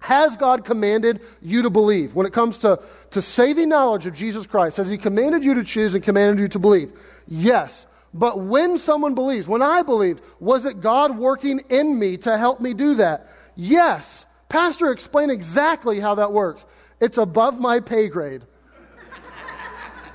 has 0.00 0.36
God 0.36 0.66
commanded 0.66 1.22
you 1.40 1.62
to 1.62 1.70
believe? 1.70 2.14
When 2.14 2.26
it 2.26 2.32
comes 2.32 2.58
to, 2.58 2.78
to 3.12 3.22
saving 3.22 3.70
knowledge 3.70 4.06
of 4.06 4.14
Jesus 4.14 4.46
Christ, 4.46 4.76
has 4.76 4.88
He 4.88 4.98
commanded 4.98 5.44
you 5.44 5.54
to 5.54 5.64
choose 5.64 5.94
and 5.94 6.04
commanded 6.04 6.40
you 6.40 6.48
to 6.48 6.58
believe? 6.58 6.92
Yes. 7.26 7.86
But 8.12 8.38
when 8.40 8.78
someone 8.78 9.14
believes, 9.14 9.48
when 9.48 9.62
I 9.62 9.82
believed, 9.82 10.22
was 10.40 10.66
it 10.66 10.80
God 10.80 11.18
working 11.18 11.62
in 11.68 11.98
me 11.98 12.16
to 12.18 12.36
help 12.36 12.60
me 12.60 12.74
do 12.74 12.94
that? 12.96 13.26
Yes. 13.56 14.26
Pastor, 14.48 14.92
explain 14.92 15.30
exactly 15.30 16.00
how 16.00 16.14
that 16.16 16.32
works. 16.32 16.66
It's 17.00 17.18
above 17.18 17.58
my 17.58 17.80
pay 17.80 18.08
grade. 18.08 18.42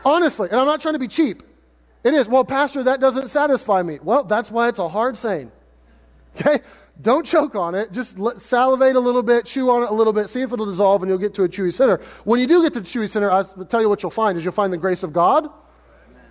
Honestly, 0.06 0.50
and 0.50 0.60
I'm 0.60 0.66
not 0.66 0.82
trying 0.82 0.96
to 0.96 1.00
be 1.00 1.08
cheap. 1.08 1.44
It 2.04 2.14
is. 2.14 2.30
Well, 2.30 2.46
Pastor, 2.46 2.84
that 2.84 3.02
doesn't 3.02 3.28
satisfy 3.28 3.82
me. 3.82 4.00
Well, 4.02 4.24
that's 4.24 4.50
why 4.50 4.70
it's 4.70 4.80
a 4.80 4.88
hard 4.88 5.18
saying. 5.18 5.52
Okay? 6.36 6.60
Don't 7.02 7.26
choke 7.26 7.56
on 7.56 7.76
it. 7.76 7.92
Just 7.92 8.18
salivate 8.42 8.96
a 8.96 9.00
little 9.00 9.24
bit, 9.24 9.46
chew 9.46 9.70
on 9.70 9.84
it 9.84 9.90
a 9.90 9.94
little 9.94 10.14
bit, 10.14 10.30
see 10.30 10.42
if 10.42 10.52
it'll 10.52 10.66
dissolve, 10.66 11.02
and 11.02 11.10
you'll 11.10 11.18
get 11.18 11.34
to 11.36 11.44
a 11.44 11.50
chewy 11.50 11.74
center. 11.74 12.02
When 12.24 12.40
you 12.40 12.48
do 12.48 12.62
get 12.62 12.74
to 12.74 12.82
the 12.82 12.88
chewy 12.88 13.10
center, 13.10 13.32
I'll 13.32 13.46
tell 13.66 13.82
you 13.82 13.90
what 13.90 14.04
you'll 14.04 14.12
find 14.12 14.38
is 14.38 14.44
you'll 14.44 14.54
find 14.54 14.72
the 14.72 14.78
grace 14.78 15.04
of 15.04 15.14
God, 15.14 15.50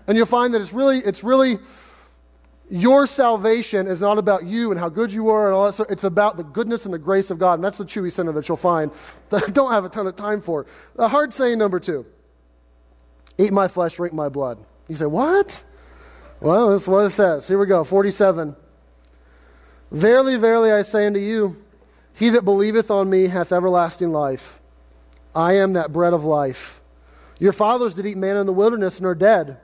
and 0.07 0.17
you'll 0.17 0.27
find 0.27 0.55
that 0.55 0.61
it's 0.61 0.73
really, 0.73 0.99
it's 0.99 1.25
really 1.25 1.59
your 2.71 3.07
salvation 3.07 3.87
is 3.87 4.03
not 4.03 4.19
about 4.19 4.45
you 4.45 4.71
and 4.71 4.79
how 4.79 4.91
good 4.91 5.11
you 5.11 5.31
are 5.31 5.47
and 5.47 5.55
all 5.55 5.67
that. 5.67 5.73
So 5.73 5.85
it's 5.89 6.05
about 6.05 6.37
the 6.37 6.45
goodness 6.45 6.85
and 6.85 6.93
the 6.93 6.99
grace 6.99 7.31
of 7.31 7.39
God, 7.39 7.55
and 7.55 7.65
that's 7.65 7.79
the 7.79 7.85
chewy 7.85 8.13
center 8.13 8.33
that 8.33 8.47
you'll 8.49 8.59
find 8.59 8.91
that 9.31 9.45
I 9.45 9.51
don't 9.51 9.73
have 9.73 9.87
a 9.87 9.89
ton 9.89 10.07
of 10.07 10.17
time 10.17 10.43
for. 10.43 10.67
The 10.97 11.09
hard 11.09 11.33
saying 11.33 11.59
number 11.59 11.81
two: 11.81 12.05
Eat 13.38 13.52
my 13.52 13.68
flesh, 13.68 13.97
drink 13.97 14.12
my 14.12 14.28
blood. 14.28 14.59
You 14.88 14.97
say 14.97 15.07
what? 15.07 15.62
Well, 16.40 16.71
that's 16.71 16.87
what 16.87 17.07
it 17.07 17.11
says. 17.11 17.47
Here 17.49 17.59
we 17.59 17.66
go. 17.66 17.85
Forty-seven. 17.85 18.57
Verily, 19.90 20.37
verily, 20.37 20.73
I 20.73 20.83
say 20.83 21.07
unto 21.07 21.18
you, 21.18 21.57
he 22.14 22.30
that 22.30 22.45
believeth 22.45 22.90
on 22.90 23.09
me 23.09 23.26
hath 23.26 23.52
everlasting 23.52 24.12
life. 24.12 24.61
I 25.35 25.54
am 25.54 25.75
that 25.75 25.92
bread 25.92 26.12
of 26.12 26.25
life. 26.25 26.80
Your 27.38 27.52
fathers 27.52 27.95
did 27.95 28.07
eat 28.07 28.16
manna 28.16 28.40
in 28.40 28.47
the 28.47 28.52
wilderness 28.52 28.99
and 28.99 29.07
are 29.07 29.14
dead. 29.14 29.59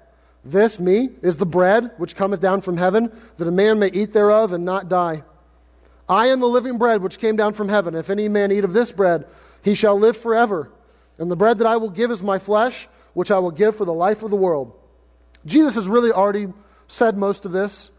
This, 0.45 0.79
me, 0.79 1.09
is 1.23 1.37
the 1.37 1.47
bread 1.47 1.91
which 1.97 2.17
cometh 2.17 2.41
down 2.41 2.61
from 2.61 2.77
heaven, 2.77 3.11
that 3.39 3.49
a 3.49 3.51
man 3.51 3.79
may 3.79 3.89
eat 3.89 4.13
thereof 4.13 4.53
and 4.53 4.65
not 4.65 4.89
die. 4.89 5.25
I 6.09 6.29
am 6.29 6.41
the 6.41 6.47
living 6.47 6.79
bread 6.79 7.03
which 7.03 7.19
came 7.19 7.35
down 7.35 7.55
from 7.55 7.69
heaven. 7.69 7.95
If 7.95 8.11
any 8.11 8.29
man 8.29 8.53
eat 8.53 8.65
of 8.65 8.73
this 8.73 8.93
bread, 8.93 9.27
he 9.63 9.75
shall 9.75 9.99
live 9.99 10.17
forever. 10.17 10.71
And 11.19 11.31
the 11.31 11.37
bread 11.37 11.59
that 11.59 11.67
I 11.67 11.77
will 11.77 11.91
give 11.91 12.11
is 12.11 12.23
my 12.23 12.39
flesh, 12.39 12.89
which 13.15 13.31
I 13.31 13.39
will 13.39 13.51
give 13.51 13.77
for 13.77 13.85
the 13.85 13.93
life 13.93 14.23
of 14.23 14.31
the 14.31 14.37
world. 14.37 14.73
Jesus 15.47 15.75
has 15.77 15.89
really 15.89 16.13
already 16.13 16.53
said 16.89 17.17
most 17.17 17.45
of 17.45 17.53
this. 17.53 17.91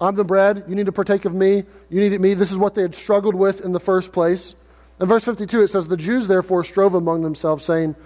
I'm 0.00 0.14
the 0.14 0.24
bread. 0.24 0.64
You 0.68 0.74
need 0.74 0.86
to 0.86 0.92
partake 0.92 1.24
of 1.24 1.34
me. 1.34 1.64
You 1.88 2.10
need 2.10 2.20
me. 2.20 2.34
This 2.34 2.50
is 2.50 2.58
what 2.58 2.74
they 2.74 2.82
had 2.82 2.94
struggled 2.94 3.34
with 3.34 3.60
in 3.60 3.72
the 3.72 3.80
first 3.80 4.12
place. 4.12 4.54
In 5.00 5.06
verse 5.06 5.24
52, 5.24 5.62
it 5.62 5.68
says, 5.68 5.86
The 5.86 5.96
Jews 5.96 6.28
therefore 6.28 6.64
strove 6.64 6.94
among 6.94 7.22
themselves, 7.22 7.64
saying, 7.64 7.96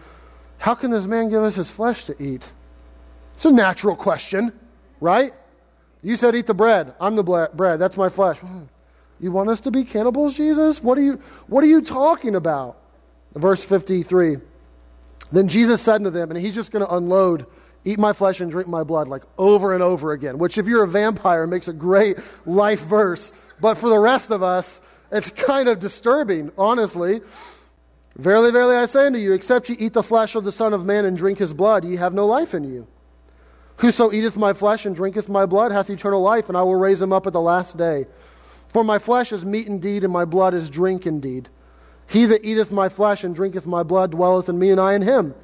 How 0.58 0.74
can 0.74 0.90
this 0.90 1.06
man 1.06 1.30
give 1.30 1.42
us 1.42 1.54
his 1.54 1.70
flesh 1.70 2.04
to 2.04 2.22
eat? 2.22 2.50
It's 3.36 3.44
a 3.44 3.50
natural 3.50 3.96
question, 3.96 4.52
right? 5.00 5.32
You 6.02 6.16
said, 6.16 6.34
Eat 6.34 6.46
the 6.46 6.54
bread. 6.54 6.94
I'm 7.00 7.16
the 7.16 7.48
bread. 7.54 7.78
That's 7.78 7.96
my 7.96 8.08
flesh. 8.08 8.38
You 9.20 9.32
want 9.32 9.50
us 9.50 9.60
to 9.60 9.70
be 9.70 9.84
cannibals, 9.84 10.34
Jesus? 10.34 10.82
What 10.82 10.96
are 10.98 11.02
you, 11.02 11.20
what 11.48 11.64
are 11.64 11.68
you 11.68 11.80
talking 11.82 12.36
about? 12.36 12.78
Verse 13.34 13.62
53. 13.62 14.38
Then 15.30 15.48
Jesus 15.48 15.82
said 15.82 16.02
to 16.04 16.10
them, 16.10 16.30
and 16.30 16.40
he's 16.40 16.54
just 16.54 16.70
going 16.70 16.84
to 16.84 16.94
unload 16.94 17.46
eat 17.84 17.98
my 17.98 18.12
flesh 18.12 18.40
and 18.40 18.50
drink 18.50 18.68
my 18.68 18.84
blood, 18.84 19.08
like 19.08 19.22
over 19.38 19.72
and 19.72 19.82
over 19.82 20.12
again, 20.12 20.38
which, 20.38 20.58
if 20.58 20.66
you're 20.66 20.82
a 20.82 20.88
vampire, 20.88 21.46
makes 21.46 21.68
a 21.68 21.72
great 21.72 22.18
life 22.44 22.82
verse. 22.82 23.32
But 23.60 23.76
for 23.76 23.88
the 23.88 23.98
rest 23.98 24.30
of 24.30 24.42
us, 24.42 24.82
it's 25.10 25.30
kind 25.30 25.68
of 25.68 25.78
disturbing, 25.78 26.52
honestly. 26.58 27.22
Verily, 28.16 28.50
verily, 28.50 28.76
I 28.76 28.86
say 28.86 29.06
unto 29.06 29.18
you, 29.18 29.32
except 29.32 29.68
ye 29.68 29.76
eat 29.78 29.92
the 29.92 30.02
flesh 30.02 30.34
of 30.34 30.44
the 30.44 30.52
Son 30.52 30.74
of 30.74 30.84
Man 30.84 31.04
and 31.04 31.16
drink 31.16 31.38
his 31.38 31.54
blood, 31.54 31.84
ye 31.84 31.96
have 31.96 32.12
no 32.12 32.26
life 32.26 32.52
in 32.52 32.64
you. 32.64 32.86
Whoso 33.76 34.12
eateth 34.12 34.36
my 34.36 34.52
flesh 34.52 34.86
and 34.86 34.96
drinketh 34.96 35.28
my 35.28 35.46
blood 35.46 35.70
hath 35.70 35.88
eternal 35.88 36.20
life, 36.20 36.48
and 36.48 36.58
I 36.58 36.62
will 36.62 36.74
raise 36.74 37.00
him 37.00 37.12
up 37.12 37.26
at 37.26 37.32
the 37.32 37.40
last 37.40 37.76
day. 37.76 38.06
For 38.70 38.82
my 38.82 38.98
flesh 38.98 39.32
is 39.32 39.44
meat 39.44 39.68
indeed, 39.68 40.04
and 40.04 40.12
my 40.12 40.24
blood 40.24 40.52
is 40.52 40.68
drink 40.68 41.06
indeed. 41.06 41.48
He 42.08 42.24
that 42.26 42.44
eateth 42.44 42.72
my 42.72 42.88
flesh 42.88 43.22
and 43.22 43.34
drinketh 43.34 43.66
my 43.66 43.82
blood 43.82 44.12
dwelleth 44.12 44.48
in 44.48 44.58
me, 44.58 44.70
and 44.70 44.80
I 44.80 44.94
in 44.94 45.02
him. 45.02 45.34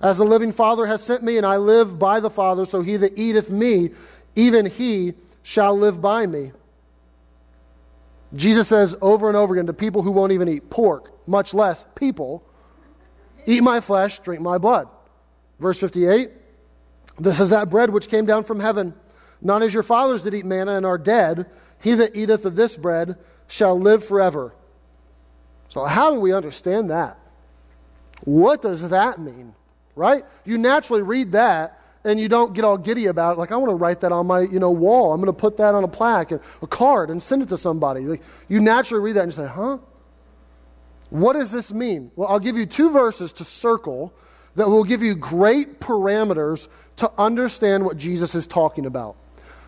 As 0.00 0.18
the 0.18 0.24
living 0.24 0.52
Father 0.52 0.84
has 0.86 1.02
sent 1.02 1.22
me, 1.22 1.36
and 1.36 1.46
I 1.46 1.56
live 1.56 1.98
by 1.98 2.18
the 2.18 2.30
Father, 2.30 2.66
so 2.66 2.82
he 2.82 2.96
that 2.96 3.16
eateth 3.16 3.50
me, 3.50 3.90
even 4.34 4.66
he 4.66 5.14
shall 5.44 5.78
live 5.78 6.00
by 6.00 6.26
me. 6.26 6.52
Jesus 8.34 8.66
says 8.66 8.96
over 9.00 9.28
and 9.28 9.36
over 9.36 9.54
again 9.54 9.66
to 9.66 9.72
people 9.72 10.02
who 10.02 10.10
won't 10.10 10.32
even 10.32 10.48
eat 10.48 10.70
pork, 10.70 11.12
much 11.26 11.54
less 11.54 11.86
people, 11.94 12.42
eat 13.46 13.62
my 13.62 13.80
flesh, 13.80 14.18
drink 14.20 14.40
my 14.42 14.58
blood. 14.58 14.88
Verse 15.60 15.78
58 15.78 16.30
This 17.18 17.38
is 17.38 17.50
that 17.50 17.70
bread 17.70 17.90
which 17.90 18.08
came 18.08 18.26
down 18.26 18.42
from 18.42 18.58
heaven. 18.58 18.94
Not 19.40 19.62
as 19.62 19.74
your 19.74 19.82
fathers 19.82 20.22
did 20.22 20.34
eat 20.34 20.44
manna 20.44 20.76
and 20.76 20.86
are 20.86 20.98
dead, 20.98 21.46
he 21.80 21.94
that 21.94 22.16
eateth 22.16 22.44
of 22.44 22.56
this 22.56 22.76
bread 22.76 23.16
shall 23.46 23.78
live 23.78 24.04
forever. 24.04 24.52
So, 25.72 25.84
how 25.84 26.12
do 26.12 26.20
we 26.20 26.32
understand 26.32 26.90
that? 26.90 27.18
What 28.24 28.60
does 28.60 28.90
that 28.90 29.18
mean? 29.18 29.54
right? 29.94 30.24
You 30.44 30.58
naturally 30.58 31.02
read 31.02 31.32
that 31.32 31.78
and 32.04 32.18
you 32.18 32.28
don't 32.28 32.52
get 32.52 32.64
all 32.64 32.78
giddy 32.78 33.06
about 33.06 33.36
it. 33.36 33.38
Like, 33.38 33.52
I 33.52 33.56
want 33.56 33.70
to 33.70 33.76
write 33.76 34.00
that 34.00 34.12
on 34.12 34.26
my, 34.26 34.40
you 34.40 34.58
know, 34.58 34.70
wall. 34.70 35.12
I'm 35.12 35.20
going 35.20 35.32
to 35.32 35.38
put 35.38 35.58
that 35.58 35.74
on 35.74 35.84
a 35.84 35.88
plaque, 35.88 36.32
a 36.32 36.66
card, 36.66 37.10
and 37.10 37.22
send 37.22 37.42
it 37.42 37.48
to 37.50 37.58
somebody. 37.58 38.00
Like, 38.00 38.22
you 38.48 38.60
naturally 38.60 39.02
read 39.02 39.16
that 39.16 39.22
and 39.22 39.32
you 39.32 39.36
say, 39.36 39.46
huh? 39.46 39.78
What 41.10 41.34
does 41.34 41.50
this 41.50 41.72
mean? 41.72 42.10
Well, 42.16 42.28
I'll 42.28 42.40
give 42.40 42.56
you 42.56 42.66
two 42.66 42.90
verses 42.90 43.34
to 43.34 43.44
circle 43.44 44.12
that 44.56 44.68
will 44.68 44.84
give 44.84 45.02
you 45.02 45.14
great 45.14 45.78
parameters 45.78 46.68
to 46.96 47.10
understand 47.18 47.84
what 47.84 47.96
Jesus 47.96 48.34
is 48.34 48.46
talking 48.46 48.86
about. 48.86 49.16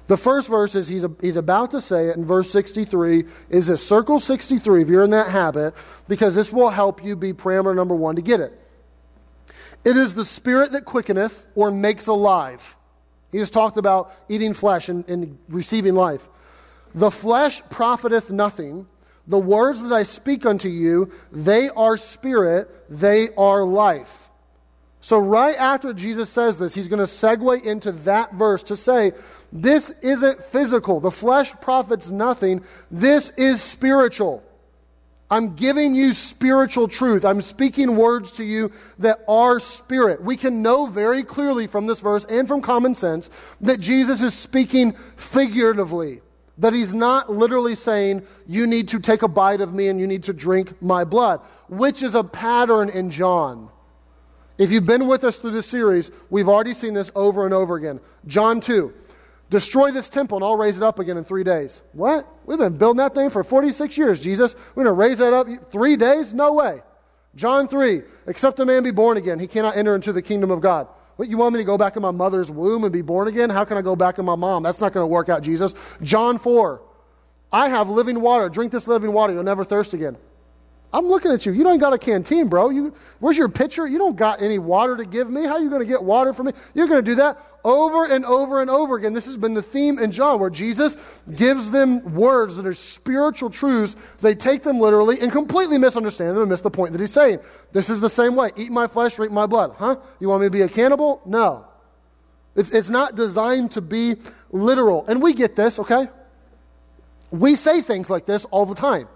The 0.07 0.17
first 0.17 0.49
verse 0.49 0.75
is 0.75 0.87
he's, 0.87 1.05
he's 1.21 1.37
about 1.37 1.71
to 1.71 1.81
say 1.81 2.09
it 2.09 2.17
in 2.17 2.27
verse 2.27 2.51
63 2.51 3.25
is 3.49 3.71
a 3.71 3.77
circle 3.77 4.21
63 4.21 4.83
if 4.83 4.89
you're 4.89 5.05
in 5.05 5.11
that 5.11 5.31
habit 5.31 5.75
because 6.09 6.35
this 6.35 6.53
will 6.53 6.69
help 6.69 7.03
you 7.03 7.17
be 7.17 7.33
parameter 7.33 7.75
number 7.75 7.95
one 7.95 8.17
to 8.17 8.23
get 8.23 8.41
it. 8.41 8.61
It 9.85 9.97
is 9.97 10.15
the 10.15 10.25
spirit 10.25 10.73
that 10.73 10.85
quickeneth 10.85 11.47
or 11.55 11.71
makes 11.71 12.07
alive. 12.07 12.77
He 13.33 13.39
just 13.39 13.53
talked 13.53 13.79
about 13.79 14.13
eating 14.29 14.55
flesh 14.55 14.89
and, 14.89 15.09
and 15.09 15.39
receiving 15.49 15.95
life. 15.95 16.29
The 16.95 17.11
flesh 17.11 17.63
profiteth 17.71 18.31
nothing. 18.31 18.87
The 19.27 19.39
words 19.39 19.83
that 19.83 19.93
I 19.93 20.03
speak 20.03 20.45
unto 20.45 20.69
you, 20.69 21.11
they 21.33 21.71
are 21.71 21.97
spirit, 21.97 22.71
they 22.91 23.31
are 23.37 23.65
life. 23.65 24.29
So, 25.01 25.19
right 25.19 25.57
after 25.57 25.93
Jesus 25.93 26.31
says 26.31 26.59
this, 26.59 26.75
he's 26.75 26.89
going 26.89 27.01
to 27.01 27.05
segue 27.05 27.63
into 27.63 27.93
that 27.93 28.35
verse 28.35 28.63
to 28.65 28.77
say, 28.77 29.13
This 29.55 29.95
isn't 30.03 30.43
physical. 30.43 30.99
The 30.99 31.13
flesh 31.13 31.53
profits 31.61 32.11
nothing. 32.11 32.65
This 32.91 33.31
is 33.37 33.63
spiritual. 33.63 34.43
I'm 35.31 35.55
giving 35.55 35.95
you 35.95 36.13
spiritual 36.13 36.89
truth. 36.89 37.25
I'm 37.25 37.41
speaking 37.41 37.97
words 37.97 38.33
to 38.33 38.45
you 38.45 38.73
that 38.99 39.25
are 39.29 39.61
spirit. 39.61 40.23
We 40.23 40.37
can 40.37 40.61
know 40.61 40.87
very 40.87 41.23
clearly 41.23 41.69
from 41.69 41.87
this 41.87 42.01
verse 42.01 42.25
and 42.25 42.47
from 42.47 42.63
common 42.63 42.95
sense 42.95 43.31
that 43.61 43.79
Jesus 43.81 44.23
is 44.23 44.35
speaking 44.35 44.95
figuratively. 45.17 46.21
That 46.59 46.73
he's 46.73 46.95
not 46.95 47.33
literally 47.33 47.75
saying, 47.75 48.27
you 48.47 48.67
need 48.67 48.89
to 48.89 48.99
take 48.99 49.23
a 49.23 49.29
bite 49.29 49.61
of 49.61 49.73
me 49.73 49.89
and 49.89 49.99
you 49.99 50.07
need 50.07 50.25
to 50.25 50.33
drink 50.33 50.81
my 50.83 51.05
blood, 51.05 51.41
which 51.69 52.03
is 52.03 52.15
a 52.15 52.23
pattern 52.23 52.91
in 52.91 53.11
John. 53.11 53.71
If 54.59 54.71
you've 54.71 54.87
been 54.87 55.09
with 55.09 55.25
us 55.25 55.39
through 55.39 55.51
this 55.51 55.67
series, 55.67 56.11
we've 56.31 56.49
already 56.49 56.75
seen 56.75 56.95
this 56.95 57.11
over 57.17 57.45
and 57.45 57.55
over 57.55 57.77
again. 57.77 58.01
John 58.27 58.61
2. 58.61 58.93
Destroy 59.51 59.91
this 59.91 60.09
temple 60.09 60.39
and 60.39 60.45
I'll 60.45 60.57
raise 60.57 60.77
it 60.77 60.83
up 60.83 60.99
again 60.99 61.17
in 61.17 61.25
three 61.25 61.45
days. 61.45 61.83
What? 61.93 62.27
We've 62.47 62.59
been 62.59 62.77
building 62.77 62.99
that 62.99 63.15
thing 63.15 63.31
for 63.31 63.45
46 63.45 63.97
years, 63.97 64.19
Jesus. 64.19 64.55
We're 64.75 64.85
going 64.85 64.95
to 64.95 64.99
raise 64.99 65.19
that 65.19 65.33
up 65.33 65.47
three 65.71 65.97
days? 65.97 66.33
No 66.33 66.55
way. 66.55 66.83
John 67.37 67.69
3. 67.69 68.03
Except 68.27 68.59
a 68.61 68.65
man 68.65 68.83
be 68.83 68.91
born 68.91 69.17
again, 69.17 69.39
he 69.39 69.47
cannot 69.47 69.77
enter 69.77 69.95
into 69.95 70.13
the 70.13 70.23
kingdom 70.23 70.51
of 70.51 70.61
God. 70.61 70.89
What, 71.17 71.29
you 71.29 71.37
want 71.37 71.53
me 71.53 71.61
to 71.61 71.65
go 71.65 71.79
back 71.79 71.97
in 71.97 72.03
my 72.03 72.11
mother's 72.11 72.51
womb 72.51 72.85
and 72.85 72.93
be 72.93 73.03
born 73.03 73.29
again? 73.29 73.51
How 73.51 73.65
can 73.65 73.77
I 73.77 73.83
go 73.83 73.95
back 73.95 74.19
in 74.19 74.25
my 74.25 74.35
mom? 74.35 74.63
That's 74.63 74.81
not 74.81 74.93
going 74.93 75.05
to 75.05 75.09
work 75.09 75.29
out, 75.29 75.43
Jesus. 75.43 75.75
John 76.03 76.39
4. 76.39 76.83
I 77.53 77.69
have 77.69 77.89
living 77.89 78.21
water. 78.21 78.49
Drink 78.49 78.73
this 78.73 78.89
living 78.89 79.13
water. 79.13 79.33
You'll 79.33 79.45
never 79.45 79.65
thirst 79.65 79.95
again. 79.95 80.17
I'm 80.95 81.07
looking 81.07 81.33
at 81.33 81.45
you. 81.45 81.53
You 81.53 81.65
don't 81.65 81.79
got 81.79 81.93
a 81.93 81.99
canteen, 81.99 82.47
bro. 82.47 82.71
You, 82.71 82.95
where's 83.19 83.37
your 83.37 83.49
pitcher? 83.49 83.85
You 83.85 83.99
don't 83.99 84.15
got 84.15 84.41
any 84.41 84.61
water 84.61 84.97
to 84.97 85.05
give 85.05 85.29
me. 85.29 85.43
How 85.43 85.55
are 85.55 85.61
you 85.61 85.69
going 85.69 85.83
to 85.83 85.89
get 85.89 86.01
water 86.05 86.33
for 86.33 86.45
me? 86.45 86.53
You're 86.73 86.87
going 86.87 87.05
to 87.05 87.11
do 87.11 87.17
that 87.17 87.37
over 87.65 88.05
and 88.05 88.25
over 88.25 88.61
and 88.61 88.71
over 88.71 88.95
again. 88.95 89.13
This 89.13 89.27
has 89.27 89.37
been 89.37 89.55
the 89.55 89.63
theme 89.63 89.99
in 89.99 90.13
John, 90.13 90.39
where 90.39 90.51
Jesus 90.51 90.97
gives 91.35 91.73
them 91.73 92.15
words 92.15 92.55
that 92.59 92.65
are 92.65 92.75
spiritual 92.75 93.51
truths. 93.51 93.97
They 94.21 94.37
take 94.37 94.63
them 94.63 94.79
literally 94.79 95.19
and 95.19 95.33
completely 95.33 95.79
misunderstand 95.79 96.37
them 96.37 96.43
and 96.43 96.51
miss 96.51 96.61
the 96.61 96.71
point 96.71 96.93
that 96.93 97.01
he's 97.01 97.13
saying. 97.13 97.41
This 97.73 97.91
is 97.91 98.01
the 98.01 98.09
same 98.09 98.37
way. 98.37 98.53
Eat 98.55 98.71
my 98.71 98.87
flesh, 98.87 99.17
drink 99.17 99.33
my 99.33 99.47
blood. 99.47 99.75
Huh? 99.77 99.97
You 100.21 100.29
want 100.29 100.43
me 100.43 100.47
to 100.47 100.53
be 100.53 100.63
a 100.63 100.69
cannibal? 100.69 101.21
No. 101.27 101.67
It's, 102.55 102.71
it's 102.71 102.89
not 102.89 103.17
designed 103.17 103.73
to 103.73 103.81
be 103.81 104.15
literal. 104.53 105.05
And 105.09 105.21
we 105.21 105.33
get 105.33 105.57
this, 105.57 105.81
okay? 105.81 106.07
We 107.33 107.57
say 107.57 107.83
things 107.83 108.09
like 108.09 108.27
this 108.27 108.45
all 108.45 108.65
the 108.65 108.77
time. 108.77 109.09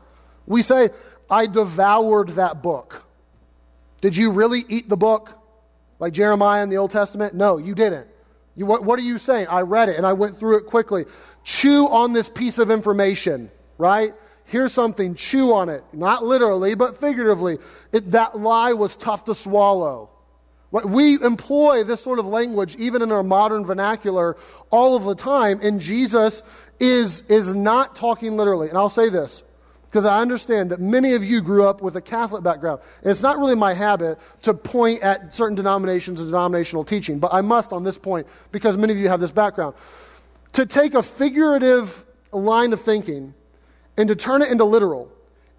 We 0.44 0.62
say, 0.62 0.88
I 1.30 1.46
devoured 1.46 2.30
that 2.30 2.62
book. 2.62 3.04
Did 4.00 4.16
you 4.16 4.30
really 4.30 4.64
eat 4.68 4.88
the 4.88 4.96
book? 4.96 5.32
Like 5.98 6.12
Jeremiah 6.12 6.62
in 6.62 6.68
the 6.68 6.76
Old 6.76 6.90
Testament? 6.90 7.34
No, 7.34 7.58
you 7.58 7.74
didn't. 7.74 8.06
You, 8.54 8.66
what, 8.66 8.84
what 8.84 8.98
are 8.98 9.02
you 9.02 9.18
saying? 9.18 9.48
I 9.48 9.60
read 9.62 9.88
it 9.88 9.96
and 9.96 10.06
I 10.06 10.12
went 10.12 10.38
through 10.38 10.58
it 10.58 10.66
quickly. 10.66 11.06
Chew 11.44 11.88
on 11.88 12.12
this 12.12 12.28
piece 12.28 12.58
of 12.58 12.70
information, 12.70 13.50
right? 13.78 14.14
Here's 14.44 14.72
something, 14.72 15.14
chew 15.14 15.52
on 15.52 15.68
it. 15.68 15.84
Not 15.92 16.24
literally, 16.24 16.74
but 16.74 16.98
figuratively. 16.98 17.58
It, 17.92 18.12
that 18.12 18.38
lie 18.38 18.72
was 18.72 18.96
tough 18.96 19.26
to 19.26 19.34
swallow. 19.34 20.10
We 20.70 21.20
employ 21.22 21.84
this 21.84 22.02
sort 22.02 22.18
of 22.18 22.26
language 22.26 22.76
even 22.76 23.00
in 23.00 23.10
our 23.10 23.22
modern 23.22 23.64
vernacular 23.64 24.36
all 24.70 24.96
of 24.96 25.04
the 25.04 25.14
time, 25.14 25.60
and 25.62 25.80
Jesus 25.80 26.42
is, 26.78 27.22
is 27.22 27.54
not 27.54 27.96
talking 27.96 28.36
literally. 28.36 28.68
And 28.68 28.76
I'll 28.76 28.90
say 28.90 29.08
this 29.08 29.42
because 29.88 30.04
I 30.04 30.20
understand 30.20 30.70
that 30.70 30.80
many 30.80 31.14
of 31.14 31.24
you 31.24 31.40
grew 31.40 31.66
up 31.66 31.80
with 31.80 31.96
a 31.96 32.00
Catholic 32.00 32.42
background. 32.42 32.80
And 33.02 33.10
it's 33.10 33.22
not 33.22 33.38
really 33.38 33.54
my 33.54 33.72
habit 33.72 34.18
to 34.42 34.52
point 34.52 35.02
at 35.02 35.34
certain 35.34 35.54
denominations 35.54 36.20
and 36.20 36.28
denominational 36.28 36.84
teaching, 36.84 37.18
but 37.18 37.32
I 37.32 37.40
must 37.40 37.72
on 37.72 37.84
this 37.84 37.96
point 37.96 38.26
because 38.52 38.76
many 38.76 38.92
of 38.92 38.98
you 38.98 39.08
have 39.08 39.20
this 39.20 39.30
background. 39.30 39.74
To 40.54 40.66
take 40.66 40.94
a 40.94 41.02
figurative 41.02 42.04
line 42.32 42.72
of 42.74 42.82
thinking 42.82 43.34
and 43.96 44.08
to 44.08 44.14
turn 44.14 44.42
it 44.42 44.50
into 44.50 44.64
literal, 44.64 45.10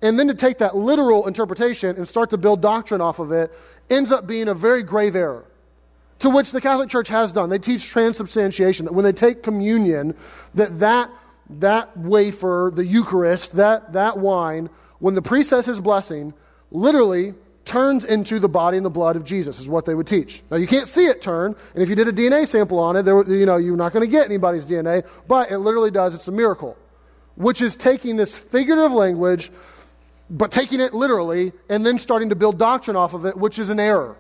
and 0.02 0.18
then 0.18 0.28
to 0.28 0.34
take 0.34 0.60
that 0.60 0.78
literal 0.78 1.28
interpretation 1.28 1.96
and 1.98 2.08
start 2.08 2.30
to 2.30 2.38
build 2.38 2.62
doctrine 2.62 3.02
off 3.02 3.20
of 3.20 3.32
it 3.32 3.52
ends 3.90 4.12
up 4.12 4.28
being 4.28 4.48
a 4.48 4.54
very 4.54 4.84
grave 4.84 5.16
error. 5.16 5.46
To 6.20 6.30
which 6.30 6.52
the 6.52 6.62
Catholic 6.62 6.90
Church 6.90 7.08
has 7.08 7.32
done. 7.32 7.50
They 7.50 7.60
teach 7.60 7.90
transubstantiation, 7.90 8.86
that 8.86 8.94
when 8.94 9.06
they 9.06 9.14
take 9.14 9.42
communion, 9.42 10.16
that 10.54 10.80
that 10.80 11.10
that 11.50 11.96
wafer, 11.98 12.72
the 12.74 12.86
Eucharist, 12.86 13.56
that, 13.56 13.94
that 13.94 14.18
wine, 14.18 14.70
when 15.00 15.16
the 15.16 15.22
priest 15.22 15.50
says 15.50 15.66
his 15.66 15.82
blessing, 15.82 16.34
literally 16.72 17.34
turns 17.66 18.06
into 18.06 18.40
the 18.40 18.50
body 18.50 18.78
and 18.78 18.86
the 18.86 18.90
blood 18.90 19.16
of 19.16 19.24
Jesus, 19.24 19.60
is 19.60 19.70
what 19.70 19.86
they 19.86 19.94
would 19.94 20.08
teach. 20.08 20.42
Now, 20.50 20.58
you 20.58 20.68
can't 20.68 20.88
see 20.88 21.06
it 21.06 21.22
turn, 21.22 21.56
and 21.74 21.84
if 21.84 21.90
you 21.90 21.96
did 21.96 22.08
a 22.08 22.14
DNA 22.14 22.48
sample 22.48 22.80
on 22.80 22.96
it, 22.96 23.04
there, 23.04 23.24
you 23.24 23.46
know, 23.46 23.58
you're 23.58 23.76
not 23.76 23.94
going 23.94 24.06
to 24.06 24.12
get 24.12 24.26
anybody's 24.26 24.66
DNA, 24.66 25.06
but 25.28 25.52
it 25.52 25.60
literally 25.60 25.92
does. 25.92 26.16
It's 26.16 26.28
a 26.28 26.32
miracle, 26.32 26.78
which 27.36 27.62
is 27.62 27.76
taking 27.76 28.18
this 28.18 28.34
figurative 28.34 28.94
language, 28.94 29.52
but 30.30 30.52
taking 30.52 30.80
it 30.80 30.94
literally, 30.94 31.52
and 31.70 31.86
then 31.86 32.00
starting 32.00 32.30
to 32.30 32.36
build 32.36 32.58
doctrine 32.58 32.98
off 32.98 33.14
of 33.14 33.26
it, 33.26 33.38
which 33.38 33.60
is 33.60 33.70
an 33.70 33.80
error. 33.80 34.18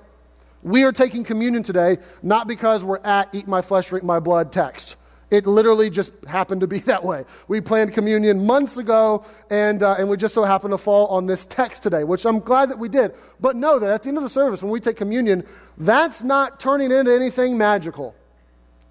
We 0.61 0.83
are 0.83 0.91
taking 0.91 1.23
communion 1.23 1.63
today 1.63 1.99
not 2.21 2.47
because 2.47 2.83
we're 2.83 2.99
at 2.99 3.33
eat 3.33 3.47
my 3.47 3.61
flesh, 3.61 3.89
drink 3.89 4.03
my 4.03 4.19
blood 4.19 4.51
text. 4.51 4.97
It 5.31 5.45
literally 5.45 5.89
just 5.89 6.11
happened 6.25 6.61
to 6.61 6.67
be 6.67 6.79
that 6.91 7.03
way. 7.03 7.25
We 7.47 7.61
planned 7.61 7.93
communion 7.93 8.45
months 8.45 8.77
ago, 8.77 9.25
and, 9.49 9.83
uh, 9.83 9.95
and 9.97 10.09
we 10.09 10.17
just 10.17 10.33
so 10.33 10.43
happened 10.43 10.71
to 10.71 10.77
fall 10.77 11.07
on 11.07 11.25
this 11.25 11.45
text 11.45 11.83
today, 11.83 12.03
which 12.03 12.25
I'm 12.25 12.39
glad 12.39 12.69
that 12.69 12.79
we 12.79 12.89
did. 12.89 13.13
But 13.39 13.55
know 13.55 13.79
that 13.79 13.91
at 13.91 14.03
the 14.03 14.09
end 14.09 14.17
of 14.17 14.23
the 14.23 14.29
service, 14.29 14.61
when 14.61 14.71
we 14.71 14.79
take 14.79 14.97
communion, 14.97 15.45
that's 15.77 16.23
not 16.23 16.59
turning 16.59 16.91
into 16.91 17.13
anything 17.13 17.57
magical. 17.57 18.15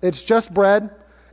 It's 0.01 0.23
just 0.23 0.55
bread 0.55 0.91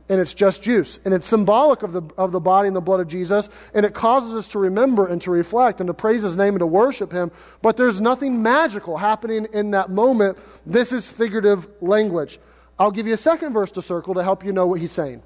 and 0.08 0.20
it's 0.20 0.34
just 0.34 0.62
juice. 0.62 1.00
And 1.04 1.12
it's 1.12 1.26
symbolic 1.26 1.82
of 1.82 1.92
the, 1.92 2.02
of 2.16 2.32
the 2.32 2.40
body 2.40 2.68
and 2.68 2.76
the 2.76 2.80
blood 2.80 3.00
of 3.00 3.08
Jesus, 3.08 3.48
and 3.74 3.84
it 3.84 3.94
causes 3.94 4.34
us 4.34 4.48
to 4.48 4.58
remember 4.58 5.06
and 5.06 5.20
to 5.22 5.30
reflect 5.30 5.80
and 5.80 5.88
to 5.88 5.94
praise 5.94 6.22
his 6.22 6.36
name 6.36 6.54
and 6.54 6.60
to 6.60 6.66
worship 6.66 7.12
him. 7.12 7.30
But 7.62 7.76
there's 7.76 8.00
nothing 8.00 8.42
magical 8.42 8.96
happening 8.96 9.46
in 9.52 9.72
that 9.72 9.90
moment. 9.90 10.38
This 10.64 10.92
is 10.92 11.10
figurative 11.10 11.66
language. 11.80 12.38
I'll 12.78 12.90
give 12.90 13.06
you 13.06 13.14
a 13.14 13.18
second 13.18 13.52
verse 13.52 13.70
to 13.72 13.82
circle 13.82 14.14
to 14.14 14.22
help 14.22 14.44
you 14.44 14.52
know 14.52 14.66
what 14.66 14.80
he's 14.80 14.92
saying. 14.92 15.22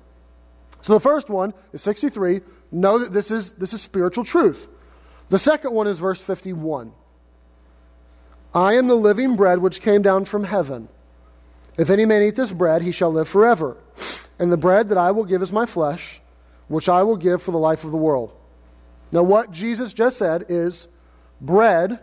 So 0.83 0.95
the 0.95 1.01
first 1.01 1.29
one 1.29 1.53
is 1.73 1.83
63. 1.83 2.41
Know 2.71 2.99
that 2.99 3.13
this 3.13 3.31
is, 3.31 3.53
this 3.53 3.73
is 3.73 3.83
spiritual 3.83 4.25
truth. 4.25 4.69
The 5.29 5.39
second 5.39 5.73
one 5.75 5.87
is 5.87 5.99
verse 5.99 6.23
51. 6.23 6.93
I 8.55 8.75
am 8.75 8.89
the 8.89 8.95
living 8.95 9.37
bread 9.37 9.59
which 9.59 9.81
came 9.81 10.03
down 10.03 10.25
from 10.25 10.45
heaven. 10.45 10.89
If 11.77 11.91
any 11.91 12.05
man 12.05 12.23
eat 12.23 12.37
this 12.37 12.53
bread, 12.53 12.83
he 12.83 12.93
shall 12.93 13.13
live 13.13 13.29
forever. 13.29 13.77
And 14.39 14.51
the 14.51 14.57
bread 14.57 14.89
that 14.89 14.99
I 14.99 15.13
will 15.13 15.25
give 15.25 15.43
is 15.43 15.53
my 15.53 15.67
flesh, 15.67 16.21
which 16.69 16.89
I 16.89 17.03
will 17.03 17.17
give 17.17 17.43
for 17.43 17.53
the 17.53 17.59
life 17.59 17.85
of 17.85 17.91
the 17.91 17.97
world. 17.97 18.33
Now, 19.13 19.23
what 19.23 19.51
Jesus 19.51 19.93
just 19.93 20.17
said 20.17 20.47
is 20.49 20.89
bread 21.41 22.01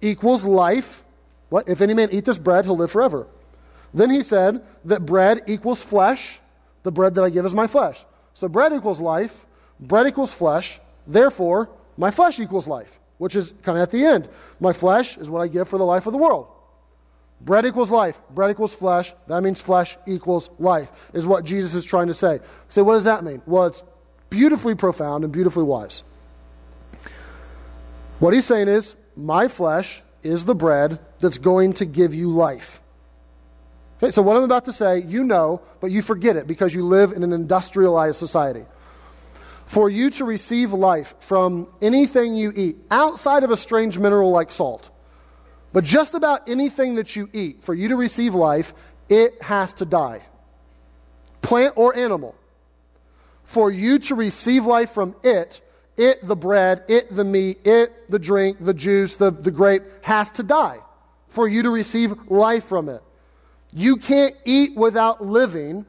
equals 0.00 0.46
life. 0.46 1.04
What? 1.48 1.68
If 1.68 1.80
any 1.80 1.94
man 1.94 2.08
eat 2.12 2.24
this 2.24 2.38
bread, 2.38 2.64
he'll 2.64 2.76
live 2.76 2.90
forever. 2.90 3.26
Then 3.94 4.10
he 4.10 4.22
said 4.22 4.62
that 4.84 5.06
bread 5.06 5.42
equals 5.46 5.80
flesh. 5.80 6.40
The 6.82 6.92
bread 6.92 7.14
that 7.14 7.22
I 7.22 7.30
give 7.30 7.46
is 7.46 7.54
my 7.54 7.66
flesh. 7.66 8.04
So 8.34 8.48
bread 8.48 8.72
equals 8.72 9.00
life, 9.00 9.46
bread 9.80 10.06
equals 10.06 10.34
flesh. 10.34 10.80
Therefore, 11.06 11.70
my 11.96 12.10
flesh 12.10 12.40
equals 12.40 12.66
life, 12.66 12.98
which 13.18 13.36
is 13.36 13.54
kind 13.62 13.78
of 13.78 13.82
at 13.82 13.90
the 13.90 14.04
end. 14.04 14.28
My 14.60 14.72
flesh 14.72 15.16
is 15.16 15.30
what 15.30 15.40
I 15.40 15.46
give 15.46 15.68
for 15.68 15.78
the 15.78 15.84
life 15.84 16.06
of 16.06 16.12
the 16.12 16.18
world. 16.18 16.48
Bread 17.40 17.64
equals 17.66 17.90
life. 17.90 18.20
Bread 18.30 18.50
equals 18.50 18.74
flesh. 18.74 19.14
That 19.28 19.42
means 19.42 19.60
flesh 19.60 19.96
equals 20.06 20.50
life, 20.58 20.90
is 21.12 21.26
what 21.26 21.44
Jesus 21.44 21.74
is 21.74 21.84
trying 21.84 22.08
to 22.08 22.14
say. 22.14 22.40
Say, 22.68 22.82
what 22.82 22.94
does 22.94 23.04
that 23.04 23.22
mean? 23.22 23.42
Well, 23.46 23.66
it's 23.66 23.82
beautifully 24.28 24.74
profound 24.74 25.24
and 25.24 25.32
beautifully 25.32 25.64
wise. 25.64 26.02
What 28.18 28.34
he's 28.34 28.44
saying 28.44 28.68
is, 28.68 28.96
my 29.16 29.48
flesh 29.48 30.02
is 30.22 30.44
the 30.44 30.54
bread 30.54 30.98
that's 31.20 31.38
going 31.38 31.74
to 31.74 31.84
give 31.84 32.14
you 32.14 32.30
life. 32.30 32.80
Okay, 34.02 34.10
so 34.10 34.22
what 34.22 34.36
I'm 34.36 34.42
about 34.42 34.64
to 34.66 34.72
say, 34.72 35.02
you 35.02 35.24
know, 35.24 35.62
but 35.80 35.90
you 35.90 36.02
forget 36.02 36.36
it 36.36 36.46
because 36.46 36.74
you 36.74 36.84
live 36.84 37.12
in 37.12 37.22
an 37.22 37.32
industrialized 37.32 38.18
society. 38.18 38.66
For 39.66 39.88
you 39.88 40.10
to 40.10 40.24
receive 40.24 40.72
life 40.72 41.14
from 41.20 41.68
anything 41.80 42.34
you 42.34 42.52
eat, 42.54 42.76
outside 42.90 43.44
of 43.44 43.50
a 43.50 43.56
strange 43.56 43.98
mineral 43.98 44.30
like 44.30 44.52
salt, 44.52 44.90
but 45.72 45.84
just 45.84 46.14
about 46.14 46.48
anything 46.48 46.96
that 46.96 47.16
you 47.16 47.28
eat, 47.32 47.62
for 47.62 47.74
you 47.74 47.88
to 47.88 47.96
receive 47.96 48.34
life, 48.34 48.74
it 49.08 49.42
has 49.42 49.72
to 49.74 49.84
die. 49.84 50.22
Plant 51.42 51.74
or 51.76 51.96
animal. 51.96 52.34
For 53.44 53.70
you 53.70 53.98
to 54.00 54.14
receive 54.14 54.66
life 54.66 54.90
from 54.90 55.14
it, 55.22 55.60
it, 55.96 56.26
the 56.26 56.36
bread, 56.36 56.84
it, 56.88 57.14
the 57.14 57.24
meat, 57.24 57.66
it, 57.66 58.08
the 58.08 58.18
drink, 58.18 58.58
the 58.60 58.74
juice, 58.74 59.16
the, 59.16 59.30
the 59.30 59.50
grape, 59.50 59.82
has 60.02 60.30
to 60.32 60.42
die 60.42 60.80
for 61.28 61.48
you 61.48 61.62
to 61.62 61.70
receive 61.70 62.30
life 62.30 62.64
from 62.64 62.88
it. 62.88 63.02
You 63.74 63.96
can't 63.96 64.36
eat 64.44 64.76
without 64.76 65.24
living. 65.24 65.84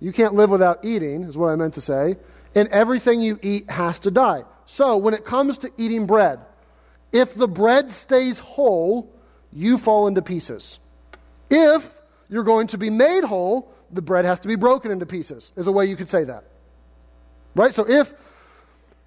You 0.00 0.12
can't 0.12 0.34
live 0.34 0.48
without 0.48 0.84
eating, 0.84 1.24
is 1.24 1.36
what 1.36 1.50
I 1.50 1.56
meant 1.56 1.74
to 1.74 1.82
say. 1.82 2.16
And 2.54 2.68
everything 2.68 3.20
you 3.20 3.38
eat 3.42 3.70
has 3.70 4.00
to 4.00 4.10
die. 4.10 4.44
So, 4.64 4.96
when 4.96 5.14
it 5.14 5.24
comes 5.24 5.58
to 5.58 5.70
eating 5.76 6.06
bread, 6.06 6.40
if 7.12 7.34
the 7.34 7.46
bread 7.46 7.90
stays 7.90 8.38
whole, 8.38 9.12
you 9.52 9.78
fall 9.78 10.06
into 10.06 10.22
pieces. 10.22 10.78
If 11.50 11.88
you're 12.28 12.44
going 12.44 12.68
to 12.68 12.78
be 12.78 12.88
made 12.88 13.24
whole, 13.24 13.72
the 13.90 14.02
bread 14.02 14.24
has 14.24 14.40
to 14.40 14.48
be 14.48 14.56
broken 14.56 14.90
into 14.90 15.06
pieces, 15.06 15.52
is 15.56 15.66
a 15.66 15.72
way 15.72 15.86
you 15.86 15.96
could 15.96 16.08
say 16.08 16.24
that. 16.24 16.44
Right? 17.54 17.74
So, 17.74 17.88
if 17.88 18.14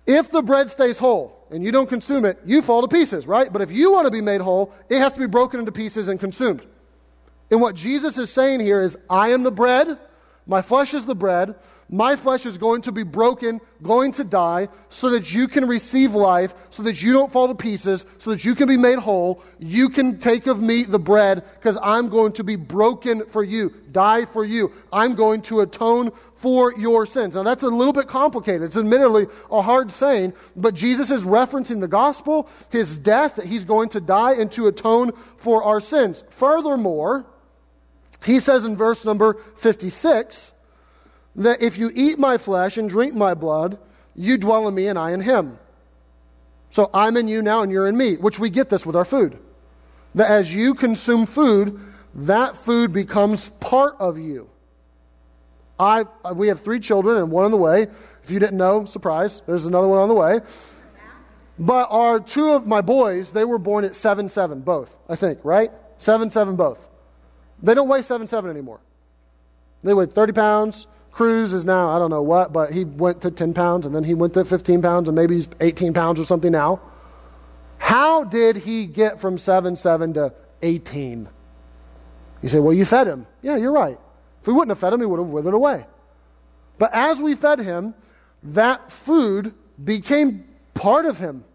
if 0.05 0.29
the 0.29 0.41
bread 0.41 0.69
stays 0.69 0.99
whole 0.99 1.47
and 1.49 1.63
you 1.63 1.71
don't 1.71 1.87
consume 1.87 2.25
it, 2.25 2.37
you 2.45 2.61
fall 2.61 2.81
to 2.81 2.87
pieces, 2.87 3.25
right? 3.25 3.51
But 3.51 3.61
if 3.61 3.71
you 3.71 3.91
want 3.91 4.05
to 4.05 4.11
be 4.11 4.21
made 4.21 4.41
whole, 4.41 4.73
it 4.89 4.99
has 4.99 5.13
to 5.13 5.19
be 5.19 5.27
broken 5.27 5.61
into 5.61 5.71
pieces 5.71 6.09
and 6.09 6.19
consumed. 6.19 6.61
And 7.53 7.61
what 7.61 7.75
Jesus 7.75 8.17
is 8.17 8.31
saying 8.31 8.61
here 8.61 8.81
is, 8.81 8.97
I 9.11 9.29
am 9.29 9.43
the 9.43 9.51
bread 9.51 9.99
My 10.45 10.61
flesh 10.61 10.93
is 10.93 11.05
the 11.05 11.15
bread. 11.15 11.55
My 11.89 12.15
flesh 12.15 12.45
is 12.45 12.57
going 12.57 12.81
to 12.83 12.91
be 12.91 13.03
broken, 13.03 13.61
going 13.81 14.13
to 14.13 14.23
die, 14.23 14.69
so 14.89 15.11
that 15.11 15.33
you 15.33 15.47
can 15.47 15.67
receive 15.67 16.15
life, 16.15 16.53
so 16.69 16.81
that 16.83 17.01
you 17.01 17.13
don't 17.13 17.31
fall 17.31 17.47
to 17.49 17.55
pieces, 17.55 18.05
so 18.17 18.31
that 18.31 18.43
you 18.43 18.55
can 18.55 18.67
be 18.67 18.77
made 18.77 18.97
whole. 18.97 19.43
You 19.59 19.89
can 19.89 20.17
take 20.17 20.47
of 20.47 20.61
me 20.61 20.83
the 20.83 20.99
bread, 20.99 21.43
because 21.55 21.77
I'm 21.81 22.09
going 22.09 22.33
to 22.33 22.43
be 22.43 22.55
broken 22.55 23.25
for 23.27 23.43
you, 23.43 23.73
die 23.91 24.25
for 24.25 24.43
you. 24.43 24.71
I'm 24.91 25.13
going 25.13 25.43
to 25.43 25.61
atone 25.61 26.11
for 26.37 26.73
your 26.77 27.05
sins. 27.05 27.35
Now, 27.35 27.43
that's 27.43 27.63
a 27.63 27.69
little 27.69 27.93
bit 27.93 28.07
complicated. 28.07 28.63
It's 28.63 28.77
admittedly 28.77 29.27
a 29.51 29.61
hard 29.61 29.91
saying, 29.91 30.33
but 30.55 30.73
Jesus 30.73 31.11
is 31.11 31.25
referencing 31.25 31.79
the 31.79 31.87
gospel, 31.87 32.49
his 32.69 32.97
death, 32.97 33.35
that 33.35 33.45
he's 33.45 33.65
going 33.65 33.89
to 33.89 34.01
die 34.01 34.33
and 34.33 34.51
to 34.53 34.67
atone 34.67 35.11
for 35.37 35.63
our 35.63 35.79
sins. 35.79 36.23
Furthermore, 36.31 37.27
he 38.25 38.39
says 38.39 38.63
in 38.63 38.77
verse 38.77 39.05
number 39.05 39.35
56, 39.57 40.53
that 41.35 41.61
if 41.61 41.77
you 41.77 41.91
eat 41.93 42.19
my 42.19 42.37
flesh 42.37 42.77
and 42.77 42.89
drink 42.89 43.13
my 43.13 43.33
blood, 43.33 43.77
you 44.15 44.37
dwell 44.37 44.67
in 44.67 44.75
me 44.75 44.87
and 44.87 44.97
I 44.99 45.11
in 45.11 45.21
him. 45.21 45.57
So 46.69 46.89
I'm 46.93 47.17
in 47.17 47.27
you 47.27 47.41
now 47.41 47.61
and 47.61 47.71
you're 47.71 47.87
in 47.87 47.97
me, 47.97 48.15
which 48.15 48.39
we 48.39 48.49
get 48.49 48.69
this 48.69 48.85
with 48.85 48.95
our 48.95 49.05
food. 49.05 49.37
That 50.15 50.29
as 50.29 50.53
you 50.53 50.75
consume 50.75 51.25
food, 51.25 51.79
that 52.15 52.57
food 52.57 52.93
becomes 52.93 53.49
part 53.59 53.95
of 53.99 54.17
you. 54.17 54.49
I, 55.79 56.05
we 56.33 56.49
have 56.49 56.61
three 56.61 56.79
children 56.79 57.17
and 57.17 57.31
one 57.31 57.45
on 57.45 57.51
the 57.51 57.57
way. 57.57 57.87
If 58.23 58.31
you 58.31 58.39
didn't 58.39 58.57
know, 58.57 58.85
surprise, 58.85 59.41
there's 59.47 59.65
another 59.65 59.87
one 59.87 59.99
on 59.99 60.07
the 60.07 60.13
way. 60.13 60.39
But 61.59 61.87
our 61.91 62.19
two 62.19 62.51
of 62.51 62.65
my 62.65 62.81
boys, 62.81 63.31
they 63.31 63.45
were 63.45 63.57
born 63.57 63.85
at 63.85 63.95
7 63.95 64.29
7, 64.29 64.61
both, 64.61 64.95
I 65.09 65.15
think, 65.15 65.39
right? 65.43 65.71
7 65.97 66.31
7 66.31 66.55
both. 66.55 66.87
They 67.61 67.73
don't 67.73 67.87
weigh 67.87 68.01
7 68.01 68.27
7 68.27 68.49
anymore. 68.49 68.79
They 69.83 69.93
weigh 69.93 70.05
30 70.05 70.33
pounds, 70.33 70.87
Cruz 71.13 71.53
is 71.53 71.63
now, 71.63 71.89
I 71.89 71.99
don't 71.99 72.09
know 72.09 72.23
what, 72.23 72.51
but 72.51 72.73
he 72.73 72.85
went 72.85 73.21
to 73.21 73.29
10 73.29 73.53
pounds 73.53 73.85
and 73.85 73.95
then 73.95 74.03
he 74.03 74.15
went 74.15 74.33
to 74.33 74.43
15 74.43 74.81
pounds 74.81 75.07
and 75.07 75.15
maybe 75.15 75.35
he's 75.35 75.47
18 75.61 75.93
pounds 75.93 76.19
or 76.19 76.25
something 76.25 76.51
now. 76.51 76.81
How 77.77 78.23
did 78.23 78.55
he 78.55 78.87
get 78.87 79.19
from 79.19 79.37
7 79.37 79.77
7 79.77 80.15
to 80.15 80.33
18? 80.63 81.29
You 82.41 82.49
say, 82.49 82.59
well, 82.59 82.73
you 82.73 82.83
fed 82.83 83.07
him. 83.07 83.27
Yeah, 83.43 83.57
you're 83.57 83.71
right. 83.71 83.99
If 84.41 84.47
we 84.47 84.53
wouldn't 84.53 84.71
have 84.71 84.79
fed 84.79 84.91
him, 84.91 85.01
he 85.01 85.05
would 85.05 85.19
have 85.19 85.27
withered 85.27 85.53
away. 85.53 85.85
But 86.79 86.93
as 86.93 87.21
we 87.21 87.35
fed 87.35 87.59
him, 87.59 87.93
that 88.41 88.91
food 88.91 89.53
became 89.81 90.45
part 90.73 91.05
of 91.05 91.19
him. 91.19 91.45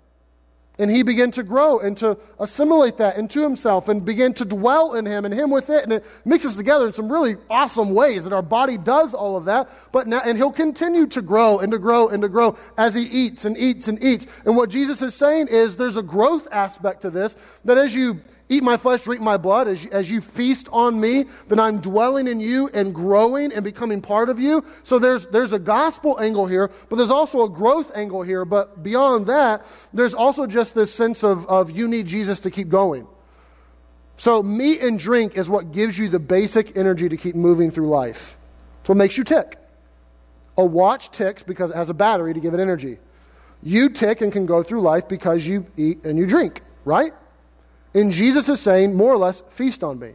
And 0.78 0.90
he 0.90 1.02
began 1.02 1.32
to 1.32 1.42
grow 1.42 1.80
and 1.80 1.96
to 1.98 2.16
assimilate 2.38 2.98
that 2.98 3.16
into 3.16 3.42
himself 3.42 3.88
and 3.88 4.04
begin 4.04 4.32
to 4.34 4.44
dwell 4.44 4.94
in 4.94 5.06
him 5.06 5.24
and 5.24 5.34
him 5.34 5.50
with 5.50 5.70
it. 5.70 5.82
And 5.82 5.92
it 5.92 6.06
mixes 6.24 6.56
together 6.56 6.86
in 6.86 6.92
some 6.92 7.10
really 7.10 7.36
awesome 7.50 7.94
ways 7.94 8.24
that 8.24 8.32
our 8.32 8.42
body 8.42 8.78
does 8.78 9.12
all 9.12 9.36
of 9.36 9.46
that. 9.46 9.68
But 9.90 10.06
now, 10.06 10.20
and 10.24 10.38
he'll 10.38 10.52
continue 10.52 11.06
to 11.08 11.22
grow 11.22 11.58
and 11.58 11.72
to 11.72 11.78
grow 11.78 12.08
and 12.08 12.22
to 12.22 12.28
grow 12.28 12.56
as 12.76 12.94
he 12.94 13.02
eats 13.02 13.44
and 13.44 13.56
eats 13.58 13.88
and 13.88 14.02
eats. 14.02 14.26
And 14.44 14.56
what 14.56 14.70
Jesus 14.70 15.02
is 15.02 15.14
saying 15.14 15.48
is 15.48 15.76
there's 15.76 15.96
a 15.96 16.02
growth 16.02 16.46
aspect 16.52 17.02
to 17.02 17.10
this 17.10 17.36
that 17.64 17.76
as 17.76 17.94
you 17.94 18.20
eat 18.48 18.62
my 18.62 18.76
flesh, 18.76 19.04
drink 19.04 19.20
my 19.20 19.36
blood, 19.36 19.68
as 19.68 19.84
you, 19.84 19.90
as 19.90 20.10
you 20.10 20.20
feast 20.20 20.68
on 20.72 21.00
me, 21.00 21.24
then 21.48 21.60
I'm 21.60 21.80
dwelling 21.80 22.26
in 22.26 22.40
you 22.40 22.68
and 22.72 22.94
growing 22.94 23.52
and 23.52 23.62
becoming 23.62 24.00
part 24.00 24.28
of 24.28 24.38
you. 24.38 24.64
So 24.84 24.98
there's, 24.98 25.26
there's 25.26 25.52
a 25.52 25.58
gospel 25.58 26.18
angle 26.18 26.46
here, 26.46 26.70
but 26.88 26.96
there's 26.96 27.10
also 27.10 27.44
a 27.44 27.48
growth 27.48 27.92
angle 27.94 28.22
here. 28.22 28.44
But 28.44 28.82
beyond 28.82 29.26
that, 29.26 29.66
there's 29.92 30.14
also 30.14 30.46
just 30.46 30.74
this 30.74 30.92
sense 30.92 31.22
of, 31.22 31.46
of 31.46 31.70
you 31.70 31.88
need 31.88 32.06
Jesus 32.06 32.40
to 32.40 32.50
keep 32.50 32.68
going. 32.68 33.06
So 34.16 34.42
meat 34.42 34.80
and 34.80 34.98
drink 34.98 35.36
is 35.36 35.48
what 35.48 35.72
gives 35.72 35.96
you 35.96 36.08
the 36.08 36.18
basic 36.18 36.76
energy 36.76 37.08
to 37.08 37.16
keep 37.16 37.36
moving 37.36 37.70
through 37.70 37.88
life. 37.88 38.36
It's 38.80 38.88
what 38.88 38.98
makes 38.98 39.16
you 39.16 39.24
tick. 39.24 39.58
A 40.56 40.64
watch 40.64 41.10
ticks 41.12 41.44
because 41.44 41.70
it 41.70 41.76
has 41.76 41.88
a 41.88 41.94
battery 41.94 42.34
to 42.34 42.40
give 42.40 42.52
it 42.52 42.60
energy. 42.60 42.98
You 43.62 43.90
tick 43.90 44.20
and 44.20 44.32
can 44.32 44.46
go 44.46 44.62
through 44.62 44.80
life 44.80 45.08
because 45.08 45.46
you 45.46 45.66
eat 45.76 46.04
and 46.04 46.18
you 46.18 46.26
drink, 46.26 46.62
right? 46.84 47.12
And 47.98 48.12
Jesus 48.12 48.48
is 48.48 48.60
saying, 48.60 48.94
more 48.94 49.12
or 49.12 49.16
less, 49.16 49.42
feast 49.50 49.82
on 49.82 49.98
me. 49.98 50.12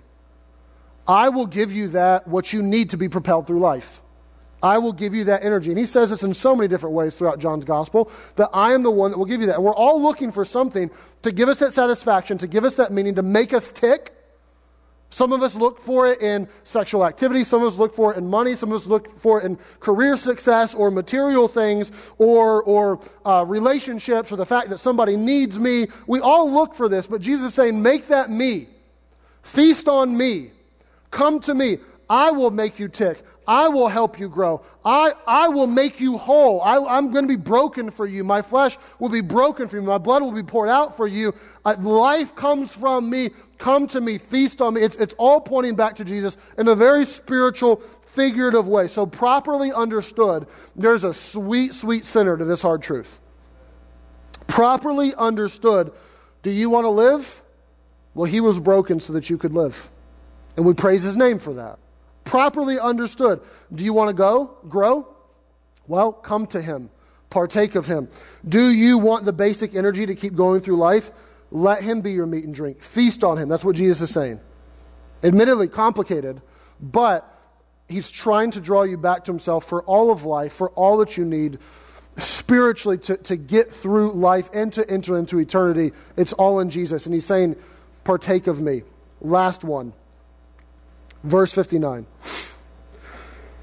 I 1.08 1.30
will 1.30 1.48
give 1.48 1.74
you 1.74 1.90
that, 1.90 2.28
what 2.28 2.54
you 2.54 2.62
need 2.62 2.92
to 2.92 2.98
be 2.98 3.10
propelled 3.10 3.46
through 3.46 3.60
life. 3.60 4.02
I 4.62 4.78
will 4.78 4.94
give 4.94 5.14
you 5.14 5.26
that 5.26 5.44
energy. 5.44 5.70
And 5.70 5.78
he 5.78 5.86
says 5.86 6.10
this 6.10 6.24
in 6.24 6.34
so 6.34 6.56
many 6.56 6.70
different 6.70 6.96
ways 6.96 7.16
throughout 7.16 7.40
John's 7.40 7.66
gospel 7.66 8.10
that 8.38 8.50
I 8.54 8.72
am 8.72 8.84
the 8.84 8.92
one 8.92 9.12
that 9.12 9.18
will 9.18 9.26
give 9.26 9.42
you 9.42 9.48
that. 9.48 9.56
And 9.56 9.66
we're 9.66 9.76
all 9.76 10.02
looking 10.02 10.32
for 10.32 10.46
something 10.46 10.90
to 11.24 11.32
give 11.34 11.50
us 11.50 11.60
that 11.60 11.74
satisfaction, 11.74 12.38
to 12.38 12.48
give 12.48 12.64
us 12.64 12.76
that 12.76 12.94
meaning, 12.94 13.16
to 13.16 13.24
make 13.24 13.52
us 13.52 13.72
tick 13.72 14.16
some 15.14 15.32
of 15.32 15.44
us 15.44 15.54
look 15.54 15.80
for 15.80 16.08
it 16.08 16.24
in 16.24 16.48
sexual 16.64 17.06
activity. 17.06 17.44
Some 17.44 17.62
of 17.62 17.72
us 17.72 17.78
look 17.78 17.94
for 17.94 18.12
it 18.12 18.18
in 18.18 18.28
money. 18.28 18.56
Some 18.56 18.72
of 18.72 18.78
us 18.78 18.88
look 18.88 19.16
for 19.20 19.40
it 19.40 19.46
in 19.46 19.60
career 19.80 20.18
success 20.18 20.74
or 20.74 20.90
material 20.90 21.48
things 21.48 21.92
or, 22.18 22.64
or 22.64 23.00
uh, 23.24 23.46
relationships 23.48 24.32
or 24.32 24.38
the 24.38 24.46
fact 24.46 24.72
that 24.72 24.80
somebody 24.80 25.16
needs 25.16 25.60
me. 25.60 25.86
We 26.08 26.20
all 26.20 26.52
look 26.52 26.74
for 26.74 26.90
this, 26.90 27.06
but 27.06 27.22
Jesus 27.22 27.50
is 27.50 27.54
saying, 27.54 27.80
make 27.80 28.08
that 28.08 28.32
me. 28.32 28.70
Feast 29.44 29.88
on 29.88 30.18
me. 30.18 30.50
Come 31.12 31.40
to 31.42 31.54
me. 31.54 31.78
I 32.10 32.32
will 32.32 32.50
make 32.50 32.80
you 32.80 32.88
tick. 32.88 33.24
I 33.48 33.68
will 33.68 33.90
help 33.90 34.20
you 34.20 34.30
grow. 34.30 34.62
I, 34.86 35.14
I 35.28 35.50
will 35.50 35.68
make 35.68 36.00
you 36.00 36.18
whole. 36.18 36.62
I, 36.62 36.98
am 36.98 37.12
going 37.12 37.28
to 37.28 37.38
be 37.38 37.42
broken 37.42 37.92
for 37.92 38.06
you. 38.06 38.24
My 38.24 38.42
flesh 38.42 38.78
will 39.00 39.10
be 39.10 39.22
broken 39.22 39.68
for 39.68 39.76
you. 39.76 39.82
My 39.82 39.98
blood 39.98 40.22
will 40.22 40.32
be 40.32 40.44
poured 40.44 40.70
out 40.70 40.96
for 40.96 41.08
you. 41.08 41.34
Uh, 41.66 41.76
life 41.80 42.36
comes 42.36 42.72
from 42.72 43.10
me. 43.10 43.32
Come 43.58 43.88
to 43.88 44.00
me. 44.00 44.18
Feast 44.18 44.62
on 44.62 44.76
me. 44.76 44.82
It's, 44.82 44.96
it's 44.96 45.14
all 45.18 45.42
pointing 45.42 45.76
back 45.76 45.98
to 45.98 46.06
Jesus 46.06 46.38
in 46.58 46.68
a 46.68 46.76
very 46.76 47.06
spiritual, 47.06 47.82
figurative 48.14 48.68
way. 48.68 48.88
So, 48.88 49.06
properly 49.06 49.74
understood, 49.74 50.48
there's 50.76 51.04
a 51.04 51.14
sweet, 51.14 51.74
sweet 51.74 52.06
center 52.06 52.38
to 52.38 52.46
this 52.46 52.62
hard 52.62 52.82
truth. 52.82 53.20
Properly 54.48 55.14
understood, 55.16 55.92
do 56.44 56.52
you 56.52 56.70
want 56.70 56.86
to 56.86 56.90
live? 56.90 57.42
Well, 58.14 58.26
he 58.26 58.40
was 58.40 58.60
broken 58.60 59.00
so 59.00 59.14
that 59.14 59.30
you 59.30 59.38
could 59.38 59.54
live. 59.54 59.90
And 60.56 60.66
we 60.66 60.74
praise 60.74 61.04
his 61.04 61.18
name 61.18 61.40
for 61.40 61.56
that 61.56 61.80
properly 62.24 62.80
understood. 62.80 63.42
Do 63.74 63.84
you 63.84 63.94
want 63.94 64.10
to 64.10 64.14
go, 64.14 64.58
grow? 64.70 65.08
Well, 65.88 66.14
come 66.14 66.48
to 66.48 66.62
Him, 66.62 66.90
partake 67.30 67.76
of 67.76 67.86
Him. 67.86 68.08
Do 68.48 68.70
you 68.70 68.98
want 68.98 69.26
the 69.26 69.34
basic 69.34 69.76
energy 69.76 70.06
to 70.06 70.16
keep 70.16 70.36
going 70.36 70.62
through 70.62 70.78
life? 70.78 71.12
Let 71.52 71.84
Him 71.84 72.02
be 72.02 72.12
your 72.12 72.26
meat 72.26 72.46
and 72.46 72.56
drink. 72.56 72.82
Feast 72.82 73.24
on 73.24 73.38
Him. 73.38 73.50
That's 73.50 73.66
what 73.66 73.76
Jesus 73.76 74.10
is 74.10 74.14
saying. 74.14 74.40
Admittedly 75.24 75.68
complicated, 75.68 76.42
but 76.82 77.30
He's 77.90 78.10
trying 78.10 78.52
to 78.52 78.62
draw 78.62 78.84
you 78.84 78.98
back 78.98 79.26
to 79.26 79.32
Himself 79.32 79.66
for 79.66 79.84
all 79.84 80.12
of 80.12 80.24
life, 80.24 80.54
for 80.54 80.70
all 80.72 80.98
that 80.98 81.18
you 81.18 81.26
need 81.26 81.60
spiritually 82.18 82.98
to, 83.00 83.18
to 83.18 83.36
get 83.36 83.74
through 83.74 84.14
life 84.14 84.50
and 84.54 84.72
to 84.74 84.90
enter 84.90 85.18
into 85.18 85.40
eternity. 85.40 85.92
It's 86.16 86.34
all 86.34 86.60
in 86.60 86.70
Jesus. 86.70 87.06
And 87.06 87.14
He's 87.14 87.26
saying, 87.26 87.56
partake 88.04 88.48
of 88.48 88.62
me. 88.62 88.84
Last 89.22 89.64
one. 89.64 89.94
Verse 91.24 91.52
59. 91.52 92.06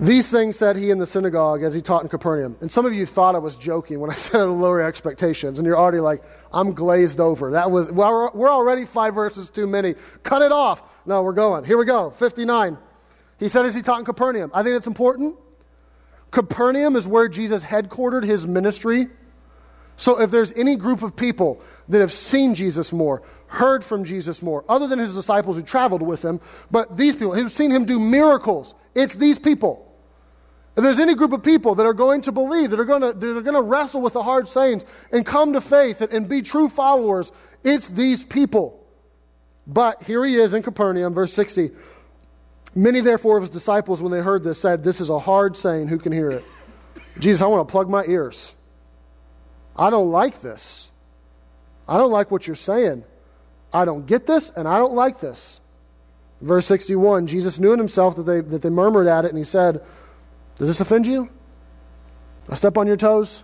These 0.00 0.30
things 0.30 0.56
said 0.56 0.76
he 0.76 0.88
in 0.90 0.98
the 0.98 1.06
synagogue 1.06 1.62
as 1.62 1.74
he 1.74 1.82
taught 1.82 2.02
in 2.02 2.08
Capernaum. 2.08 2.56
And 2.62 2.72
some 2.72 2.86
of 2.86 2.94
you 2.94 3.04
thought 3.04 3.34
I 3.34 3.38
was 3.38 3.54
joking 3.54 4.00
when 4.00 4.10
I 4.10 4.14
said 4.16 4.38
to 4.38 4.46
lower 4.46 4.80
expectations, 4.80 5.58
and 5.58 5.66
you're 5.66 5.78
already 5.78 6.00
like, 6.00 6.22
I'm 6.54 6.72
glazed 6.72 7.20
over. 7.20 7.50
That 7.50 7.70
was, 7.70 7.90
well, 7.90 8.30
we're 8.32 8.50
already 8.50 8.86
five 8.86 9.14
verses 9.14 9.50
too 9.50 9.66
many. 9.66 9.94
Cut 10.22 10.40
it 10.40 10.52
off. 10.52 10.82
No, 11.04 11.22
we're 11.22 11.34
going. 11.34 11.64
Here 11.64 11.76
we 11.76 11.84
go. 11.84 12.10
59. 12.10 12.78
He 13.38 13.48
said 13.48 13.66
as 13.66 13.74
he 13.74 13.82
taught 13.82 13.98
in 13.98 14.06
Capernaum. 14.06 14.50
I 14.54 14.62
think 14.62 14.74
that's 14.74 14.86
important. 14.86 15.36
Capernaum 16.30 16.96
is 16.96 17.06
where 17.06 17.28
Jesus 17.28 17.62
headquartered 17.62 18.24
his 18.24 18.46
ministry. 18.46 19.08
So 20.00 20.18
if 20.18 20.30
there's 20.30 20.50
any 20.54 20.76
group 20.76 21.02
of 21.02 21.14
people 21.14 21.60
that 21.90 21.98
have 21.98 22.10
seen 22.10 22.54
Jesus 22.54 22.90
more, 22.90 23.20
heard 23.48 23.84
from 23.84 24.02
Jesus 24.02 24.40
more, 24.40 24.64
other 24.66 24.86
than 24.88 24.98
his 24.98 25.14
disciples 25.14 25.58
who 25.58 25.62
traveled 25.62 26.00
with 26.00 26.24
him, 26.24 26.40
but 26.70 26.96
these 26.96 27.14
people 27.14 27.34
who've 27.34 27.52
seen 27.52 27.70
him 27.70 27.84
do 27.84 27.98
miracles. 27.98 28.74
It's 28.94 29.14
these 29.14 29.38
people. 29.38 29.94
If 30.74 30.84
there's 30.84 31.00
any 31.00 31.14
group 31.14 31.34
of 31.34 31.42
people 31.42 31.74
that 31.74 31.84
are 31.84 31.92
going 31.92 32.22
to 32.22 32.32
believe, 32.32 32.70
that 32.70 32.80
are 32.80 32.86
going 32.86 33.02
to, 33.02 33.12
that 33.12 33.36
are 33.36 33.42
going 33.42 33.54
to 33.54 33.60
wrestle 33.60 34.00
with 34.00 34.14
the 34.14 34.22
hard 34.22 34.48
sayings 34.48 34.86
and 35.12 35.26
come 35.26 35.52
to 35.52 35.60
faith 35.60 36.00
and, 36.00 36.10
and 36.14 36.28
be 36.30 36.40
true 36.40 36.70
followers, 36.70 37.30
it's 37.62 37.90
these 37.90 38.24
people. 38.24 38.82
But 39.66 40.02
here 40.04 40.24
he 40.24 40.36
is 40.36 40.54
in 40.54 40.62
Capernaum, 40.62 41.12
verse 41.12 41.34
60. 41.34 41.72
Many, 42.74 43.00
therefore, 43.00 43.36
of 43.36 43.42
his 43.42 43.50
disciples, 43.50 44.00
when 44.00 44.12
they 44.12 44.20
heard 44.20 44.44
this, 44.44 44.58
said, 44.58 44.82
This 44.82 45.02
is 45.02 45.10
a 45.10 45.18
hard 45.18 45.58
saying. 45.58 45.88
Who 45.88 45.98
can 45.98 46.10
hear 46.12 46.30
it? 46.30 46.44
Jesus, 47.18 47.42
I 47.42 47.46
want 47.48 47.68
to 47.68 47.70
plug 47.70 47.90
my 47.90 48.06
ears. 48.06 48.54
I 49.76 49.90
don't 49.90 50.10
like 50.10 50.40
this. 50.40 50.90
I 51.88 51.96
don't 51.96 52.12
like 52.12 52.30
what 52.30 52.46
you're 52.46 52.56
saying. 52.56 53.04
I 53.72 53.84
don't 53.84 54.06
get 54.06 54.26
this 54.26 54.50
and 54.50 54.66
I 54.66 54.78
don't 54.78 54.94
like 54.94 55.20
this. 55.20 55.60
Verse 56.40 56.66
61 56.66 57.26
Jesus 57.26 57.58
knew 57.58 57.72
in 57.72 57.78
himself 57.78 58.16
that 58.16 58.22
they, 58.22 58.40
that 58.40 58.62
they 58.62 58.70
murmured 58.70 59.06
at 59.06 59.24
it, 59.24 59.28
and 59.28 59.38
he 59.38 59.44
said, 59.44 59.82
Does 60.56 60.68
this 60.68 60.80
offend 60.80 61.06
you? 61.06 61.28
I 62.48 62.54
step 62.54 62.78
on 62.78 62.86
your 62.86 62.96
toes? 62.96 63.42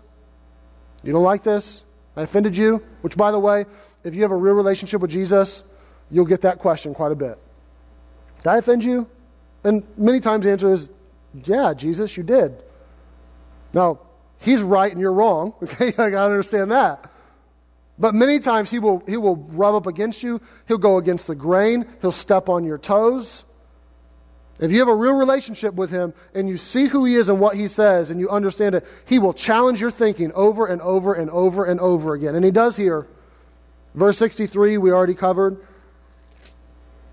You 1.02 1.12
don't 1.12 1.22
like 1.22 1.42
this? 1.42 1.84
I 2.16 2.22
offended 2.22 2.56
you? 2.56 2.82
Which, 3.02 3.16
by 3.16 3.30
the 3.30 3.38
way, 3.38 3.66
if 4.02 4.14
you 4.14 4.22
have 4.22 4.30
a 4.30 4.36
real 4.36 4.54
relationship 4.54 5.00
with 5.00 5.10
Jesus, 5.10 5.62
you'll 6.10 6.24
get 6.24 6.40
that 6.42 6.58
question 6.58 6.94
quite 6.94 7.12
a 7.12 7.14
bit. 7.16 7.38
Did 8.38 8.48
I 8.48 8.56
offend 8.56 8.82
you? 8.82 9.08
And 9.62 9.86
many 9.96 10.20
times 10.20 10.44
the 10.44 10.50
answer 10.50 10.72
is, 10.72 10.88
Yeah, 11.44 11.74
Jesus, 11.74 12.16
you 12.16 12.22
did. 12.22 12.62
Now, 13.74 14.00
he's 14.38 14.62
right 14.62 14.90
and 14.90 15.00
you're 15.00 15.12
wrong. 15.12 15.54
Okay, 15.62 15.88
I 15.88 16.10
gotta 16.10 16.30
understand 16.30 16.70
that. 16.72 17.10
But 17.98 18.14
many 18.14 18.38
times 18.38 18.70
he 18.70 18.78
will, 18.78 19.02
he 19.06 19.16
will 19.16 19.36
rub 19.36 19.74
up 19.74 19.86
against 19.86 20.22
you. 20.22 20.40
He'll 20.68 20.78
go 20.78 20.98
against 20.98 21.26
the 21.26 21.34
grain. 21.34 21.86
He'll 22.02 22.12
step 22.12 22.48
on 22.48 22.64
your 22.64 22.78
toes. 22.78 23.44
If 24.58 24.72
you 24.72 24.78
have 24.78 24.88
a 24.88 24.94
real 24.94 25.12
relationship 25.12 25.74
with 25.74 25.90
him 25.90 26.14
and 26.34 26.48
you 26.48 26.56
see 26.56 26.86
who 26.86 27.04
he 27.04 27.14
is 27.16 27.28
and 27.28 27.38
what 27.38 27.56
he 27.56 27.68
says 27.68 28.10
and 28.10 28.18
you 28.18 28.30
understand 28.30 28.74
it, 28.74 28.86
he 29.04 29.18
will 29.18 29.34
challenge 29.34 29.80
your 29.80 29.90
thinking 29.90 30.32
over 30.32 30.66
and 30.66 30.80
over 30.80 31.12
and 31.12 31.30
over 31.30 31.64
and 31.64 31.78
over 31.80 32.14
again. 32.14 32.34
And 32.34 32.44
he 32.44 32.50
does 32.50 32.76
here. 32.76 33.06
Verse 33.94 34.16
63, 34.18 34.78
we 34.78 34.92
already 34.92 35.14
covered. 35.14 35.58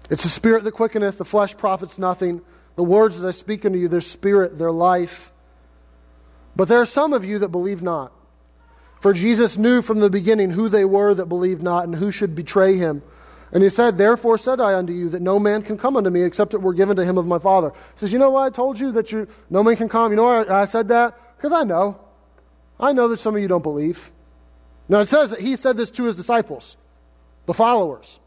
It's 0.10 0.24
the 0.24 0.30
spirit 0.30 0.64
that 0.64 0.72
quickeneth, 0.72 1.18
the 1.18 1.26
flesh 1.26 1.56
profits 1.56 1.98
nothing. 1.98 2.42
The 2.76 2.84
words 2.84 3.20
that 3.20 3.28
I 3.28 3.32
speak 3.32 3.66
unto 3.66 3.78
you, 3.78 3.88
they're 3.88 4.02
spirit, 4.02 4.58
they're 4.58 4.72
life. 4.72 5.33
But 6.56 6.68
there 6.68 6.82
are 6.82 6.86
some 6.86 7.14
of 7.14 7.26
you 7.26 7.40
that 7.40 7.50
believe 7.50 7.82
not. 7.82 8.12
For 9.02 9.14
Jesus 9.14 9.58
knew 9.58 9.82
from 9.82 10.00
the 10.00 10.10
beginning 10.10 10.52
who 10.52 10.70
they 10.70 10.86
were 10.86 11.14
that 11.14 11.26
believed 11.26 11.62
not 11.62 11.86
and 11.86 11.96
who 11.96 12.12
should 12.12 12.36
betray 12.36 12.78
him. 12.78 13.02
And 13.52 13.62
he 13.62 13.70
said, 13.70 13.98
Therefore 13.98 14.38
said 14.38 14.60
I 14.60 14.76
unto 14.76 14.94
you 14.94 15.10
that 15.10 15.22
no 15.22 15.40
man 15.40 15.62
can 15.62 15.78
come 15.78 15.98
unto 15.98 16.10
me 16.10 16.24
except 16.24 16.54
it 16.54 16.62
were 16.62 16.74
given 16.74 16.96
to 16.96 17.06
him 17.06 17.18
of 17.18 17.28
my 17.28 17.38
Father. 17.38 17.70
He 17.70 18.00
says, 18.00 18.14
You 18.14 18.20
know 18.20 18.32
why 18.32 18.48
I 18.48 18.50
told 18.50 18.80
you 18.80 18.92
that 18.94 19.12
you, 19.12 19.28
no 19.50 19.64
man 19.64 19.76
can 19.76 19.90
come? 19.90 20.12
You 20.12 20.16
know 20.16 20.24
why 20.24 20.46
I 20.48 20.66
said 20.66 20.88
that? 20.88 21.20
Because 21.38 21.52
I 21.52 21.64
know. 21.64 22.00
I 22.80 22.94
know 22.94 23.10
that 23.10 23.20
some 23.20 23.36
of 23.36 23.42
you 23.42 23.48
don't 23.48 23.62
believe. 23.62 24.12
Now 24.90 25.02
it 25.02 25.08
says 25.08 25.30
that 25.30 25.40
he 25.40 25.56
said 25.56 25.78
this 25.78 25.92
to 25.92 26.06
his 26.06 26.16
disciples, 26.16 26.78
the 27.46 27.54
followers. 27.54 28.20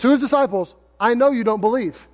To 0.00 0.10
his 0.10 0.20
disciples, 0.20 0.74
I 1.00 1.14
know 1.14 1.30
you 1.30 1.44
don't 1.44 1.60
believe. 1.60 2.08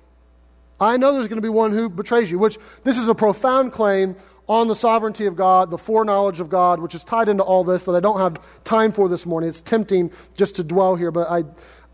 I 0.79 0.97
know 0.97 1.13
there's 1.13 1.27
going 1.27 1.41
to 1.41 1.45
be 1.45 1.49
one 1.49 1.71
who 1.71 1.89
betrays 1.89 2.31
you, 2.31 2.39
which 2.39 2.57
this 2.83 2.97
is 2.97 3.09
a 3.09 3.15
profound 3.15 3.73
claim 3.73 4.15
on 4.49 4.67
the 4.67 4.75
sovereignty 4.75 5.27
of 5.27 5.35
God, 5.35 5.69
the 5.69 5.77
foreknowledge 5.77 6.39
of 6.39 6.49
God, 6.49 6.79
which 6.79 6.95
is 6.95 7.03
tied 7.03 7.29
into 7.29 7.43
all 7.43 7.63
this 7.63 7.83
that 7.83 7.93
I 7.93 7.99
don't 7.99 8.19
have 8.19 8.43
time 8.63 8.91
for 8.91 9.07
this 9.07 9.27
morning. 9.27 9.47
It's 9.47 9.61
tempting 9.61 10.11
just 10.35 10.55
to 10.55 10.63
dwell 10.63 10.95
here, 10.95 11.11
but 11.11 11.29
I, 11.29 11.43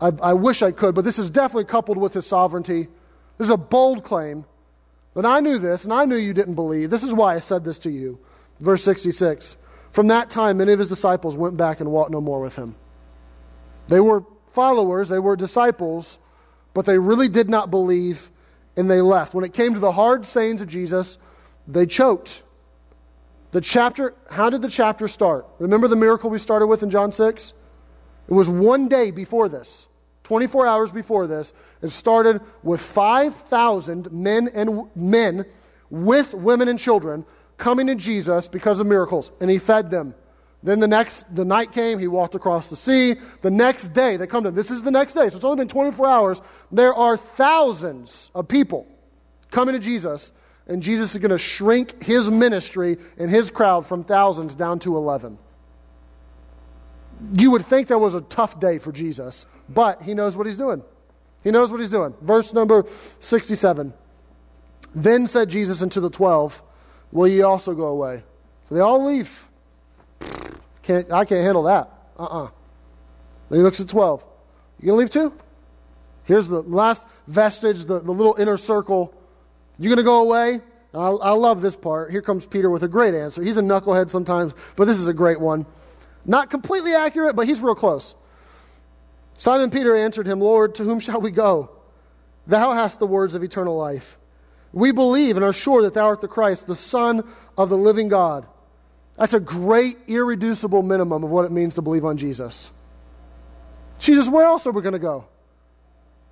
I, 0.00 0.12
I 0.22 0.32
wish 0.32 0.62
I 0.62 0.72
could. 0.72 0.94
But 0.94 1.04
this 1.04 1.18
is 1.18 1.28
definitely 1.28 1.66
coupled 1.66 1.98
with 1.98 2.14
his 2.14 2.26
sovereignty. 2.26 2.88
This 3.36 3.48
is 3.48 3.50
a 3.50 3.58
bold 3.58 4.04
claim. 4.04 4.46
But 5.12 5.26
I 5.26 5.40
knew 5.40 5.58
this, 5.58 5.84
and 5.84 5.92
I 5.92 6.06
knew 6.06 6.16
you 6.16 6.32
didn't 6.32 6.54
believe. 6.54 6.88
This 6.88 7.02
is 7.02 7.12
why 7.12 7.34
I 7.34 7.40
said 7.40 7.62
this 7.62 7.78
to 7.80 7.90
you. 7.90 8.18
Verse 8.58 8.82
66. 8.82 9.58
From 9.92 10.08
that 10.08 10.30
time, 10.30 10.56
many 10.56 10.72
of 10.72 10.78
his 10.78 10.88
disciples 10.88 11.36
went 11.36 11.58
back 11.58 11.80
and 11.80 11.92
walked 11.92 12.10
no 12.10 12.22
more 12.22 12.40
with 12.40 12.56
him. 12.56 12.74
They 13.88 14.00
were 14.00 14.24
followers, 14.52 15.10
they 15.10 15.18
were 15.18 15.36
disciples, 15.36 16.18
but 16.72 16.86
they 16.86 16.98
really 16.98 17.28
did 17.28 17.50
not 17.50 17.70
believe, 17.70 18.30
and 18.76 18.90
they 18.90 19.02
left. 19.02 19.34
When 19.34 19.44
it 19.44 19.52
came 19.52 19.74
to 19.74 19.80
the 19.80 19.92
hard 19.92 20.24
sayings 20.24 20.62
of 20.62 20.68
Jesus, 20.68 21.18
they 21.68 21.86
choked. 21.86 22.42
The 23.56 23.62
chapter, 23.62 24.12
how 24.30 24.50
did 24.50 24.60
the 24.60 24.68
chapter 24.68 25.08
start? 25.08 25.46
Remember 25.58 25.88
the 25.88 25.96
miracle 25.96 26.28
we 26.28 26.38
started 26.38 26.66
with 26.66 26.82
in 26.82 26.90
John 26.90 27.10
6? 27.10 27.54
It 28.28 28.34
was 28.34 28.50
one 28.50 28.86
day 28.86 29.10
before 29.10 29.48
this, 29.48 29.88
24 30.24 30.66
hours 30.66 30.92
before 30.92 31.26
this. 31.26 31.54
It 31.80 31.88
started 31.88 32.42
with 32.62 32.82
5,000 32.82 34.12
men 34.12 34.50
and 34.52 34.94
men 34.94 35.46
with 35.88 36.34
women 36.34 36.68
and 36.68 36.78
children 36.78 37.24
coming 37.56 37.86
to 37.86 37.94
Jesus 37.94 38.46
because 38.46 38.78
of 38.78 38.86
miracles, 38.86 39.30
and 39.40 39.48
he 39.48 39.58
fed 39.58 39.90
them. 39.90 40.14
Then 40.62 40.78
the 40.78 40.86
next, 40.86 41.34
the 41.34 41.46
night 41.46 41.72
came, 41.72 41.98
he 41.98 42.08
walked 42.08 42.34
across 42.34 42.68
the 42.68 42.76
sea. 42.76 43.16
The 43.40 43.50
next 43.50 43.94
day, 43.94 44.18
they 44.18 44.26
come 44.26 44.42
to 44.42 44.50
him. 44.50 44.54
This 44.54 44.70
is 44.70 44.82
the 44.82 44.90
next 44.90 45.14
day, 45.14 45.30
so 45.30 45.36
it's 45.36 45.46
only 45.46 45.56
been 45.56 45.68
24 45.68 46.06
hours. 46.06 46.42
There 46.70 46.92
are 46.92 47.16
thousands 47.16 48.30
of 48.34 48.48
people 48.48 48.86
coming 49.50 49.74
to 49.74 49.78
Jesus 49.78 50.32
and 50.66 50.82
Jesus 50.82 51.12
is 51.12 51.18
going 51.18 51.30
to 51.30 51.38
shrink 51.38 52.02
his 52.02 52.30
ministry 52.30 52.98
and 53.18 53.30
his 53.30 53.50
crowd 53.50 53.86
from 53.86 54.04
thousands 54.04 54.54
down 54.54 54.78
to 54.80 54.96
11. 54.96 55.38
You 57.34 57.52
would 57.52 57.64
think 57.64 57.88
that 57.88 57.98
was 57.98 58.14
a 58.14 58.20
tough 58.22 58.58
day 58.60 58.78
for 58.78 58.92
Jesus, 58.92 59.46
but 59.68 60.02
he 60.02 60.14
knows 60.14 60.36
what 60.36 60.46
he's 60.46 60.56
doing. 60.56 60.82
He 61.44 61.50
knows 61.50 61.70
what 61.70 61.80
he's 61.80 61.90
doing. 61.90 62.14
Verse 62.20 62.52
number 62.52 62.84
67. 63.20 63.94
Then 64.94 65.26
said 65.26 65.48
Jesus 65.48 65.82
unto 65.82 66.00
the 66.00 66.10
twelve, 66.10 66.62
Will 67.12 67.28
ye 67.28 67.42
also 67.42 67.74
go 67.74 67.86
away? 67.86 68.22
So 68.68 68.74
they 68.74 68.80
all 68.80 69.04
leave. 69.04 69.48
Can't, 70.82 71.10
I 71.12 71.24
can't 71.24 71.42
handle 71.42 71.64
that. 71.64 71.90
Uh 72.18 72.24
uh-uh. 72.24 72.44
uh 72.44 72.50
Then 73.48 73.58
he 73.58 73.62
looks 73.62 73.80
at 73.80 73.88
12. 73.88 74.24
You 74.80 74.86
going 74.86 74.96
to 74.96 74.98
leave 74.98 75.10
too? 75.10 75.38
Here's 76.24 76.48
the 76.48 76.62
last 76.62 77.06
vestige, 77.28 77.84
the, 77.84 78.00
the 78.00 78.12
little 78.12 78.34
inner 78.38 78.56
circle 78.56 79.14
you 79.78 79.88
going 79.88 79.98
to 79.98 80.02
go 80.02 80.22
away? 80.22 80.60
I, 80.94 81.08
I 81.08 81.30
love 81.32 81.60
this 81.60 81.76
part. 81.76 82.10
Here 82.10 82.22
comes 82.22 82.46
Peter 82.46 82.70
with 82.70 82.82
a 82.82 82.88
great 82.88 83.14
answer. 83.14 83.42
He's 83.42 83.58
a 83.58 83.62
knucklehead 83.62 84.10
sometimes, 84.10 84.54
but 84.76 84.86
this 84.86 84.98
is 84.98 85.08
a 85.08 85.12
great 85.12 85.40
one. 85.40 85.66
Not 86.24 86.50
completely 86.50 86.94
accurate, 86.94 87.36
but 87.36 87.46
he's 87.46 87.60
real 87.60 87.74
close. 87.74 88.14
Simon 89.36 89.70
Peter 89.70 89.94
answered 89.94 90.26
him, 90.26 90.40
Lord, 90.40 90.76
to 90.76 90.84
whom 90.84 90.98
shall 90.98 91.20
we 91.20 91.30
go? 91.30 91.70
Thou 92.46 92.72
hast 92.72 92.98
the 92.98 93.06
words 93.06 93.34
of 93.34 93.42
eternal 93.42 93.76
life. 93.76 94.18
We 94.72 94.92
believe 94.92 95.36
and 95.36 95.44
are 95.44 95.52
sure 95.52 95.82
that 95.82 95.94
thou 95.94 96.06
art 96.06 96.20
the 96.20 96.28
Christ, 96.28 96.66
the 96.66 96.76
Son 96.76 97.22
of 97.56 97.68
the 97.68 97.76
living 97.76 98.08
God. 98.08 98.46
That's 99.16 99.34
a 99.34 99.40
great, 99.40 99.96
irreducible 100.06 100.82
minimum 100.82 101.24
of 101.24 101.30
what 101.30 101.44
it 101.44 101.52
means 101.52 101.74
to 101.74 101.82
believe 101.82 102.04
on 102.04 102.18
Jesus. 102.18 102.70
Jesus, 103.98 104.28
where 104.28 104.44
else 104.44 104.66
are 104.66 104.72
we 104.72 104.82
going 104.82 104.92
to 104.92 104.98
go? 104.98 105.26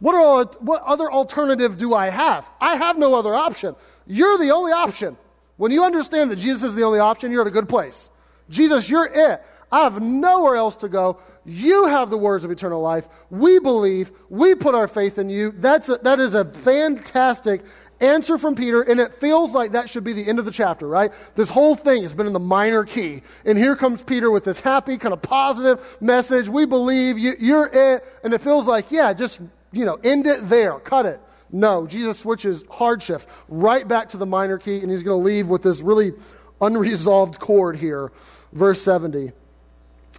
What, 0.00 0.14
are, 0.14 0.44
what 0.60 0.82
other 0.82 1.10
alternative 1.10 1.78
do 1.78 1.94
I 1.94 2.10
have? 2.10 2.48
I 2.60 2.76
have 2.76 2.98
no 2.98 3.14
other 3.14 3.34
option. 3.34 3.74
You're 4.06 4.38
the 4.38 4.50
only 4.50 4.72
option. 4.72 5.16
When 5.56 5.70
you 5.72 5.84
understand 5.84 6.30
that 6.30 6.36
Jesus 6.36 6.62
is 6.64 6.74
the 6.74 6.82
only 6.82 6.98
option, 6.98 7.30
you're 7.30 7.42
at 7.42 7.46
a 7.46 7.52
good 7.52 7.68
place. 7.68 8.10
Jesus, 8.50 8.88
you're 8.88 9.06
it. 9.06 9.42
I 9.72 9.82
have 9.82 10.00
nowhere 10.00 10.56
else 10.56 10.76
to 10.76 10.88
go. 10.88 11.18
You 11.44 11.86
have 11.86 12.10
the 12.10 12.18
words 12.18 12.44
of 12.44 12.50
eternal 12.50 12.80
life. 12.80 13.08
We 13.30 13.58
believe. 13.58 14.12
We 14.28 14.54
put 14.54 14.74
our 14.74 14.86
faith 14.86 15.18
in 15.18 15.28
you. 15.28 15.52
That's 15.52 15.88
a, 15.88 15.96
that 16.02 16.20
is 16.20 16.34
a 16.34 16.44
fantastic 16.44 17.62
answer 18.00 18.38
from 18.38 18.54
Peter, 18.54 18.82
and 18.82 19.00
it 19.00 19.14
feels 19.14 19.52
like 19.52 19.72
that 19.72 19.88
should 19.88 20.04
be 20.04 20.12
the 20.12 20.26
end 20.28 20.38
of 20.38 20.44
the 20.44 20.50
chapter, 20.50 20.86
right? 20.86 21.12
This 21.34 21.50
whole 21.50 21.74
thing 21.74 22.02
has 22.02 22.14
been 22.14 22.26
in 22.26 22.32
the 22.32 22.38
minor 22.38 22.84
key. 22.84 23.22
And 23.44 23.58
here 23.58 23.74
comes 23.74 24.02
Peter 24.02 24.30
with 24.30 24.44
this 24.44 24.60
happy, 24.60 24.96
kind 24.96 25.12
of 25.12 25.22
positive 25.22 25.84
message. 26.00 26.48
We 26.48 26.66
believe. 26.66 27.18
You, 27.18 27.34
you're 27.38 27.70
it. 27.72 28.04
And 28.22 28.32
it 28.32 28.42
feels 28.42 28.66
like, 28.66 28.90
yeah, 28.90 29.12
just 29.12 29.40
you 29.74 29.84
know, 29.84 29.98
end 30.02 30.26
it 30.26 30.48
there, 30.48 30.78
cut 30.78 31.06
it. 31.06 31.20
No, 31.50 31.86
Jesus 31.86 32.18
switches 32.18 32.64
hard 32.70 33.02
shift 33.02 33.28
right 33.48 33.86
back 33.86 34.10
to 34.10 34.16
the 34.16 34.26
minor 34.26 34.58
key, 34.58 34.80
and 34.80 34.90
he's 34.90 35.02
going 35.02 35.20
to 35.20 35.24
leave 35.24 35.48
with 35.48 35.62
this 35.62 35.80
really 35.80 36.12
unresolved 36.60 37.38
chord 37.38 37.76
here. 37.76 38.10
Verse 38.52 38.82
70. 38.82 39.32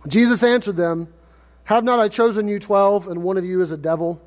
Jesus 0.07 0.43
answered 0.43 0.77
them, 0.77 1.13
Have 1.63 1.83
not 1.83 1.99
I 1.99 2.09
chosen 2.09 2.47
you 2.47 2.59
twelve, 2.59 3.07
and 3.07 3.23
one 3.23 3.37
of 3.37 3.45
you 3.45 3.61
is 3.61 3.71
a 3.71 3.77
devil? 3.77 4.21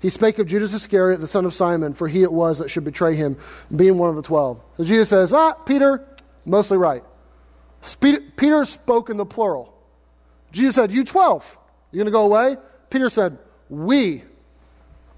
He 0.00 0.10
spake 0.10 0.38
of 0.38 0.46
Judas 0.46 0.74
Iscariot, 0.74 1.20
the 1.20 1.26
son 1.26 1.44
of 1.44 1.54
Simon, 1.54 1.94
for 1.94 2.08
he 2.08 2.22
it 2.22 2.32
was 2.32 2.58
that 2.58 2.70
should 2.70 2.84
betray 2.84 3.14
him, 3.14 3.38
being 3.74 3.96
one 3.96 4.10
of 4.10 4.16
the 4.16 4.22
twelve. 4.22 4.60
So 4.76 4.84
Jesus 4.84 5.08
says, 5.08 5.32
Ah, 5.32 5.52
Peter, 5.52 6.06
mostly 6.44 6.78
right. 6.78 7.04
Peter 8.00 8.64
spoke 8.64 9.10
in 9.10 9.16
the 9.16 9.26
plural. 9.26 9.74
Jesus 10.52 10.74
said, 10.74 10.92
You 10.92 11.04
twelve, 11.04 11.58
you 11.90 11.98
going 11.98 12.06
to 12.06 12.12
go 12.12 12.24
away? 12.24 12.56
Peter 12.90 13.08
said, 13.08 13.38
We. 13.68 14.24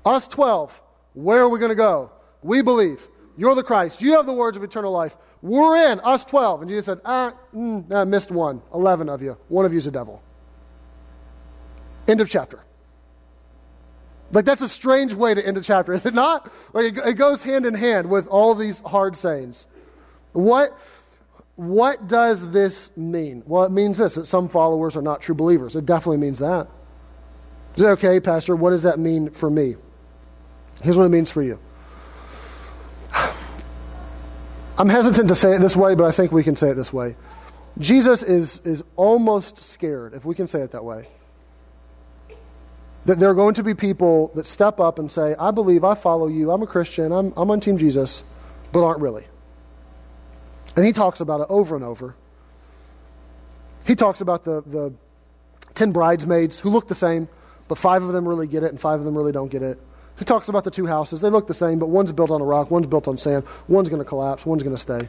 Us 0.06 0.28
12, 0.28 0.80
where 1.14 1.40
are 1.40 1.48
we 1.48 1.58
going 1.58 1.70
to 1.70 1.74
go? 1.74 2.12
We 2.42 2.62
believe. 2.62 3.06
You're 3.36 3.56
the 3.56 3.64
Christ. 3.64 4.00
You 4.00 4.12
have 4.12 4.24
the 4.24 4.32
words 4.32 4.56
of 4.56 4.62
eternal 4.62 4.92
life. 4.92 5.16
We're 5.42 5.90
in, 5.90 6.00
us 6.00 6.24
12. 6.24 6.62
And 6.62 6.70
Jesus 6.70 6.86
said, 6.86 7.00
ah, 7.04 7.34
mm, 7.52 7.90
I 7.92 8.04
missed 8.04 8.30
one. 8.30 8.62
11 8.72 9.08
of 9.08 9.20
you. 9.20 9.36
One 9.48 9.66
of 9.66 9.74
you's 9.74 9.88
a 9.88 9.90
devil. 9.90 10.22
End 12.06 12.20
of 12.20 12.28
chapter. 12.28 12.60
Like, 14.30 14.44
that's 14.44 14.62
a 14.62 14.68
strange 14.68 15.12
way 15.12 15.34
to 15.34 15.44
end 15.44 15.56
a 15.58 15.60
chapter, 15.60 15.92
is 15.92 16.06
it 16.06 16.14
not? 16.14 16.50
Like, 16.72 16.96
it, 16.96 17.06
it 17.06 17.12
goes 17.14 17.42
hand 17.42 17.66
in 17.66 17.74
hand 17.74 18.08
with 18.08 18.28
all 18.28 18.54
these 18.54 18.80
hard 18.82 19.16
sayings. 19.16 19.66
What, 20.32 20.76
what 21.56 22.06
does 22.06 22.48
this 22.50 22.90
mean? 22.96 23.42
Well, 23.46 23.64
it 23.64 23.72
means 23.72 23.98
this 23.98 24.14
that 24.14 24.26
some 24.26 24.48
followers 24.48 24.96
are 24.96 25.02
not 25.02 25.20
true 25.20 25.34
believers. 25.34 25.74
It 25.74 25.84
definitely 25.84 26.18
means 26.18 26.38
that. 26.38 26.68
Is 27.76 27.82
it 27.82 27.86
okay, 27.86 28.20
Pastor? 28.20 28.54
What 28.56 28.70
does 28.70 28.84
that 28.84 28.98
mean 28.98 29.30
for 29.30 29.50
me? 29.50 29.76
Here's 30.82 30.96
what 30.96 31.04
it 31.04 31.10
means 31.10 31.30
for 31.30 31.42
you. 31.42 31.58
I'm 34.78 34.88
hesitant 34.88 35.28
to 35.28 35.34
say 35.34 35.54
it 35.54 35.60
this 35.60 35.74
way, 35.74 35.94
but 35.94 36.04
I 36.04 36.10
think 36.10 36.32
we 36.32 36.42
can 36.42 36.56
say 36.56 36.70
it 36.70 36.74
this 36.74 36.92
way. 36.92 37.16
Jesus 37.78 38.22
is, 38.22 38.60
is 38.64 38.84
almost 38.96 39.64
scared, 39.64 40.14
if 40.14 40.24
we 40.24 40.34
can 40.34 40.46
say 40.46 40.60
it 40.60 40.72
that 40.72 40.84
way, 40.84 41.08
that 43.06 43.18
there 43.18 43.30
are 43.30 43.34
going 43.34 43.54
to 43.54 43.62
be 43.62 43.74
people 43.74 44.32
that 44.34 44.46
step 44.46 44.80
up 44.80 44.98
and 44.98 45.10
say, 45.10 45.34
I 45.38 45.50
believe, 45.50 45.84
I 45.84 45.94
follow 45.94 46.26
you, 46.26 46.50
I'm 46.50 46.62
a 46.62 46.66
Christian, 46.66 47.12
I'm, 47.12 47.32
I'm 47.36 47.50
on 47.50 47.60
Team 47.60 47.78
Jesus, 47.78 48.22
but 48.72 48.84
aren't 48.84 49.00
really. 49.00 49.24
And 50.74 50.84
he 50.84 50.92
talks 50.92 51.20
about 51.20 51.40
it 51.40 51.46
over 51.48 51.74
and 51.74 51.84
over. 51.84 52.14
He 53.86 53.94
talks 53.94 54.20
about 54.20 54.44
the, 54.44 54.62
the 54.62 54.92
10 55.74 55.92
bridesmaids 55.92 56.60
who 56.60 56.70
look 56.70 56.88
the 56.88 56.94
same, 56.94 57.28
but 57.68 57.78
five 57.78 58.02
of 58.02 58.12
them 58.12 58.28
really 58.28 58.46
get 58.46 58.62
it 58.62 58.72
and 58.72 58.80
five 58.80 58.98
of 58.98 59.06
them 59.06 59.16
really 59.16 59.32
don't 59.32 59.48
get 59.48 59.62
it. 59.62 59.78
He 60.18 60.24
talks 60.24 60.48
about 60.48 60.64
the 60.64 60.70
two 60.70 60.86
houses. 60.86 61.20
They 61.20 61.30
look 61.30 61.46
the 61.46 61.54
same, 61.54 61.78
but 61.78 61.88
one's 61.88 62.12
built 62.12 62.30
on 62.30 62.40
a 62.40 62.44
rock, 62.44 62.70
one's 62.70 62.86
built 62.86 63.06
on 63.06 63.18
sand, 63.18 63.44
one's 63.68 63.88
going 63.88 64.00
to 64.00 64.08
collapse, 64.08 64.46
one's 64.46 64.62
going 64.62 64.74
to 64.74 64.80
stay. 64.80 65.08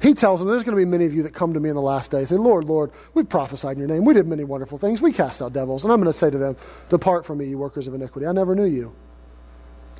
He 0.00 0.14
tells 0.14 0.40
them, 0.40 0.48
There's 0.48 0.62
going 0.62 0.76
to 0.76 0.80
be 0.80 0.88
many 0.88 1.06
of 1.06 1.14
you 1.14 1.24
that 1.24 1.34
come 1.34 1.54
to 1.54 1.60
me 1.60 1.68
in 1.68 1.74
the 1.74 1.82
last 1.82 2.10
days. 2.10 2.28
Say, 2.28 2.36
Lord, 2.36 2.64
Lord, 2.64 2.92
we 3.14 3.24
prophesied 3.24 3.76
in 3.76 3.80
your 3.80 3.88
name. 3.88 4.04
We 4.04 4.14
did 4.14 4.26
many 4.26 4.44
wonderful 4.44 4.78
things. 4.78 5.02
We 5.02 5.12
cast 5.12 5.42
out 5.42 5.52
devils. 5.52 5.84
And 5.84 5.92
I'm 5.92 6.00
going 6.00 6.12
to 6.12 6.16
say 6.16 6.30
to 6.30 6.38
them, 6.38 6.56
Depart 6.88 7.26
from 7.26 7.38
me, 7.38 7.46
you 7.46 7.58
workers 7.58 7.88
of 7.88 7.94
iniquity. 7.94 8.26
I 8.26 8.32
never 8.32 8.54
knew 8.54 8.64
you. 8.64 8.94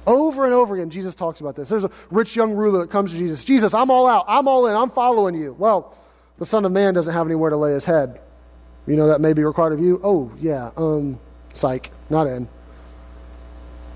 Over 0.06 0.44
and 0.44 0.54
over 0.54 0.74
again, 0.74 0.90
Jesus 0.90 1.14
talks 1.14 1.40
about 1.40 1.56
this. 1.56 1.68
There's 1.68 1.84
a 1.84 1.90
rich 2.10 2.36
young 2.36 2.52
ruler 2.52 2.80
that 2.80 2.90
comes 2.90 3.10
to 3.10 3.18
Jesus. 3.18 3.44
Jesus, 3.44 3.74
I'm 3.74 3.90
all 3.90 4.06
out. 4.06 4.24
I'm 4.28 4.46
all 4.46 4.66
in. 4.68 4.74
I'm 4.74 4.90
following 4.90 5.34
you. 5.34 5.54
Well, 5.58 5.96
the 6.38 6.46
Son 6.46 6.64
of 6.64 6.72
Man 6.72 6.94
doesn't 6.94 7.12
have 7.12 7.26
anywhere 7.26 7.50
to 7.50 7.56
lay 7.56 7.72
his 7.72 7.84
head. 7.84 8.20
You 8.86 8.96
know 8.96 9.08
that 9.08 9.20
may 9.20 9.32
be 9.32 9.44
required 9.44 9.72
of 9.72 9.80
you? 9.80 10.00
Oh, 10.02 10.32
yeah. 10.40 10.70
Um, 10.76 11.18
psych. 11.52 11.90
Not 12.08 12.26
in. 12.26 12.48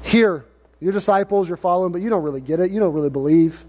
Here, 0.02 0.44
your 0.80 0.92
disciples, 0.92 1.48
you're 1.48 1.56
following, 1.56 1.92
but 1.92 2.02
you 2.02 2.10
don't 2.10 2.22
really 2.22 2.40
get 2.40 2.60
it. 2.60 2.70
You 2.70 2.80
don't 2.80 2.92
really 2.92 3.10
believe. 3.10 3.64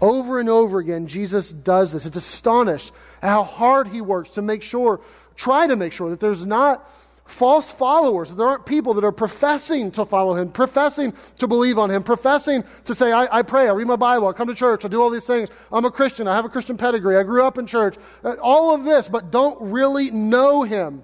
Over 0.00 0.40
and 0.40 0.48
over 0.48 0.80
again, 0.80 1.06
Jesus 1.06 1.50
does 1.50 1.92
this. 1.92 2.04
It's 2.04 2.16
astonished 2.16 2.92
at 3.22 3.30
how 3.30 3.44
hard 3.44 3.88
he 3.88 4.00
works 4.00 4.30
to 4.30 4.42
make 4.42 4.62
sure, 4.62 5.00
try 5.36 5.66
to 5.66 5.76
make 5.76 5.92
sure 5.92 6.10
that 6.10 6.20
there's 6.20 6.44
not 6.44 6.86
false 7.26 7.70
followers, 7.70 8.30
that 8.30 8.36
there 8.36 8.46
aren't 8.46 8.66
people 8.66 8.94
that 8.94 9.04
are 9.04 9.12
professing 9.12 9.90
to 9.92 10.04
follow 10.04 10.34
him, 10.34 10.50
professing 10.50 11.14
to 11.38 11.48
believe 11.48 11.78
on 11.78 11.90
him, 11.90 12.02
professing 12.02 12.64
to 12.84 12.94
say, 12.94 13.12
I, 13.12 13.38
I 13.38 13.42
pray, 13.42 13.68
I 13.68 13.72
read 13.72 13.86
my 13.86 13.96
Bible, 13.96 14.28
I 14.28 14.32
come 14.32 14.48
to 14.48 14.54
church, 14.54 14.84
I 14.84 14.88
do 14.88 15.00
all 15.00 15.10
these 15.10 15.26
things, 15.26 15.48
I'm 15.72 15.84
a 15.84 15.90
Christian, 15.90 16.28
I 16.28 16.34
have 16.34 16.44
a 16.44 16.50
Christian 16.50 16.76
pedigree, 16.76 17.16
I 17.16 17.22
grew 17.22 17.42
up 17.42 17.56
in 17.56 17.66
church, 17.66 17.96
uh, 18.24 18.34
all 18.42 18.74
of 18.74 18.84
this, 18.84 19.08
but 19.08 19.30
don't 19.30 19.58
really 19.72 20.10
know 20.10 20.64
him. 20.64 21.02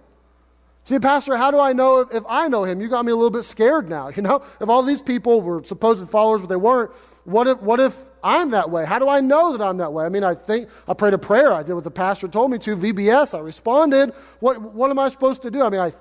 See, 0.85 0.99
Pastor, 0.99 1.37
how 1.37 1.51
do 1.51 1.61
I 1.61 1.72
know 1.72 2.01
if, 2.01 2.12
if, 2.12 2.24
I 2.28 2.49
know 2.49 2.64
him? 2.64 2.81
You 2.81 2.89
got 2.89 3.05
me 3.05 3.12
a 3.12 3.16
little 3.16 3.31
bit 3.31 3.45
scared 3.45 3.89
now. 3.89 4.09
You 4.20 4.22
know, 4.22 4.43
if 4.61 4.68
all 4.68 4.83
these 4.83 5.03
people 5.03 5.41
were 5.41 5.62
supposed 5.64 6.09
followers, 6.11 6.41
but 6.41 6.49
they 6.49 6.57
weren't, 6.57 6.91
what 7.24 7.47
if, 7.47 7.61
what 7.62 7.81
if 7.81 7.97
I'm 8.22 8.51
that 8.51 8.70
way? 8.70 8.85
How 8.85 8.99
do 8.99 9.09
I 9.09 9.20
know 9.20 9.57
that 9.57 9.64
I'm 9.64 9.78
that 9.78 9.93
way? 9.93 10.05
I 10.05 10.09
mean, 10.09 10.24
I 10.24 10.35
think 10.35 10.68
I 10.89 10.95
prayed 10.95 11.14
a 11.14 11.18
prayer. 11.18 11.53
I 11.53 11.62
did 11.62 11.74
what 11.74 11.85
the 11.85 11.91
pastor 11.91 12.28
told 12.28 12.51
me 12.51 12.59
to. 12.59 12.76
VBS. 12.76 13.37
I 13.37 13.41
responded. 13.41 14.12
What, 14.41 14.61
what 14.61 14.91
am 14.91 14.99
I 14.99 15.09
supposed 15.09 15.43
to 15.43 15.51
do? 15.51 15.62
I 15.62 15.68
mean, 15.68 15.81
I, 15.81 15.93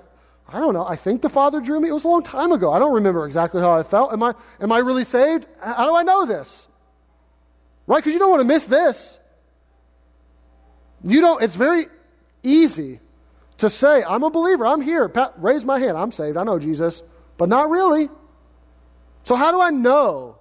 I 0.48 0.58
don't 0.58 0.74
know. 0.74 0.86
I 0.86 0.96
think 0.96 1.22
the 1.22 1.28
Father 1.28 1.60
drew 1.60 1.80
me. 1.80 1.88
It 1.88 1.92
was 1.92 2.04
a 2.04 2.08
long 2.08 2.22
time 2.22 2.52
ago. 2.52 2.72
I 2.72 2.78
don't 2.78 2.94
remember 2.94 3.24
exactly 3.26 3.60
how 3.60 3.78
I 3.78 3.82
felt. 3.82 4.12
Am 4.12 4.22
I, 4.22 4.34
am 4.60 4.72
I 4.72 4.78
really 4.78 5.04
saved? 5.04 5.46
How 5.60 5.86
do 5.86 5.94
I 5.94 6.02
know 6.02 6.26
this? 6.26 6.66
Right? 7.86 7.98
Because 7.98 8.12
you 8.12 8.18
don't 8.18 8.30
want 8.30 8.42
to 8.42 8.48
miss 8.48 8.66
this. 8.66 9.18
You 11.02 11.20
don't, 11.20 11.42
it's 11.42 11.54
very 11.54 11.86
easy 12.42 13.00
to 13.60 13.70
say, 13.70 14.02
I'm 14.02 14.22
a 14.22 14.30
believer. 14.30 14.66
I'm 14.66 14.80
here. 14.80 15.08
Pat, 15.08 15.34
raise 15.36 15.64
my 15.64 15.78
hand. 15.78 15.96
I'm 15.96 16.12
saved. 16.12 16.36
I 16.36 16.44
know 16.44 16.58
Jesus. 16.58 17.02
But 17.36 17.48
not 17.48 17.70
really. 17.70 18.08
So 19.22 19.36
how 19.36 19.50
do 19.50 19.60
I 19.60 19.70
know 19.70 20.36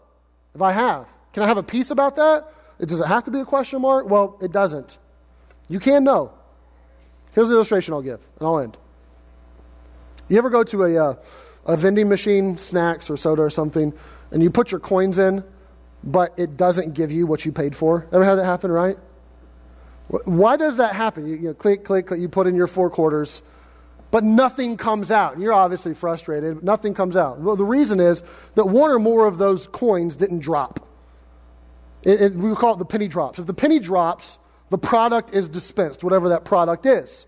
if 0.56 0.62
I 0.62 0.72
have? 0.72 1.08
Can 1.34 1.44
I 1.44 1.48
have 1.48 1.58
a 1.58 1.64
peace 1.64 1.92
about 1.92 2.16
that? 2.16 2.48
Does 2.80 3.02
it 3.02 3.08
have 3.08 3.26
to 3.26 3.32
be 3.32 3.40
a 3.40 3.46
question 3.46 3.82
mark? 3.82 4.10
Well, 4.10 4.38
it 4.42 4.52
doesn't. 4.52 4.98
You 5.68 5.80
can 5.80 6.04
know. 6.06 6.32
Here's 7.34 7.50
the 7.50 7.56
illustration 7.56 7.94
I'll 7.94 8.02
give, 8.02 8.22
and 8.40 8.48
I'll 8.48 8.60
end. 8.60 8.78
You 10.30 10.38
ever 10.38 10.50
go 10.50 10.64
to 10.64 10.84
a, 10.84 11.10
uh, 11.10 11.16
a 11.66 11.78
vending 11.78 12.08
machine, 12.08 12.58
snacks 12.58 13.10
or 13.10 13.18
soda 13.18 13.42
or 13.42 13.50
something, 13.50 13.94
and 14.32 14.42
you 14.42 14.50
put 14.50 14.72
your 14.72 14.80
coins 14.80 15.18
in, 15.20 15.44
but 16.04 16.34
it 16.38 16.56
doesn't 16.56 16.94
give 16.94 17.12
you 17.12 17.28
what 17.28 17.46
you 17.46 17.52
paid 17.52 17.76
for? 17.76 18.08
Ever 18.14 18.24
had 18.24 18.36
that 18.36 18.46
happen, 18.46 18.72
right? 18.72 18.98
Why 20.10 20.58
does 20.58 20.78
that 20.78 20.96
happen? 20.96 21.28
You, 21.28 21.36
you 21.36 21.48
know, 21.50 21.54
click, 21.54 21.84
click, 21.84 22.08
click, 22.08 22.20
you 22.20 22.30
put 22.30 22.48
in 22.48 22.56
your 22.56 22.68
four 22.68 22.90
quarters, 22.90 23.44
but 24.12 24.24
nothing 24.24 24.76
comes 24.76 25.12
out. 25.12 25.40
You're 25.40 25.54
obviously 25.54 25.94
frustrated. 25.94 26.64
Nothing 26.64 26.96
comes 26.96 27.16
out. 27.16 27.40
Well, 27.40 27.56
the 27.56 27.66
reason 27.66 28.00
is 28.00 28.24
that 28.56 28.66
one 28.66 28.90
or 28.90 28.98
more 28.98 29.28
of 29.28 29.38
those 29.38 29.68
coins 29.68 30.16
didn't 30.16 30.40
drop. 30.40 30.86
It, 32.02 32.22
it, 32.22 32.34
we 32.34 32.56
call 32.56 32.74
it 32.74 32.80
the 32.80 32.86
penny 32.86 33.08
drops. 33.08 33.38
If 33.38 33.46
the 33.46 33.54
penny 33.54 33.78
drops, 33.78 34.40
the 34.72 34.80
product 34.80 35.34
is 35.34 35.48
dispensed, 35.48 36.04
whatever 36.04 36.30
that 36.30 36.44
product 36.44 36.86
is. 36.86 37.28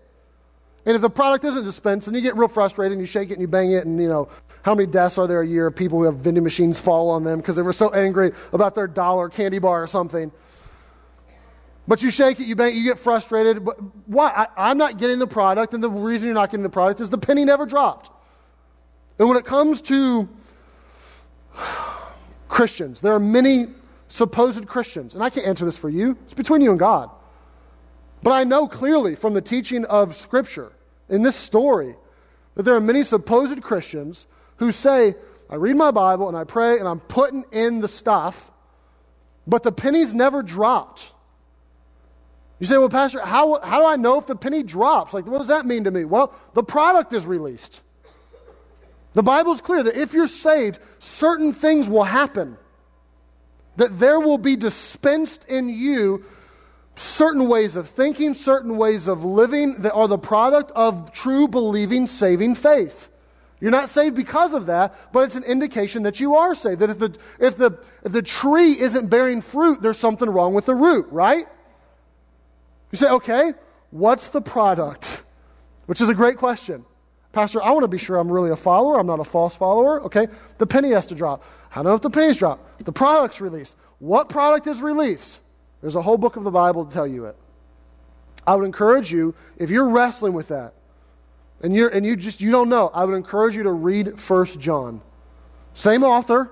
And 0.84 0.96
if 0.96 1.02
the 1.02 1.10
product 1.10 1.44
isn't 1.44 1.64
dispensed, 1.64 2.06
then 2.06 2.14
you 2.16 2.20
get 2.20 2.36
real 2.36 2.48
frustrated 2.48 2.92
and 2.92 3.00
you 3.00 3.06
shake 3.06 3.30
it 3.30 3.34
and 3.34 3.40
you 3.40 3.46
bang 3.46 3.70
it. 3.70 3.86
And, 3.86 4.00
you 4.00 4.08
know, 4.08 4.28
how 4.62 4.74
many 4.74 4.90
deaths 4.90 5.18
are 5.18 5.28
there 5.28 5.42
a 5.42 5.46
year 5.46 5.68
of 5.68 5.76
people 5.76 5.98
who 5.98 6.06
have 6.06 6.16
vending 6.16 6.42
machines 6.42 6.80
fall 6.80 7.10
on 7.10 7.22
them 7.22 7.38
because 7.38 7.54
they 7.54 7.62
were 7.62 7.72
so 7.72 7.90
angry 7.90 8.32
about 8.52 8.74
their 8.74 8.88
dollar 8.88 9.28
candy 9.28 9.60
bar 9.60 9.84
or 9.84 9.86
something? 9.86 10.32
But 11.88 12.02
you 12.02 12.10
shake 12.10 12.38
it, 12.38 12.46
you 12.46 12.54
bang 12.54 12.76
you 12.76 12.84
get 12.84 12.98
frustrated. 12.98 13.64
But 13.64 13.76
why? 14.06 14.28
I, 14.28 14.70
I'm 14.70 14.78
not 14.78 14.98
getting 14.98 15.18
the 15.18 15.26
product, 15.26 15.74
and 15.74 15.82
the 15.82 15.90
reason 15.90 16.26
you're 16.26 16.34
not 16.34 16.50
getting 16.50 16.62
the 16.62 16.70
product 16.70 17.00
is 17.00 17.10
the 17.10 17.18
penny 17.18 17.44
never 17.44 17.66
dropped. 17.66 18.10
And 19.18 19.28
when 19.28 19.36
it 19.36 19.44
comes 19.44 19.82
to 19.82 20.28
Christians, 22.48 23.00
there 23.00 23.14
are 23.14 23.20
many 23.20 23.68
supposed 24.08 24.66
Christians. 24.66 25.14
And 25.14 25.24
I 25.24 25.30
can't 25.30 25.46
answer 25.46 25.64
this 25.64 25.78
for 25.78 25.88
you, 25.88 26.16
it's 26.24 26.34
between 26.34 26.60
you 26.60 26.70
and 26.70 26.78
God. 26.78 27.10
But 28.22 28.32
I 28.32 28.44
know 28.44 28.68
clearly 28.68 29.16
from 29.16 29.34
the 29.34 29.40
teaching 29.40 29.84
of 29.86 30.16
Scripture 30.16 30.72
in 31.08 31.22
this 31.22 31.34
story 31.34 31.96
that 32.54 32.62
there 32.62 32.74
are 32.74 32.80
many 32.80 33.02
supposed 33.02 33.60
Christians 33.62 34.26
who 34.56 34.70
say, 34.70 35.16
I 35.50 35.56
read 35.56 35.76
my 35.76 35.90
Bible 35.90 36.28
and 36.28 36.36
I 36.36 36.44
pray 36.44 36.78
and 36.78 36.86
I'm 36.86 37.00
putting 37.00 37.44
in 37.50 37.80
the 37.80 37.88
stuff, 37.88 38.50
but 39.46 39.62
the 39.62 39.72
penny's 39.72 40.14
never 40.14 40.42
dropped. 40.42 41.11
You 42.62 42.66
say, 42.68 42.78
well, 42.78 42.88
Pastor, 42.88 43.20
how, 43.20 43.58
how 43.60 43.80
do 43.80 43.86
I 43.86 43.96
know 43.96 44.20
if 44.20 44.28
the 44.28 44.36
penny 44.36 44.62
drops? 44.62 45.12
Like, 45.12 45.26
what 45.26 45.38
does 45.38 45.48
that 45.48 45.66
mean 45.66 45.82
to 45.82 45.90
me? 45.90 46.04
Well, 46.04 46.32
the 46.54 46.62
product 46.62 47.12
is 47.12 47.26
released. 47.26 47.80
The 49.14 49.22
Bible's 49.24 49.60
clear 49.60 49.82
that 49.82 50.00
if 50.00 50.12
you're 50.12 50.28
saved, 50.28 50.78
certain 51.00 51.54
things 51.54 51.90
will 51.90 52.04
happen 52.04 52.56
that 53.78 53.98
there 53.98 54.20
will 54.20 54.38
be 54.38 54.54
dispensed 54.54 55.44
in 55.46 55.70
you 55.70 56.24
certain 56.94 57.48
ways 57.48 57.74
of 57.74 57.88
thinking, 57.88 58.32
certain 58.32 58.76
ways 58.76 59.08
of 59.08 59.24
living 59.24 59.80
that 59.80 59.92
are 59.94 60.06
the 60.06 60.16
product 60.16 60.70
of 60.76 61.10
true 61.10 61.48
believing, 61.48 62.06
saving 62.06 62.54
faith. 62.54 63.10
You're 63.58 63.72
not 63.72 63.88
saved 63.88 64.14
because 64.14 64.54
of 64.54 64.66
that, 64.66 64.94
but 65.12 65.24
it's 65.24 65.34
an 65.34 65.42
indication 65.42 66.04
that 66.04 66.20
you 66.20 66.36
are 66.36 66.54
saved. 66.54 66.78
That 66.78 66.90
if 66.90 66.98
the, 67.00 67.16
if 67.40 67.56
the, 67.56 67.84
if 68.04 68.12
the 68.12 68.22
tree 68.22 68.78
isn't 68.78 69.08
bearing 69.08 69.42
fruit, 69.42 69.82
there's 69.82 69.98
something 69.98 70.30
wrong 70.30 70.54
with 70.54 70.66
the 70.66 70.76
root, 70.76 71.08
right? 71.10 71.48
You 72.92 72.98
say, 72.98 73.08
okay, 73.08 73.54
what's 73.90 74.28
the 74.28 74.40
product? 74.40 75.22
Which 75.86 76.00
is 76.00 76.08
a 76.08 76.14
great 76.14 76.36
question. 76.36 76.84
Pastor, 77.32 77.62
I 77.62 77.70
want 77.70 77.84
to 77.84 77.88
be 77.88 77.98
sure 77.98 78.18
I'm 78.18 78.30
really 78.30 78.50
a 78.50 78.56
follower. 78.56 79.00
I'm 79.00 79.06
not 79.06 79.18
a 79.18 79.24
false 79.24 79.56
follower. 79.56 80.02
Okay, 80.02 80.28
the 80.58 80.66
penny 80.66 80.90
has 80.90 81.06
to 81.06 81.14
drop. 81.14 81.42
I 81.74 81.82
know 81.82 81.94
if 81.94 82.02
the 82.02 82.10
penny's 82.10 82.36
dropped? 82.36 82.84
The 82.84 82.92
product's 82.92 83.40
released. 83.40 83.74
What 83.98 84.28
product 84.28 84.66
is 84.66 84.82
released? 84.82 85.40
There's 85.80 85.96
a 85.96 86.02
whole 86.02 86.18
book 86.18 86.36
of 86.36 86.44
the 86.44 86.50
Bible 86.50 86.84
to 86.84 86.92
tell 86.92 87.06
you 87.06 87.24
it. 87.24 87.36
I 88.46 88.54
would 88.54 88.66
encourage 88.66 89.10
you, 89.10 89.34
if 89.56 89.70
you're 89.70 89.88
wrestling 89.88 90.34
with 90.34 90.48
that, 90.48 90.74
and 91.62 91.74
you're 91.74 91.88
and 91.88 92.04
you 92.04 92.16
just 92.16 92.40
you 92.40 92.50
don't 92.50 92.68
know, 92.68 92.90
I 92.92 93.04
would 93.04 93.14
encourage 93.14 93.56
you 93.56 93.62
to 93.62 93.72
read 93.72 94.20
First 94.20 94.60
John. 94.60 95.00
Same 95.74 96.02
author, 96.02 96.50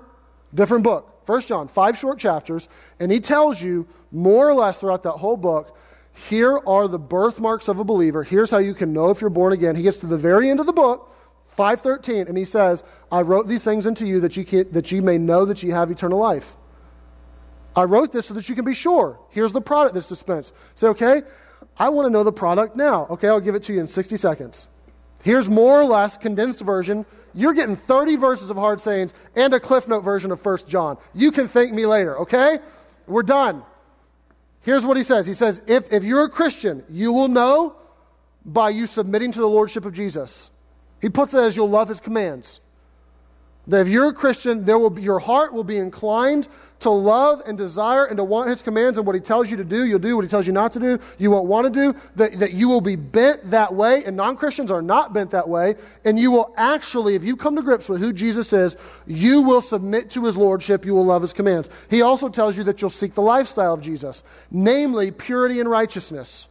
different 0.53 0.83
book. 0.83 1.25
First 1.25 1.47
John, 1.47 1.67
five 1.67 1.97
short 1.97 2.17
chapters, 2.17 2.67
and 2.99 3.11
he 3.11 3.19
tells 3.19 3.61
you 3.61 3.87
more 4.11 4.49
or 4.49 4.53
less 4.53 4.79
throughout 4.79 5.03
that 5.03 5.11
whole 5.11 5.37
book 5.37 5.77
here 6.13 6.59
are 6.65 6.87
the 6.87 6.99
birthmarks 6.99 7.67
of 7.67 7.79
a 7.79 7.83
believer. 7.83 8.23
Here's 8.23 8.51
how 8.51 8.57
you 8.57 8.73
can 8.73 8.93
know 8.93 9.09
if 9.09 9.21
you're 9.21 9.29
born 9.29 9.53
again. 9.53 9.75
He 9.75 9.83
gets 9.83 9.97
to 9.99 10.07
the 10.07 10.17
very 10.17 10.49
end 10.49 10.59
of 10.59 10.65
the 10.65 10.73
book, 10.73 11.11
513, 11.47 12.27
and 12.27 12.37
he 12.37 12.45
says, 12.45 12.83
I 13.11 13.21
wrote 13.21 13.47
these 13.47 13.63
things 13.63 13.87
unto 13.87 14.05
you 14.05 14.19
that 14.21 14.37
you, 14.37 14.45
can, 14.45 14.71
that 14.71 14.91
you 14.91 15.01
may 15.01 15.17
know 15.17 15.45
that 15.45 15.63
you 15.63 15.73
have 15.73 15.91
eternal 15.91 16.19
life. 16.19 16.55
I 17.75 17.83
wrote 17.83 18.11
this 18.11 18.25
so 18.25 18.33
that 18.33 18.49
you 18.49 18.55
can 18.55 18.65
be 18.65 18.73
sure. 18.73 19.19
Here's 19.29 19.53
the 19.53 19.61
product 19.61 19.93
that's 19.93 20.07
dispensed. 20.07 20.53
Say, 20.75 20.87
okay, 20.89 21.21
I 21.77 21.89
want 21.89 22.07
to 22.07 22.09
know 22.11 22.23
the 22.23 22.31
product 22.31 22.75
now. 22.75 23.07
Okay, 23.09 23.29
I'll 23.29 23.39
give 23.39 23.55
it 23.55 23.63
to 23.63 23.73
you 23.73 23.79
in 23.79 23.87
60 23.87 24.17
seconds. 24.17 24.67
Here's 25.23 25.49
more 25.49 25.79
or 25.79 25.85
less 25.85 26.17
condensed 26.17 26.59
version. 26.61 27.05
You're 27.33 27.53
getting 27.53 27.75
30 27.77 28.17
verses 28.17 28.49
of 28.49 28.57
hard 28.57 28.81
sayings 28.81 29.13
and 29.35 29.53
a 29.53 29.59
Cliff 29.59 29.87
Note 29.87 30.01
version 30.01 30.31
of 30.31 30.45
1 30.45 30.59
John. 30.67 30.97
You 31.13 31.31
can 31.31 31.47
thank 31.47 31.71
me 31.71 31.85
later, 31.85 32.19
okay? 32.19 32.59
We're 33.07 33.23
done. 33.23 33.63
Here's 34.61 34.85
what 34.85 34.97
he 34.97 35.03
says 35.03 35.27
He 35.27 35.33
says, 35.33 35.61
if, 35.67 35.91
if 35.91 36.03
you're 36.03 36.23
a 36.23 36.29
Christian, 36.29 36.83
you 36.89 37.13
will 37.13 37.27
know 37.27 37.75
by 38.45 38.69
you 38.69 38.87
submitting 38.87 39.31
to 39.31 39.39
the 39.39 39.47
Lordship 39.47 39.85
of 39.85 39.93
Jesus. 39.93 40.49
He 41.01 41.09
puts 41.09 41.33
it 41.33 41.39
as 41.39 41.55
you'll 41.55 41.69
love 41.69 41.89
his 41.89 41.99
commands. 41.99 42.61
That 43.71 43.83
if 43.83 43.87
you're 43.87 44.09
a 44.09 44.13
Christian, 44.13 44.65
there 44.65 44.77
will 44.77 44.89
be, 44.89 45.01
your 45.01 45.19
heart 45.19 45.53
will 45.53 45.63
be 45.63 45.77
inclined 45.77 46.49
to 46.81 46.89
love 46.89 47.41
and 47.45 47.57
desire 47.57 48.03
and 48.03 48.17
to 48.17 48.23
want 48.23 48.49
his 48.49 48.61
commands 48.61 48.97
and 48.97 49.07
what 49.07 49.15
he 49.15 49.21
tells 49.21 49.49
you 49.49 49.55
to 49.55 49.63
do, 49.63 49.85
you'll 49.85 49.97
do. 49.97 50.17
What 50.17 50.23
he 50.23 50.27
tells 50.27 50.45
you 50.45 50.51
not 50.51 50.73
to 50.73 50.79
do, 50.81 50.99
you 51.17 51.31
won't 51.31 51.45
want 51.45 51.67
to 51.67 51.69
do. 51.69 51.97
That, 52.17 52.37
that 52.39 52.51
you 52.51 52.67
will 52.67 52.81
be 52.81 52.97
bent 52.97 53.49
that 53.49 53.73
way, 53.73 54.03
and 54.03 54.17
non 54.17 54.35
Christians 54.35 54.71
are 54.71 54.81
not 54.81 55.13
bent 55.13 55.31
that 55.31 55.47
way. 55.47 55.75
And 56.03 56.19
you 56.19 56.31
will 56.31 56.53
actually, 56.57 57.15
if 57.15 57.23
you 57.23 57.37
come 57.37 57.55
to 57.55 57.61
grips 57.61 57.87
with 57.87 58.01
who 58.01 58.11
Jesus 58.11 58.51
is, 58.51 58.75
you 59.07 59.41
will 59.41 59.61
submit 59.61 60.09
to 60.11 60.25
his 60.25 60.35
lordship, 60.35 60.85
you 60.85 60.93
will 60.93 61.05
love 61.05 61.21
his 61.21 61.31
commands. 61.31 61.69
He 61.89 62.01
also 62.01 62.27
tells 62.27 62.57
you 62.57 62.65
that 62.65 62.81
you'll 62.81 62.89
seek 62.89 63.13
the 63.13 63.21
lifestyle 63.21 63.73
of 63.73 63.79
Jesus, 63.79 64.21
namely 64.51 65.11
purity 65.11 65.61
and 65.61 65.69
righteousness. 65.69 66.49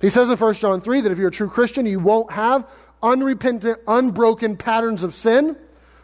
He 0.00 0.08
says 0.08 0.30
in 0.30 0.38
1 0.38 0.54
John 0.54 0.82
3 0.82 1.00
that 1.00 1.10
if 1.10 1.18
you're 1.18 1.28
a 1.28 1.32
true 1.32 1.50
Christian, 1.50 1.84
you 1.84 1.98
won't 1.98 2.30
have 2.30 2.70
unrepentant, 3.02 3.80
unbroken 3.88 4.56
patterns 4.56 5.02
of 5.02 5.16
sin 5.16 5.56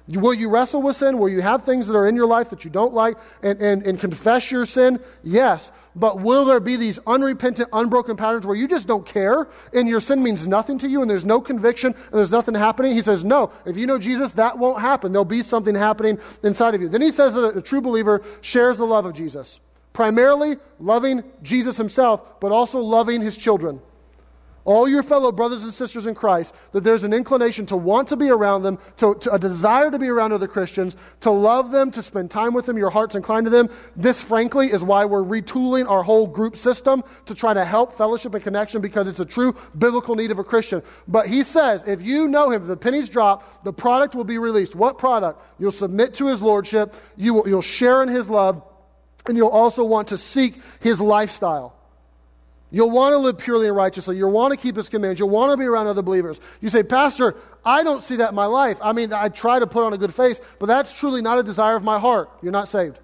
Will 0.08 0.32
you 0.32 0.48
wrestle 0.48 0.80
with 0.80 0.96
sin? 0.96 1.18
Will 1.18 1.28
you 1.28 1.42
have 1.42 1.64
things 1.64 1.86
that 1.86 1.94
are 1.94 2.08
in 2.08 2.16
your 2.16 2.26
life 2.26 2.48
that 2.50 2.64
you 2.64 2.70
don't 2.70 2.94
like 2.94 3.18
and, 3.42 3.60
and, 3.60 3.82
and 3.82 4.00
confess 4.00 4.50
your 4.50 4.64
sin? 4.64 5.00
Yes. 5.22 5.70
But 5.94 6.20
will 6.20 6.46
there 6.46 6.60
be 6.60 6.76
these 6.76 6.98
unrepentant, 7.06 7.68
unbroken 7.72 8.16
patterns 8.16 8.46
where 8.46 8.56
you 8.56 8.68
just 8.68 8.86
don't 8.86 9.04
care 9.04 9.48
and 9.74 9.86
your 9.86 10.00
sin 10.00 10.22
means 10.22 10.46
nothing 10.46 10.78
to 10.78 10.88
you 10.88 11.02
and 11.02 11.10
there's 11.10 11.26
no 11.26 11.40
conviction 11.40 11.94
and 11.94 12.12
there's 12.12 12.32
nothing 12.32 12.54
happening? 12.54 12.94
He 12.94 13.02
says, 13.02 13.22
no. 13.22 13.52
If 13.66 13.76
you 13.76 13.86
know 13.86 13.98
Jesus, 13.98 14.32
that 14.32 14.56
won't 14.56 14.80
happen. 14.80 15.12
There'll 15.12 15.26
be 15.26 15.42
something 15.42 15.74
happening 15.74 16.18
inside 16.42 16.74
of 16.74 16.80
you. 16.80 16.88
Then 16.88 17.02
he 17.02 17.10
says 17.10 17.34
that 17.34 17.42
a, 17.42 17.58
a 17.58 17.62
true 17.62 17.82
believer 17.82 18.22
shares 18.40 18.78
the 18.78 18.86
love 18.86 19.04
of 19.04 19.12
Jesus. 19.12 19.60
Primarily 19.92 20.56
loving 20.78 21.22
Jesus 21.42 21.76
himself, 21.76 22.40
but 22.40 22.52
also 22.52 22.80
loving 22.80 23.20
his 23.20 23.36
children 23.36 23.82
all 24.68 24.86
your 24.86 25.02
fellow 25.02 25.32
brothers 25.32 25.64
and 25.64 25.72
sisters 25.72 26.06
in 26.06 26.14
Christ, 26.14 26.54
that 26.72 26.84
there's 26.84 27.02
an 27.02 27.14
inclination 27.14 27.64
to 27.66 27.76
want 27.76 28.06
to 28.08 28.16
be 28.16 28.28
around 28.28 28.64
them, 28.64 28.78
to, 28.98 29.14
to, 29.14 29.32
a 29.32 29.38
desire 29.38 29.90
to 29.90 29.98
be 29.98 30.08
around 30.08 30.34
other 30.34 30.46
Christians, 30.46 30.94
to 31.20 31.30
love 31.30 31.70
them, 31.70 31.90
to 31.92 32.02
spend 32.02 32.30
time 32.30 32.52
with 32.52 32.66
them, 32.66 32.76
your 32.76 32.90
heart's 32.90 33.14
inclined 33.14 33.46
to 33.46 33.50
them. 33.50 33.70
This, 33.96 34.22
frankly, 34.22 34.66
is 34.70 34.84
why 34.84 35.06
we're 35.06 35.24
retooling 35.24 35.88
our 35.88 36.02
whole 36.02 36.26
group 36.26 36.54
system 36.54 37.02
to 37.24 37.34
try 37.34 37.54
to 37.54 37.64
help 37.64 37.96
fellowship 37.96 38.34
and 38.34 38.44
connection 38.44 38.82
because 38.82 39.08
it's 39.08 39.20
a 39.20 39.24
true 39.24 39.56
biblical 39.78 40.14
need 40.14 40.30
of 40.30 40.38
a 40.38 40.44
Christian. 40.44 40.82
But 41.06 41.28
he 41.28 41.44
says, 41.44 41.84
if 41.86 42.02
you 42.02 42.28
know 42.28 42.50
him, 42.50 42.66
the 42.66 42.76
pennies 42.76 43.08
drop, 43.08 43.64
the 43.64 43.72
product 43.72 44.14
will 44.14 44.24
be 44.24 44.36
released. 44.36 44.74
What 44.74 44.98
product? 44.98 45.42
You'll 45.58 45.72
submit 45.72 46.12
to 46.16 46.26
his 46.26 46.42
lordship, 46.42 46.94
you 47.16 47.32
will, 47.32 47.48
you'll 47.48 47.62
share 47.62 48.02
in 48.02 48.10
his 48.10 48.28
love, 48.28 48.62
and 49.26 49.34
you'll 49.34 49.48
also 49.48 49.82
want 49.82 50.08
to 50.08 50.18
seek 50.18 50.60
his 50.80 51.00
lifestyle. 51.00 51.77
You'll 52.70 52.90
want 52.90 53.14
to 53.14 53.18
live 53.18 53.38
purely 53.38 53.66
and 53.66 53.76
righteously. 53.76 54.18
You'll 54.18 54.30
want 54.30 54.52
to 54.52 54.56
keep 54.56 54.76
his 54.76 54.90
commands. 54.90 55.18
You'll 55.18 55.30
want 55.30 55.52
to 55.52 55.56
be 55.56 55.64
around 55.64 55.86
other 55.86 56.02
believers. 56.02 56.38
You 56.60 56.68
say, 56.68 56.82
Pastor, 56.82 57.34
I 57.64 57.82
don't 57.82 58.02
see 58.02 58.16
that 58.16 58.30
in 58.30 58.34
my 58.34 58.44
life. 58.44 58.78
I 58.82 58.92
mean, 58.92 59.12
I 59.12 59.30
try 59.30 59.58
to 59.58 59.66
put 59.66 59.84
on 59.84 59.94
a 59.94 59.98
good 59.98 60.14
face, 60.14 60.38
but 60.58 60.66
that's 60.66 60.92
truly 60.92 61.22
not 61.22 61.38
a 61.38 61.42
desire 61.42 61.76
of 61.76 61.82
my 61.82 61.98
heart. 61.98 62.30
You're 62.42 62.52
not 62.52 62.68
saved. 62.68 62.98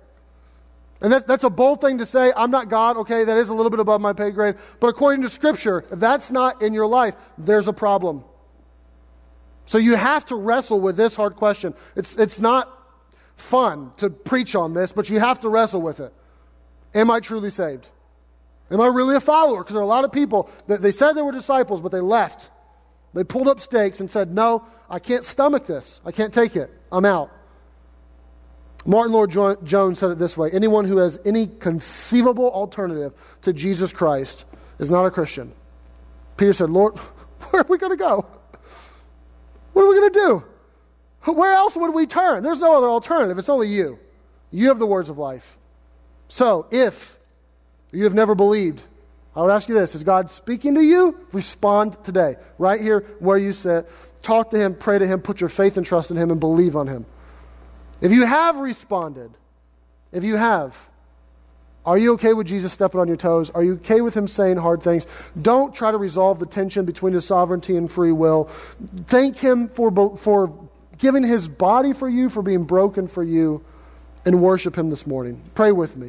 And 1.00 1.12
that, 1.12 1.26
that's 1.26 1.44
a 1.44 1.50
bold 1.50 1.80
thing 1.80 1.98
to 1.98 2.06
say. 2.06 2.32
I'm 2.36 2.50
not 2.50 2.68
God. 2.68 2.98
Okay, 2.98 3.24
that 3.24 3.36
is 3.38 3.48
a 3.48 3.54
little 3.54 3.70
bit 3.70 3.80
above 3.80 4.00
my 4.00 4.12
pay 4.12 4.30
grade. 4.30 4.56
But 4.80 4.88
according 4.88 5.22
to 5.22 5.30
Scripture, 5.30 5.84
if 5.90 5.98
that's 5.98 6.30
not 6.30 6.60
in 6.60 6.74
your 6.74 6.86
life, 6.86 7.14
there's 7.38 7.68
a 7.68 7.72
problem. 7.72 8.24
So 9.66 9.78
you 9.78 9.96
have 9.96 10.26
to 10.26 10.36
wrestle 10.36 10.80
with 10.80 10.96
this 10.96 11.16
hard 11.16 11.36
question. 11.36 11.74
It's, 11.96 12.16
it's 12.16 12.38
not 12.38 12.70
fun 13.36 13.92
to 13.96 14.10
preach 14.10 14.54
on 14.54 14.74
this, 14.74 14.92
but 14.92 15.08
you 15.08 15.18
have 15.20 15.40
to 15.40 15.48
wrestle 15.48 15.80
with 15.80 16.00
it. 16.00 16.12
Am 16.94 17.10
I 17.10 17.20
truly 17.20 17.50
saved? 17.50 17.88
Am 18.70 18.80
I 18.80 18.86
really 18.86 19.14
a 19.14 19.20
follower? 19.20 19.62
Because 19.62 19.74
there 19.74 19.80
are 19.80 19.84
a 19.84 19.86
lot 19.86 20.04
of 20.04 20.12
people 20.12 20.50
that 20.66 20.82
they 20.82 20.92
said 20.92 21.12
they 21.12 21.22
were 21.22 21.32
disciples, 21.32 21.82
but 21.82 21.92
they 21.92 22.00
left. 22.00 22.50
They 23.12 23.24
pulled 23.24 23.46
up 23.46 23.60
stakes 23.60 24.00
and 24.00 24.10
said, 24.10 24.34
No, 24.34 24.66
I 24.90 24.98
can't 24.98 25.24
stomach 25.24 25.66
this. 25.66 26.00
I 26.04 26.12
can't 26.12 26.34
take 26.34 26.56
it. 26.56 26.70
I'm 26.90 27.04
out. 27.04 27.30
Martyn 28.86 29.12
Lloyd-Jones 29.12 29.98
said 29.98 30.10
it 30.10 30.18
this 30.18 30.36
way 30.36 30.50
Anyone 30.50 30.84
who 30.84 30.98
has 30.98 31.18
any 31.24 31.46
conceivable 31.46 32.50
alternative 32.50 33.12
to 33.42 33.52
Jesus 33.52 33.92
Christ 33.92 34.44
is 34.78 34.90
not 34.90 35.04
a 35.04 35.10
Christian. 35.10 35.52
Peter 36.36 36.52
said, 36.52 36.70
Lord, 36.70 36.98
where 37.50 37.62
are 37.62 37.66
we 37.68 37.78
going 37.78 37.92
to 37.92 37.96
go? 37.96 38.26
What 39.72 39.82
are 39.82 39.88
we 39.88 39.94
going 39.96 40.12
to 40.12 40.18
do? 40.18 41.32
Where 41.32 41.52
else 41.52 41.76
would 41.76 41.94
we 41.94 42.06
turn? 42.06 42.42
There's 42.42 42.60
no 42.60 42.76
other 42.76 42.88
alternative. 42.88 43.38
It's 43.38 43.48
only 43.48 43.68
you. 43.68 43.98
You 44.50 44.68
have 44.68 44.78
the 44.78 44.86
words 44.86 45.08
of 45.08 45.18
life. 45.18 45.56
So, 46.28 46.66
if 46.70 47.18
you 47.94 48.04
have 48.04 48.14
never 48.14 48.34
believed, 48.34 48.82
I 49.36 49.42
would 49.42 49.50
ask 49.50 49.68
you 49.68 49.74
this 49.74 49.94
Is 49.94 50.04
God 50.04 50.30
speaking 50.30 50.74
to 50.74 50.82
you? 50.82 51.18
Respond 51.32 52.02
today, 52.04 52.36
right 52.58 52.80
here 52.80 53.00
where 53.18 53.38
you 53.38 53.52
sit. 53.52 53.88
Talk 54.22 54.50
to 54.50 54.58
Him, 54.58 54.74
pray 54.74 54.98
to 54.98 55.06
Him, 55.06 55.20
put 55.20 55.40
your 55.40 55.50
faith 55.50 55.76
and 55.76 55.84
trust 55.84 56.10
in 56.10 56.16
Him, 56.16 56.30
and 56.30 56.40
believe 56.40 56.76
on 56.76 56.86
Him. 56.86 57.04
If 58.00 58.12
you 58.12 58.24
have 58.24 58.56
responded, 58.56 59.30
if 60.12 60.24
you 60.24 60.36
have, 60.36 60.76
are 61.86 61.98
you 61.98 62.14
okay 62.14 62.32
with 62.32 62.46
Jesus 62.46 62.72
stepping 62.72 63.00
on 63.00 63.08
your 63.08 63.16
toes? 63.16 63.50
Are 63.50 63.62
you 63.62 63.74
okay 63.74 64.00
with 64.00 64.16
Him 64.16 64.26
saying 64.26 64.56
hard 64.56 64.82
things? 64.82 65.06
Don't 65.40 65.74
try 65.74 65.90
to 65.90 65.98
resolve 65.98 66.38
the 66.38 66.46
tension 66.46 66.86
between 66.86 67.12
His 67.12 67.26
sovereignty 67.26 67.76
and 67.76 67.90
free 67.90 68.12
will. 68.12 68.44
Thank 69.06 69.36
Him 69.36 69.68
for, 69.68 70.16
for 70.16 70.68
giving 70.96 71.22
His 71.22 71.48
body 71.48 71.92
for 71.92 72.08
you, 72.08 72.30
for 72.30 72.42
being 72.42 72.64
broken 72.64 73.08
for 73.08 73.22
you, 73.22 73.62
and 74.24 74.40
worship 74.40 74.78
Him 74.78 74.88
this 74.88 75.06
morning. 75.06 75.42
Pray 75.54 75.72
with 75.72 75.96
me. 75.96 76.02